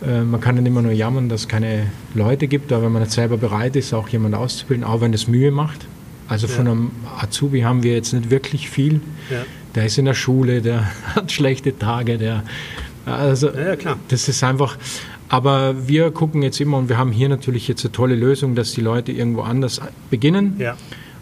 Äh, 0.05 0.23
man 0.23 0.41
kann 0.41 0.57
nicht 0.57 0.67
immer 0.67 0.83
nur 0.83 0.91
jammern, 0.91 1.29
dass 1.29 1.43
es 1.43 1.49
keine 1.49 1.87
Leute 2.15 2.49
gibt, 2.49 2.73
aber 2.73 2.87
wenn 2.87 2.93
man 2.93 3.03
nicht 3.03 3.13
selber 3.13 3.37
bereit 3.37 3.77
ist, 3.77 3.95
auch 3.95 4.09
jemanden 4.09 4.37
auszubilden, 4.37 4.83
auch 4.83 5.01
wenn 5.01 5.13
das 5.13 5.29
Mühe 5.29 5.53
macht. 5.53 5.87
Also 6.33 6.49
von 6.49 6.67
einem 6.67 6.91
Azubi 7.19 7.61
haben 7.61 7.83
wir 7.83 7.93
jetzt 7.93 8.15
nicht 8.15 8.31
wirklich 8.31 8.71
viel. 8.71 9.03
Der 9.75 9.85
ist 9.85 9.99
in 9.99 10.07
der 10.07 10.15
Schule, 10.15 10.63
der 10.63 10.91
hat 11.15 11.31
schlechte 11.31 11.77
Tage, 11.79 12.17
der 12.17 12.43
also 13.05 13.51
ja, 13.51 13.77
klar. 13.77 13.99
das 14.09 14.29
ist 14.29 14.43
einfach, 14.43 14.79
aber 15.29 15.89
wir 15.89 16.11
gucken 16.11 16.43
jetzt 16.43 16.61
immer 16.61 16.79
und 16.79 16.89
wir 16.89 16.97
haben 16.97 17.13
hier 17.13 17.29
natürlich 17.29 17.69
jetzt 17.69 17.85
eine 17.85 17.93
tolle 17.93 18.15
Lösung, 18.15 18.55
dass 18.55 18.73
die 18.73 18.81
Leute 18.81 19.13
irgendwo 19.13 19.43
anders 19.43 19.81
beginnen. 20.09 20.57
Ja. 20.59 20.77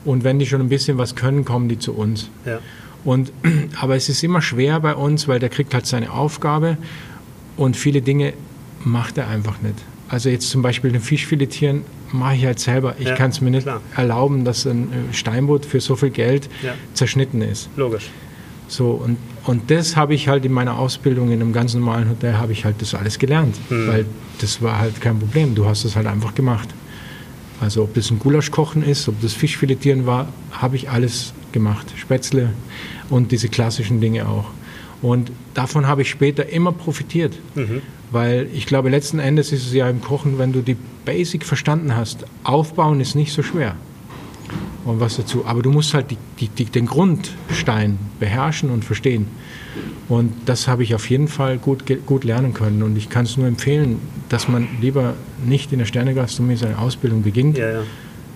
Und 0.05 0.23
wenn 0.23 0.39
die 0.39 0.47
schon 0.47 0.61
ein 0.61 0.69
bisschen 0.69 0.97
was 0.99 1.17
können, 1.17 1.45
kommen 1.45 1.69
die 1.69 1.79
zu 1.79 1.93
uns. 1.93 2.31
Ja. 2.45 2.61
Und, 3.05 3.33
aber 3.81 3.97
es 3.97 4.09
ist 4.09 4.23
immer 4.23 4.43
schwer 4.43 4.79
bei 4.79 4.95
uns, 4.95 5.27
weil 5.27 5.41
der 5.41 5.49
kriegt 5.49 5.75
halt 5.75 5.87
seine 5.87 6.13
Aufgabe 6.13 6.77
und 7.57 7.77
viele 7.77 8.01
Dinge 8.01 8.35
macht 8.85 9.19
er 9.19 9.27
einfach 9.27 9.61
nicht. 9.61 9.77
Also 10.09 10.29
jetzt 10.29 10.51
zum 10.51 10.63
Beispiel 10.63 10.93
den 10.93 11.01
Fisch 11.01 11.27
filetieren 11.27 11.83
mache 12.13 12.37
ich 12.37 12.45
halt 12.45 12.59
selber. 12.59 12.95
Ich 12.99 13.09
ja, 13.09 13.15
kann 13.15 13.31
es 13.31 13.41
mir 13.41 13.51
nicht 13.51 13.65
klar. 13.65 13.81
erlauben, 13.97 14.45
dass 14.45 14.67
ein 14.67 14.93
äh, 15.11 15.15
Steinboot 15.15 15.65
für 15.65 15.81
so 15.81 15.97
viel 15.97 16.11
Geld 16.11 16.49
ja. 16.63 16.75
zerschnitten 16.95 17.43
ist. 17.43 17.69
Logisch. 17.77 18.11
So, 18.69 18.91
und, 18.91 19.17
und 19.45 19.71
das 19.71 19.97
habe 19.97 20.15
ich 20.15 20.29
halt 20.29 20.45
in 20.45 20.53
meiner 20.53 20.79
Ausbildung 20.79 21.33
in 21.33 21.41
einem 21.41 21.53
ganz 21.53 21.75
normalen 21.75 22.09
Hotel, 22.09 22.39
habe 22.39 22.53
ich 22.53 22.65
halt 22.65 22.81
das 22.81 22.95
alles 22.95 23.19
gelernt. 23.19 23.57
Mhm. 23.69 23.89
Weil 23.89 24.07
das 24.41 24.63
war 24.63 24.79
halt 24.79 25.01
kein 25.01 25.19
Problem. 25.19 25.55
Du 25.55 25.67
hast 25.67 25.85
es 25.85 25.97
halt 25.97 26.07
einfach 26.07 26.35
gemacht. 26.35 26.69
Also 27.61 27.83
ob 27.83 27.95
das 27.95 28.11
ein 28.11 28.19
Gulaschkochen 28.19 28.83
ist, 28.83 29.09
ob 29.09 29.21
das 29.21 29.35
Fischfiletieren 29.35 30.07
war, 30.07 30.33
habe 30.53 30.77
ich 30.77 30.89
alles 30.89 31.35
gemacht. 31.53 31.87
Spätzle 31.97 32.51
und 33.11 33.33
diese 33.33 33.49
klassischen 33.49 34.01
Dinge 34.01 34.29
auch. 34.29 34.47
Und 35.03 35.33
davon 35.55 35.87
habe 35.87 36.03
ich 36.03 36.11
später 36.11 36.49
immer 36.49 36.73
profitiert. 36.73 37.39
Mhm. 37.55 37.83
Weil 38.11 38.49
ich 38.53 38.67
glaube, 38.67 38.91
letzten 38.91 39.19
Endes 39.19 39.53
ist 39.53 39.67
es 39.67 39.73
ja 39.73 39.89
im 39.89 40.01
Kochen, 40.01 40.39
wenn 40.39 40.53
du 40.53 40.63
die 40.63 40.77
Basic 41.05 41.45
verstanden 41.45 41.97
hast, 41.97 42.25
aufbauen 42.45 43.01
ist 43.01 43.15
nicht 43.15 43.33
so 43.33 43.43
schwer 43.43 43.77
und 44.85 45.01
was 45.01 45.17
dazu. 45.17 45.47
Aber 45.47 45.63
du 45.63 45.71
musst 45.71 45.95
halt 45.95 46.11
die, 46.11 46.19
die, 46.41 46.49
die, 46.49 46.65
den 46.65 46.87
Grundstein 46.87 47.99
beherrschen 48.19 48.71
und 48.71 48.85
verstehen. 48.85 49.27
Und 50.09 50.33
das 50.47 50.67
habe 50.67 50.83
ich 50.83 50.95
auf 50.95 51.09
jeden 51.09 51.29
Fall 51.29 51.59
gut, 51.59 51.85
gut 52.05 52.25
lernen 52.25 52.53
können. 52.53 52.83
Und 52.83 52.97
ich 52.97 53.09
kann 53.09 53.27
es 53.27 53.37
nur 53.37 53.47
empfehlen, 53.47 54.01
dass 54.29 54.49
man 54.49 54.67
lieber 54.81 55.15
nicht 55.47 55.73
in 55.73 55.79
der 55.79 55.87
Sternegastronomie 55.87 56.57
seine 56.57 56.79
Ausbildung 56.79 57.23
beginnt, 57.23 57.59
ja, 57.59 57.71
ja 57.71 57.83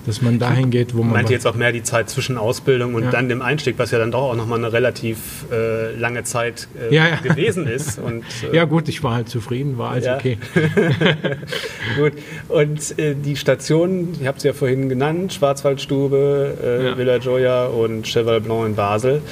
dass 0.07 0.23
man 0.23 0.39
dahin 0.39 0.71
geht, 0.71 0.95
wo 0.95 1.03
man. 1.03 1.13
Meint 1.13 1.31
jetzt 1.31 1.47
auch 1.47 1.55
mehr 1.55 1.73
die 1.73 1.83
Zeit 1.83 2.11
zwischen 2.11 2.37
Ausbildung 2.37 2.95
und 2.95 3.05
ja. 3.05 3.11
dann 3.11 3.29
dem 3.29 3.43
Einstieg, 3.43 3.79
was 3.79 3.91
ja 3.91 3.99
dann 3.99 4.11
doch 4.11 4.31
auch 4.31 4.37
nochmal 4.37 4.59
eine 4.59 4.73
relativ 4.73 5.47
äh, 5.51 5.95
lange 5.97 6.25
Zeit 6.25 6.69
äh, 6.79 6.95
ja, 6.95 7.09
ja. 7.09 7.17
gewesen 7.17 7.67
ist. 7.67 7.99
Und, 8.05 8.25
äh, 8.51 8.55
ja, 8.55 8.65
gut, 8.65 8.89
ich 8.89 9.03
war 9.03 9.15
halt 9.15 9.29
zufrieden, 9.29 9.79
war 9.79 9.93
alles 9.93 10.07
okay. 10.09 10.39
gut. 11.97 12.13
Und 12.49 12.99
äh, 12.99 13.15
die 13.15 13.37
Stationen, 13.37 14.17
ich 14.21 14.27
habe 14.27 14.41
sie 14.41 14.49
ja 14.49 14.55
vorhin 14.55 14.89
genannt: 14.89 15.33
Schwarzwaldstube, 15.33 16.93
äh, 16.95 16.99
Villa 16.99 17.19
Gioia 17.19 17.67
und 17.67 18.07
Cheval 18.07 18.41
Blanc 18.41 18.67
in 18.67 18.75
Basel. 18.75 19.23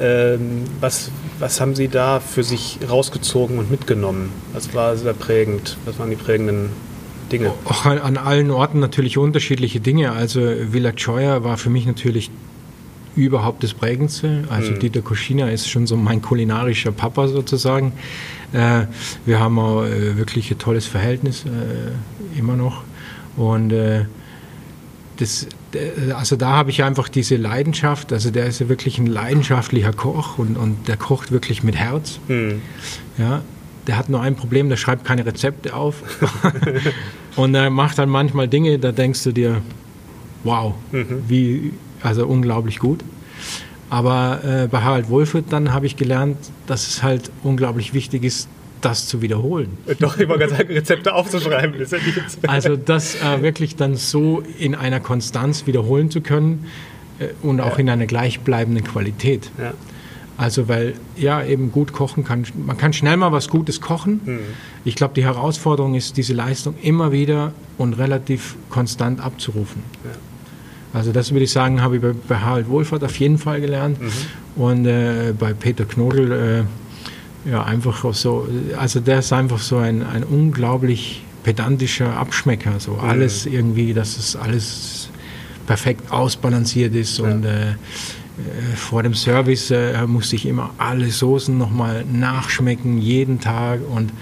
Ähm, 0.00 0.64
was, 0.80 1.10
was 1.38 1.60
haben 1.60 1.74
Sie 1.74 1.88
da 1.88 2.20
für 2.20 2.42
sich 2.42 2.78
rausgezogen 2.88 3.58
und 3.58 3.70
mitgenommen? 3.70 4.32
Was 4.52 4.74
war 4.74 4.96
sehr 4.96 5.14
prägend? 5.14 5.76
Was 5.84 5.98
waren 5.98 6.10
die 6.10 6.16
prägenden 6.16 6.70
Dinge? 7.30 7.52
Auch 7.64 7.86
an 7.86 8.16
allen 8.16 8.50
Orten 8.50 8.80
natürlich 8.80 9.18
unterschiedliche 9.18 9.80
Dinge. 9.80 10.12
Also 10.12 10.40
Villa 10.40 10.92
Gioia 10.92 11.44
war 11.44 11.56
für 11.56 11.70
mich 11.70 11.86
natürlich 11.86 12.30
überhaupt 13.16 13.62
das 13.64 13.74
Prägendste. 13.74 14.44
Also 14.48 14.72
mhm. 14.72 14.78
Dieter 14.78 15.00
Koschina 15.00 15.48
ist 15.48 15.68
schon 15.68 15.86
so 15.86 15.96
mein 15.96 16.22
kulinarischer 16.22 16.92
Papa 16.92 17.28
sozusagen. 17.28 17.92
Äh, 18.52 18.82
wir 19.24 19.40
haben 19.40 19.58
auch 19.58 19.84
äh, 19.84 20.16
wirklich 20.16 20.50
ein 20.50 20.58
tolles 20.58 20.86
Verhältnis 20.86 21.44
äh, 21.44 22.38
immer 22.38 22.56
noch. 22.56 22.82
Und 23.36 23.72
äh, 23.72 24.04
das, 25.16 25.46
also 26.14 26.36
da 26.36 26.50
habe 26.50 26.70
ich 26.70 26.84
einfach 26.84 27.08
diese 27.08 27.36
Leidenschaft. 27.36 28.12
Also 28.12 28.30
der 28.30 28.46
ist 28.46 28.60
ja 28.60 28.68
wirklich 28.68 28.98
ein 28.98 29.06
leidenschaftlicher 29.06 29.92
Koch 29.92 30.38
und, 30.38 30.56
und 30.56 30.88
der 30.88 30.98
kocht 30.98 31.32
wirklich 31.32 31.62
mit 31.62 31.74
Herz. 31.74 32.20
Mhm. 32.28 32.60
Ja, 33.16 33.42
der 33.86 33.96
hat 33.98 34.08
nur 34.08 34.20
ein 34.20 34.36
Problem, 34.36 34.68
der 34.68 34.76
schreibt 34.76 35.04
keine 35.04 35.24
Rezepte 35.24 35.74
auf. 35.74 36.02
und 37.36 37.54
er 37.54 37.70
macht 37.70 37.98
dann 37.98 38.08
manchmal 38.08 38.48
Dinge, 38.48 38.78
da 38.78 38.92
denkst 38.92 39.22
du 39.24 39.32
dir, 39.32 39.62
wow, 40.44 40.74
mhm. 40.92 41.24
wie, 41.28 41.72
also 42.02 42.26
unglaublich 42.26 42.78
gut. 42.78 43.00
Aber 43.88 44.40
äh, 44.44 44.66
bei 44.66 44.80
Harald 44.80 45.08
Wolfert 45.10 45.46
dann 45.50 45.72
habe 45.72 45.86
ich 45.86 45.96
gelernt, 45.96 46.36
dass 46.66 46.88
es 46.88 47.02
halt 47.02 47.30
unglaublich 47.44 47.94
wichtig 47.94 48.24
ist, 48.24 48.48
das 48.80 49.06
zu 49.06 49.22
wiederholen. 49.22 49.78
Doch 50.00 50.18
immer 50.18 50.38
ganz 50.38 50.52
Rezepte 50.58 51.14
aufzuschreiben. 51.14 51.78
Das 51.78 51.94
also 52.46 52.76
das 52.76 53.14
äh, 53.16 53.42
wirklich 53.42 53.76
dann 53.76 53.96
so 53.96 54.42
in 54.58 54.74
einer 54.74 55.00
Konstanz 55.00 55.66
wiederholen 55.66 56.10
zu 56.10 56.20
können 56.20 56.66
äh, 57.18 57.28
und 57.42 57.60
auch 57.60 57.74
ja. 57.74 57.78
in 57.78 57.90
einer 57.90 58.06
gleichbleibenden 58.06 58.84
Qualität. 58.84 59.50
Ja. 59.58 59.72
Also 60.38 60.68
weil 60.68 60.94
ja 61.16 61.42
eben 61.42 61.72
gut 61.72 61.92
kochen 61.92 62.24
kann, 62.24 62.44
man 62.66 62.76
kann 62.76 62.92
schnell 62.92 63.16
mal 63.16 63.32
was 63.32 63.48
Gutes 63.48 63.80
kochen. 63.80 64.20
Mhm. 64.24 64.38
Ich 64.84 64.94
glaube, 64.94 65.14
die 65.14 65.24
Herausforderung 65.24 65.94
ist, 65.94 66.16
diese 66.16 66.34
Leistung 66.34 66.74
immer 66.82 67.10
wieder 67.10 67.52
und 67.78 67.94
relativ 67.94 68.56
konstant 68.68 69.20
abzurufen. 69.20 69.82
Ja. 70.04 70.10
Also 70.92 71.12
das 71.12 71.32
würde 71.32 71.44
ich 71.44 71.52
sagen, 71.52 71.82
habe 71.82 71.96
ich 71.96 72.02
bei, 72.02 72.12
bei 72.28 72.38
Harald 72.38 72.68
Wohlfahrt 72.68 73.04
auf 73.04 73.18
jeden 73.18 73.38
Fall 73.38 73.60
gelernt 73.60 74.00
mhm. 74.00 74.62
und 74.62 74.86
äh, 74.86 75.34
bei 75.38 75.52
Peter 75.52 75.84
Knodel 75.84 76.66
äh, 77.46 77.50
ja 77.50 77.64
einfach 77.64 78.14
so, 78.14 78.48
also 78.78 79.00
der 79.00 79.20
ist 79.20 79.32
einfach 79.32 79.58
so 79.58 79.76
ein, 79.76 80.02
ein 80.02 80.24
unglaublich 80.24 81.22
pedantischer 81.44 82.16
Abschmecker, 82.16 82.78
so 82.78 82.92
mhm. 82.92 83.00
alles 83.00 83.46
irgendwie, 83.46 83.94
dass 83.94 84.16
es 84.16 84.36
alles 84.36 85.10
perfekt 85.66 86.10
ausbalanciert 86.10 86.94
ist 86.94 87.18
ja. 87.18 87.24
und 87.24 87.44
äh, 87.44 87.70
äh, 87.70 87.74
vor 88.76 89.02
dem 89.02 89.14
Service 89.14 89.70
äh, 89.70 90.06
musste 90.06 90.36
ich 90.36 90.46
immer 90.46 90.70
alle 90.78 91.10
Soßen 91.10 91.56
nochmal 91.56 92.04
nachschmecken, 92.04 92.98
jeden 92.98 93.40
Tag 93.40 93.80
und 93.88 94.12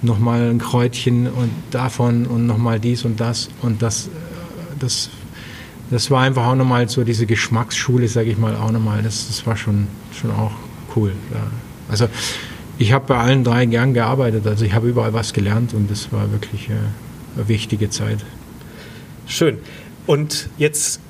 nochmal 0.00 0.48
ein 0.48 0.58
Kräutchen 0.58 1.26
und 1.26 1.50
davon 1.70 2.26
und 2.26 2.46
nochmal 2.46 2.80
dies 2.80 3.04
und 3.04 3.20
das. 3.20 3.48
Und 3.62 3.82
das, 3.82 4.06
äh, 4.06 4.10
das, 4.78 5.10
das 5.90 6.10
war 6.10 6.22
einfach 6.22 6.46
auch 6.46 6.54
nochmal 6.54 6.88
so 6.88 7.04
diese 7.04 7.26
Geschmacksschule, 7.26 8.08
sage 8.08 8.30
ich 8.30 8.38
mal, 8.38 8.56
auch 8.56 8.70
nochmal. 8.70 9.02
Das, 9.02 9.28
das 9.28 9.46
war 9.46 9.56
schon, 9.56 9.88
schon 10.18 10.30
auch 10.30 10.52
cool. 10.96 11.12
Ja. 11.32 11.42
Also 11.90 12.08
ich 12.78 12.92
habe 12.92 13.06
bei 13.06 13.18
allen 13.18 13.44
drei 13.44 13.66
gern 13.66 13.92
gearbeitet, 13.92 14.46
also 14.46 14.64
ich 14.64 14.72
habe 14.72 14.88
überall 14.88 15.12
was 15.12 15.32
gelernt 15.32 15.74
und 15.74 15.90
das 15.90 16.12
war 16.12 16.30
wirklich 16.30 16.70
äh, 16.70 16.74
eine 17.36 17.48
wichtige 17.48 17.90
Zeit. 17.90 18.24
Schön. 19.26 19.58
Und 20.06 20.48
jetzt 20.56 20.96
äh, 20.96 21.07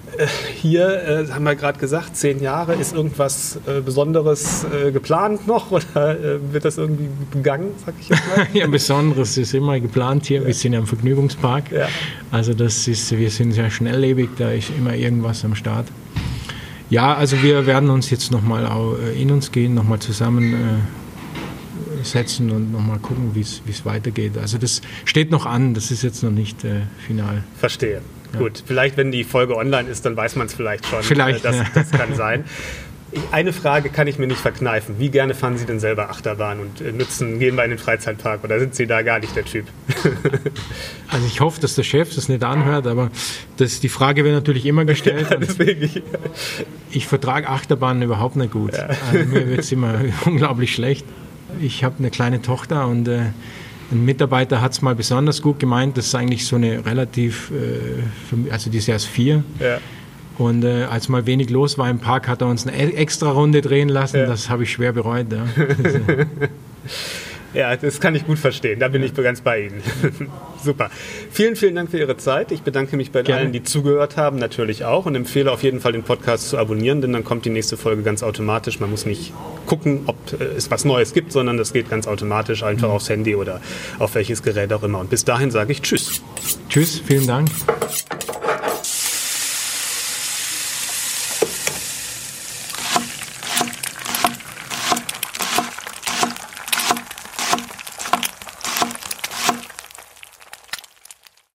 hier 0.54 0.88
äh, 0.88 1.32
haben 1.32 1.44
wir 1.44 1.54
gerade 1.54 1.78
gesagt, 1.78 2.16
zehn 2.16 2.40
Jahre. 2.40 2.74
Ist 2.74 2.94
irgendwas 2.94 3.58
äh, 3.66 3.80
Besonderes 3.80 4.64
äh, 4.64 4.90
geplant 4.90 5.46
noch 5.46 5.70
oder 5.70 6.18
äh, 6.18 6.38
wird 6.52 6.64
das 6.64 6.78
irgendwie 6.78 7.08
begangen, 7.30 7.70
sag 7.84 7.94
ich 8.00 8.08
jetzt 8.08 8.22
mal? 8.36 8.46
ja, 8.52 8.66
Besonderes 8.66 9.36
ist 9.36 9.54
immer 9.54 9.78
geplant 9.80 10.26
hier. 10.26 10.40
Ja. 10.40 10.46
Wir 10.46 10.54
sind 10.54 10.72
ja 10.72 10.78
im 10.80 10.86
Vergnügungspark. 10.86 11.70
Ja. 11.72 11.88
Also 12.30 12.54
das 12.54 12.88
ist, 12.88 13.16
wir 13.16 13.30
sind 13.30 13.52
sehr 13.52 13.70
schnelllebig, 13.70 14.30
da 14.38 14.50
ist 14.50 14.70
immer 14.76 14.94
irgendwas 14.94 15.44
am 15.44 15.54
Start. 15.54 15.86
Ja, 16.90 17.14
also 17.14 17.42
wir 17.42 17.66
werden 17.66 17.90
uns 17.90 18.10
jetzt 18.10 18.30
nochmal 18.32 18.64
äh, 18.64 19.20
in 19.20 19.30
uns 19.30 19.52
gehen, 19.52 19.74
nochmal 19.74 19.98
zusammen 19.98 20.86
setzen 22.02 22.50
und 22.50 22.70
nochmal 22.72 22.98
gucken, 23.00 23.34
wie 23.34 23.40
es 23.40 23.84
weitergeht. 23.84 24.38
Also 24.38 24.56
das 24.56 24.82
steht 25.04 25.30
noch 25.30 25.46
an, 25.46 25.74
das 25.74 25.90
ist 25.90 26.02
jetzt 26.02 26.22
noch 26.22 26.30
nicht 26.30 26.58
final. 27.06 27.42
Verstehe. 27.56 28.02
Ja. 28.32 28.40
Gut, 28.40 28.62
vielleicht 28.66 28.96
wenn 28.96 29.10
die 29.10 29.24
Folge 29.24 29.56
online 29.56 29.88
ist, 29.88 30.04
dann 30.04 30.16
weiß 30.16 30.36
man 30.36 30.46
es 30.46 30.54
vielleicht 30.54 30.86
schon. 30.86 31.02
Vielleicht. 31.02 31.44
Das, 31.44 31.56
ja. 31.56 31.64
das 31.74 31.90
kann 31.90 32.14
sein. 32.14 32.44
eine 33.32 33.52
Frage 33.52 33.88
kann 33.88 34.06
ich 34.06 34.18
mir 34.18 34.26
nicht 34.26 34.40
verkneifen. 34.40 34.96
Wie 34.98 35.08
gerne 35.08 35.34
fahren 35.34 35.56
Sie 35.56 35.64
denn 35.64 35.80
selber 35.80 36.10
Achterbahn 36.10 36.60
und 36.60 36.80
äh, 36.80 36.92
nutzen, 36.92 37.38
gehen 37.38 37.56
wir 37.56 37.64
in 37.64 37.70
den 37.70 37.78
Freizeitpark 37.78 38.44
oder 38.44 38.58
sind 38.58 38.74
Sie 38.74 38.86
da 38.86 39.02
gar 39.02 39.18
nicht 39.18 39.34
der 39.34 39.44
Typ? 39.44 39.66
also 41.08 41.26
ich 41.26 41.40
hoffe, 41.40 41.60
dass 41.60 41.74
der 41.74 41.84
Chef 41.84 42.14
das 42.14 42.28
nicht 42.28 42.44
anhört, 42.44 42.86
aber 42.86 43.10
das, 43.56 43.80
die 43.80 43.88
Frage 43.88 44.24
wird 44.24 44.34
natürlich 44.34 44.66
immer 44.66 44.84
gestellt. 44.84 45.08
Ja, 45.30 45.36
deswegen. 45.36 46.02
Ich 46.90 47.06
vertrage 47.06 47.48
Achterbahnen 47.48 48.02
überhaupt 48.02 48.36
nicht 48.36 48.52
gut. 48.52 48.72
Ja. 48.72 48.88
Also 49.10 49.26
mir 49.26 49.48
wird 49.48 49.60
es 49.60 49.72
immer 49.72 50.00
unglaublich 50.24 50.74
schlecht. 50.74 51.04
Ich 51.60 51.84
habe 51.84 51.96
eine 51.98 52.10
kleine 52.10 52.40
Tochter 52.40 52.86
und 52.86 53.08
äh, 53.08 53.26
ein 53.90 54.04
Mitarbeiter 54.04 54.60
hat 54.60 54.72
es 54.72 54.82
mal 54.82 54.94
besonders 54.94 55.40
gut 55.40 55.58
gemeint. 55.58 55.96
Das 55.96 56.06
ist 56.06 56.14
eigentlich 56.14 56.46
so 56.46 56.56
eine 56.56 56.84
relativ, 56.84 57.50
äh, 57.50 58.50
also 58.50 58.70
die 58.70 58.78
ist 58.78 58.88
erst 58.88 59.06
vier. 59.06 59.44
Ja 59.60 59.78
und 60.38 60.64
äh, 60.64 60.84
als 60.84 61.08
mal 61.08 61.26
wenig 61.26 61.50
los 61.50 61.78
war 61.78 61.90
im 61.90 61.98
Park, 61.98 62.28
hat 62.28 62.40
er 62.40 62.46
uns 62.46 62.66
eine 62.66 62.76
e-, 62.76 62.94
extra 62.94 63.30
Runde 63.32 63.60
drehen 63.60 63.88
lassen. 63.88 64.18
Ja. 64.18 64.26
Das 64.26 64.48
habe 64.48 64.62
ich 64.62 64.72
schwer 64.72 64.92
bereut. 64.92 65.26
Ja. 65.32 65.44
ja, 67.54 67.76
das 67.76 68.00
kann 68.00 68.14
ich 68.14 68.26
gut 68.26 68.38
verstehen. 68.38 68.78
Da 68.80 68.88
bin 68.88 69.02
ich 69.02 69.14
ganz 69.14 69.40
bei 69.40 69.62
Ihnen. 69.62 69.82
Super. 70.62 70.90
Vielen, 71.30 71.56
vielen 71.56 71.74
Dank 71.74 71.90
für 71.90 71.98
Ihre 71.98 72.16
Zeit. 72.16 72.52
Ich 72.52 72.62
bedanke 72.62 72.96
mich 72.96 73.10
bei 73.10 73.22
Gerne. 73.22 73.42
allen, 73.42 73.52
die 73.52 73.62
zugehört 73.62 74.16
haben, 74.16 74.38
natürlich 74.38 74.84
auch 74.84 75.06
und 75.06 75.14
empfehle 75.14 75.50
auf 75.50 75.62
jeden 75.62 75.80
Fall 75.80 75.92
den 75.92 76.02
Podcast 76.02 76.50
zu 76.50 76.58
abonnieren, 76.58 77.00
denn 77.00 77.12
dann 77.12 77.24
kommt 77.24 77.44
die 77.44 77.50
nächste 77.50 77.76
Folge 77.76 78.02
ganz 78.02 78.22
automatisch. 78.22 78.80
Man 78.80 78.90
muss 78.90 79.06
nicht 79.06 79.32
gucken, 79.66 80.02
ob 80.06 80.16
äh, 80.38 80.44
es 80.44 80.70
was 80.70 80.84
Neues 80.84 81.12
gibt, 81.12 81.32
sondern 81.32 81.56
das 81.56 81.72
geht 81.72 81.88
ganz 81.88 82.06
automatisch 82.06 82.62
einfach 82.62 82.88
mhm. 82.88 82.94
aufs 82.94 83.08
Handy 83.08 83.34
oder 83.34 83.60
auf 83.98 84.14
welches 84.14 84.42
Gerät 84.42 84.72
auch 84.72 84.82
immer. 84.82 84.98
Und 84.98 85.10
bis 85.10 85.24
dahin 85.24 85.50
sage 85.50 85.72
ich 85.72 85.82
Tschüss. 85.82 86.22
Tschüss, 86.68 87.02
vielen 87.06 87.26
Dank. 87.26 87.48